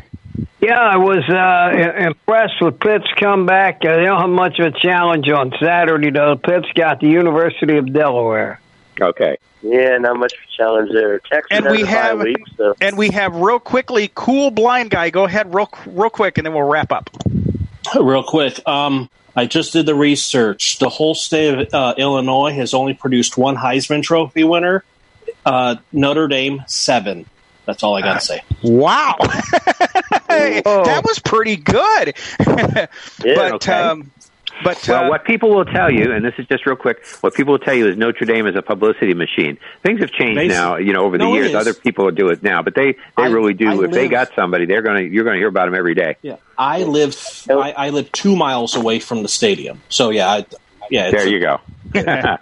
Yeah, 0.69 0.81
I 0.81 0.97
was 0.99 1.25
uh, 1.31 2.09
impressed 2.09 2.61
with 2.61 2.79
Pitt's 2.79 3.07
comeback. 3.19 3.77
Uh, 3.83 3.97
they 3.97 4.05
don't 4.05 4.21
have 4.21 4.29
much 4.29 4.59
of 4.59 4.75
a 4.75 4.79
challenge 4.79 5.27
on 5.31 5.51
Saturday, 5.59 6.11
though. 6.11 6.37
Pitt's 6.37 6.69
got 6.75 7.01
the 7.01 7.09
University 7.09 7.79
of 7.79 7.91
Delaware. 7.91 8.61
Okay. 9.01 9.39
Yeah, 9.63 9.97
not 9.97 10.19
much 10.19 10.35
of 10.35 10.41
a 10.41 10.57
challenge 10.57 10.91
there. 10.93 11.21
Texas 11.21 11.47
And 11.53 11.71
we 11.71 11.87
have- 11.87 12.19
week, 12.21 12.37
so 12.59 12.75
And 12.83 12.99
we 12.99 13.09
have 13.13 13.35
real 13.37 13.59
quickly, 13.59 14.11
cool 14.15 14.51
blind 14.51 14.91
guy. 14.91 15.09
Go 15.09 15.25
ahead, 15.25 15.55
real 15.55 15.71
real 15.87 16.11
quick, 16.11 16.37
and 16.37 16.45
then 16.47 16.53
we'll 16.53 16.65
wrap 16.69 16.93
up. 16.93 17.09
Real 17.99 18.23
quick, 18.23 18.61
um, 18.69 19.09
I 19.35 19.47
just 19.47 19.73
did 19.73 19.87
the 19.87 19.95
research. 19.95 20.79
The 20.81 20.91
whole 20.91 21.15
state 21.15 21.55
of 21.55 21.73
uh, 21.73 21.95
Illinois 21.97 22.53
has 22.53 22.75
only 22.75 22.93
produced 22.93 23.39
one 23.39 23.57
Heisman 23.57 24.03
Trophy 24.03 24.45
winner. 24.45 24.85
Uh, 25.47 25.77
Notre 25.93 26.29
Dame 26.29 26.63
seven. 26.67 27.25
That's 27.69 27.83
all 27.83 27.95
I 27.97 28.01
got 28.01 28.15
to 28.15 28.21
say. 28.23 28.43
Wow, 28.63 29.17
that 29.21 31.03
was 31.07 31.19
pretty 31.19 31.57
good. 31.57 32.15
but 32.39 32.91
okay. 33.53 33.73
um, 33.75 34.11
but 34.65 34.89
Well, 34.89 35.05
uh, 35.05 35.09
what 35.11 35.25
people 35.27 35.51
will 35.55 35.67
tell 35.67 35.91
you, 35.93 36.11
and 36.13 36.25
this 36.25 36.33
is 36.39 36.47
just 36.47 36.65
real 36.65 36.77
quick, 36.77 37.05
what 37.21 37.35
people 37.35 37.53
will 37.53 37.59
tell 37.59 37.75
you 37.75 37.87
is 37.89 37.99
Notre 37.99 38.25
Dame 38.25 38.47
is 38.47 38.57
a 38.57 38.63
publicity 38.63 39.13
machine. 39.13 39.59
Things 39.83 40.01
have 40.01 40.11
changed 40.13 40.41
Basi- 40.41 40.49
now, 40.49 40.77
you 40.77 40.95
know, 40.95 41.05
over 41.05 41.19
the 41.19 41.25
No, 41.25 41.35
years. 41.35 41.55
Other 41.55 41.75
people 41.75 42.11
do 42.11 42.31
it 42.31 42.43
now, 42.43 42.63
but 42.63 42.75
they 42.75 42.93
they 42.93 43.25
I- 43.25 43.27
really 43.29 43.53
do. 43.53 43.83
I 43.83 43.85
if 43.85 43.91
they 43.91 44.09
got 44.09 44.35
somebody, 44.35 44.65
they're 44.65 44.81
gonna 44.83 45.03
you're 45.03 45.25
gonna 45.25 45.37
hear 45.37 45.49
about 45.49 45.67
them 45.67 45.75
every 45.75 45.95
day. 45.95 46.17
Yeah, 46.23 46.37
I 46.57 46.85
live. 46.85 47.15
I, 47.51 47.73
I 47.73 47.91
live 47.91 48.11
two 48.13 48.35
miles 48.35 48.75
away 48.77 48.99
from 48.99 49.23
the 49.23 49.29
stadium. 49.29 49.83
So 49.91 50.09
yeah, 50.09 50.27
I, 50.29 50.47
yeah. 50.91 51.09
it's- 51.09 51.23
There 51.23 51.29
you 51.31 51.41
go. 51.41 51.61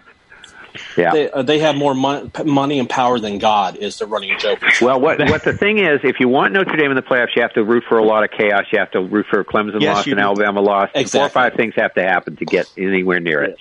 yeah. 0.97 1.12
They, 1.12 1.31
uh, 1.31 1.43
they 1.43 1.59
have 1.61 1.77
more 1.77 1.95
mon- 1.95 2.31
money 2.45 2.79
and 2.79 2.89
power 2.89 3.18
than 3.18 3.39
God 3.39 3.77
is 3.77 3.99
the 3.99 4.07
running 4.07 4.39
joke. 4.39 4.61
Well, 4.81 5.01
what 5.01 5.18
what 5.31 5.45
the 5.45 5.53
thing 5.53 5.79
is, 5.79 6.01
if 6.05 6.16
you 6.20 6.29
want 6.29 6.53
Notre 6.53 6.77
Dame 6.77 6.91
in 6.91 6.97
the 6.97 7.03
playoffs, 7.03 7.37
you 7.37 7.43
have 7.43 7.53
to 7.55 7.64
root 7.64 7.85
for 7.89 7.99
a 7.99 8.05
lot 8.05 8.24
of 8.24 8.31
chaos. 8.31 8.64
You 8.72 8.79
have 8.79 8.91
to 8.93 9.01
root 9.01 9.27
for 9.31 9.45
Clemson 9.45 9.81
Yes, 9.81 9.97
loss 9.97 10.07
and 10.07 10.16
do. 10.16 10.20
Alabama 10.20 10.61
loss. 10.61 10.91
Four 11.11 11.22
or 11.22 11.29
five 11.31 11.55
things 11.55 11.74
have 11.77 11.95
to 11.95 12.03
happen 12.03 12.37
to 12.37 12.45
get 12.45 12.66
anywhere 12.77 13.20
near 13.20 13.43
it. 13.43 13.59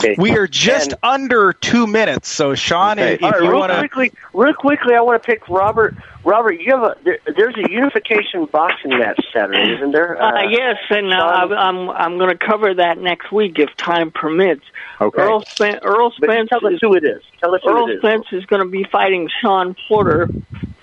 Okay. 0.00 0.14
we 0.18 0.36
are 0.36 0.46
just 0.46 0.92
And- 0.92 0.98
under 1.02 1.52
two 1.52 1.86
minutes. 1.86 2.28
So 2.28 2.54
Sean, 2.54 2.98
Okay. 2.98 3.14
if 3.14 3.22
All 3.22 3.30
right, 3.30 3.42
you 3.42 3.52
want 3.52 3.72
to, 3.72 3.78
quickly, 3.78 4.12
real 4.32 4.54
quickly, 4.54 4.94
I 4.94 5.00
want 5.00 5.22
to 5.22 5.26
pick 5.26 5.48
Robert. 5.48 5.94
Robert, 6.24 6.60
you 6.60 6.70
have 6.76 6.82
a 6.82 6.96
there, 7.02 7.18
there's 7.36 7.56
a 7.56 7.70
unification 7.70 8.44
boxing 8.46 8.90
match 8.98 9.18
Saturday, 9.32 9.74
isn't 9.74 9.92
there? 9.92 10.20
Uh, 10.22 10.42
yes, 10.50 10.76
and 10.90 11.12
uh, 11.12 11.16
Sean? 11.48 11.52
I'm 11.52 11.90
I'm 11.90 12.18
going 12.18 12.30
to 12.30 12.36
cover 12.46 12.74
that 12.74 12.98
next 12.98 13.32
week 13.32 13.58
if 13.58 13.74
time 13.76 14.10
permits. 14.10 14.64
Okay. 15.00 15.22
Errol, 15.22 15.44
Spen- 15.48 15.78
Errol 15.82 16.12
But 16.18 16.28
Spence 16.30 16.50
tell 16.50 16.66
us 16.66 16.74
is, 16.74 16.78
who 16.82 16.94
it 16.94 17.04
is. 17.04 17.22
Tell 17.40 17.54
us 17.54 17.62
who 17.64 17.70
Errol 17.70 17.88
it 17.88 17.94
is. 17.94 17.98
Spence 18.00 18.26
is 18.32 18.44
going 18.46 18.62
to 18.62 18.68
be 18.68 18.84
fighting 18.84 19.30
Shawn 19.40 19.74
Porter 19.88 20.28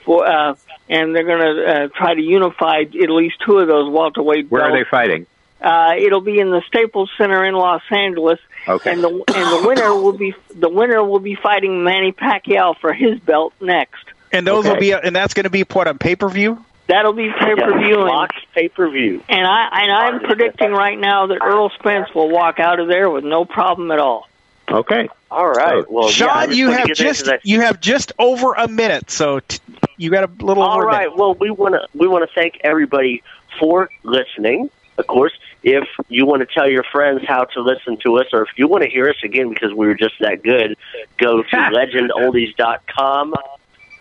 for, 0.05 0.25
uh, 0.27 0.55
and 0.89 1.15
they're 1.15 1.23
going 1.23 1.55
to 1.55 1.65
uh, 1.65 1.87
try 1.95 2.15
to 2.15 2.21
unify 2.21 2.79
at 2.81 3.09
least 3.11 3.35
two 3.45 3.59
of 3.59 3.67
those 3.67 3.91
welterweight 3.91 4.49
Where 4.49 4.63
are 4.63 4.71
they 4.71 4.85
fighting? 4.89 5.27
Uh, 5.61 5.93
it'll 5.97 6.21
be 6.21 6.39
in 6.39 6.51
the 6.51 6.61
Staples 6.67 7.09
Center 7.17 7.43
in 7.45 7.55
Los 7.55 7.81
Angeles, 7.89 8.39
Okay. 8.67 8.91
and 8.91 9.03
the 9.03 9.09
and 9.09 9.63
the 9.63 9.67
winner 9.67 9.93
will 9.95 10.13
be 10.13 10.35
the 10.53 10.69
winner 10.69 11.03
will 11.03 11.19
be 11.19 11.35
fighting 11.35 11.83
Manny 11.83 12.11
Pacquiao 12.11 12.77
for 12.79 12.93
his 12.93 13.19
belt 13.19 13.53
next. 13.59 14.03
and 14.31 14.45
those 14.45 14.65
Okay. 14.65 14.73
will 14.73 14.79
be, 14.79 14.91
and 14.93 15.15
that's 15.15 15.33
going 15.33 15.45
to 15.45 15.49
be 15.49 15.63
what 15.63 15.87
on 15.87 15.97
pay 15.97 16.15
per 16.15 16.29
view. 16.29 16.63
That'll 16.87 17.13
be 17.13 17.29
pay 17.37 17.55
per 17.55 17.77
view, 17.79 17.99
and, 18.01 18.07
Box 18.07 18.35
pay 18.53 18.67
per 18.69 18.89
view. 18.89 19.21
and 19.27 19.45
I 19.47 19.81
and 19.81 19.91
I'm 19.91 20.19
predicting 20.21 20.71
right 20.71 20.97
now 20.97 21.27
that 21.27 21.39
Errol 21.41 21.69
Spence 21.79 22.13
will 22.13 22.29
walk 22.29 22.59
out 22.59 22.79
of 22.79 22.87
there 22.87 23.09
with 23.09 23.23
no 23.23 23.43
problem 23.45 23.91
at 23.91 23.99
all. 23.99 24.27
Okay. 24.69 25.09
All 25.31 25.49
right. 25.49 25.89
Well, 25.89 26.09
Sean, 26.09 26.47
just 26.47 26.57
you 26.57 26.69
have 26.69 26.87
get 26.87 26.97
that 26.97 27.03
just 27.03 27.23
'cause 27.25 27.33
I- 27.33 27.39
you 27.43 27.61
have 27.61 27.79
just 27.81 28.11
over 28.19 28.53
a 28.53 28.67
minute. 28.67 29.09
So 29.11 29.39
t- 29.39 29.59
you 29.97 30.11
got 30.11 30.23
a 30.25 30.43
little 30.45 30.61
All 30.63 30.77
over 30.77 30.85
right. 30.85 31.05
minute. 31.07 31.17
Well, 31.17 31.33
we 31.33 31.49
want 31.51 31.73
to 31.75 31.87
we 31.95 32.07
want 32.07 32.29
to 32.29 32.33
thank 32.35 32.59
everybody 32.63 33.23
for 33.59 33.89
listening. 34.03 34.69
Of 34.97 35.07
course, 35.07 35.31
if 35.67 35.85
you 36.07 36.25
want 36.25 36.39
to 36.39 36.45
tell 36.45 36.69
your 36.69 36.85
friends 36.93 37.23
how 37.27 37.43
to 37.43 37.61
listen 37.61 37.97
to 37.97 38.19
us, 38.19 38.27
or 38.31 38.43
if 38.43 38.49
you 38.55 38.69
want 38.69 38.85
to 38.85 38.89
hear 38.89 39.09
us 39.09 39.17
again 39.21 39.49
because 39.49 39.73
we 39.73 39.85
were 39.85 39.95
just 39.95 40.13
that 40.21 40.41
good, 40.41 40.77
go 41.17 41.43
to 41.43 41.49
legendoldies.com, 41.55 43.33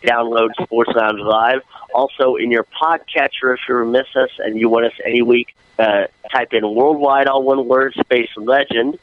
download 0.04 0.50
Sports 0.62 0.92
Lounge 0.94 1.18
Live. 1.18 1.62
Also, 1.92 2.36
in 2.36 2.52
your 2.52 2.62
podcatcher, 2.62 3.52
if 3.52 3.60
you 3.68 3.84
miss 3.84 4.06
us 4.14 4.30
and 4.38 4.60
you 4.60 4.68
want 4.68 4.86
us 4.86 4.92
any 5.04 5.22
week, 5.22 5.56
uh, 5.76 6.04
type 6.30 6.52
in 6.52 6.72
worldwide, 6.72 7.26
all 7.26 7.42
one 7.42 7.66
word, 7.66 7.94
space 7.94 8.30
legend, 8.36 8.96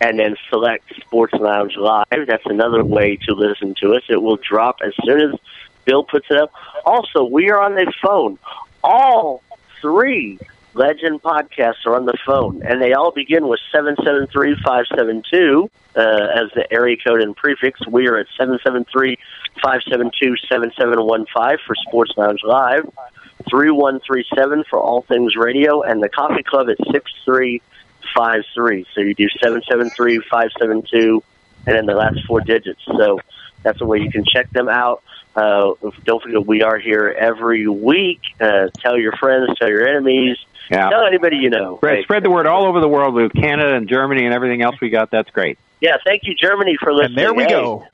and 0.00 0.18
then 0.18 0.36
select 0.48 0.90
Sports 1.02 1.34
Lounge 1.34 1.76
Live. 1.76 2.26
That's 2.26 2.46
another 2.46 2.82
way 2.82 3.16
to 3.28 3.34
listen 3.34 3.74
to 3.82 3.92
us. 3.92 4.04
It 4.08 4.22
will 4.22 4.38
drop 4.38 4.78
as 4.82 4.94
soon 5.04 5.20
as 5.20 5.38
Bill 5.84 6.02
puts 6.02 6.28
it 6.30 6.38
up. 6.38 6.50
Also, 6.86 7.24
we 7.24 7.50
are 7.50 7.60
on 7.60 7.74
the 7.74 7.92
phone. 8.02 8.38
All 8.82 9.42
three 9.82 10.38
Legend 10.76 11.22
podcasts 11.22 11.86
are 11.86 11.96
on 11.96 12.04
the 12.04 12.12
phone, 12.26 12.62
and 12.62 12.82
they 12.82 12.92
all 12.92 13.10
begin 13.10 13.48
with 13.48 13.60
773 13.72 14.56
572 14.62 15.70
uh, 15.96 16.00
as 16.00 16.50
the 16.54 16.70
area 16.70 16.98
code 16.98 17.22
and 17.22 17.34
prefix. 17.34 17.80
We 17.86 18.08
are 18.08 18.18
at 18.18 18.26
773 18.36 19.16
572 19.62 20.36
7715 20.46 21.58
for 21.66 21.74
Sports 21.88 22.12
Lounge 22.18 22.40
Live, 22.44 22.84
3137 23.48 24.64
for 24.68 24.78
All 24.78 25.00
Things 25.00 25.34
Radio, 25.34 25.80
and 25.80 26.02
the 26.02 26.10
Coffee 26.10 26.42
Club 26.42 26.68
at 26.68 26.76
6353. 26.92 28.86
So 28.94 29.00
you 29.00 29.14
do 29.14 29.30
773 29.40 30.18
572 30.30 31.22
and 31.66 31.74
then 31.74 31.86
the 31.86 31.94
last 31.94 32.18
four 32.28 32.42
digits. 32.42 32.82
So 32.84 33.18
that's 33.62 33.78
the 33.78 33.86
way 33.86 34.00
you 34.00 34.10
can 34.10 34.26
check 34.26 34.50
them 34.50 34.68
out. 34.68 35.02
Uh, 35.36 35.72
don't 36.06 36.22
forget, 36.22 36.46
we 36.46 36.62
are 36.62 36.78
here 36.78 37.14
every 37.18 37.68
week. 37.68 38.20
Uh, 38.40 38.68
tell 38.82 38.98
your 38.98 39.12
friends, 39.12 39.50
tell 39.60 39.68
your 39.68 39.86
enemies, 39.86 40.38
Yeah. 40.70 40.88
tell 40.88 41.04
anybody 41.06 41.36
you 41.36 41.50
know. 41.50 41.76
Spread, 41.76 41.96
Hey, 41.98 42.02
spread 42.04 42.22
the 42.22 42.30
word 42.30 42.46
all 42.46 42.64
over 42.66 42.80
the 42.80 42.88
world 42.88 43.14
with 43.14 43.34
Canada 43.34 43.74
and 43.74 43.86
Germany 43.88 44.24
and 44.24 44.34
everything 44.34 44.62
else 44.62 44.76
we 44.80 44.88
got. 44.88 45.10
That's 45.10 45.30
great. 45.30 45.58
Yeah, 45.80 45.96
thank 46.06 46.22
you, 46.24 46.34
Germany, 46.34 46.76
for 46.82 46.92
listening. 46.92 47.18
And 47.18 47.18
there 47.18 47.34
we 47.34 47.42
Hey, 47.44 47.50
go. 47.50 47.84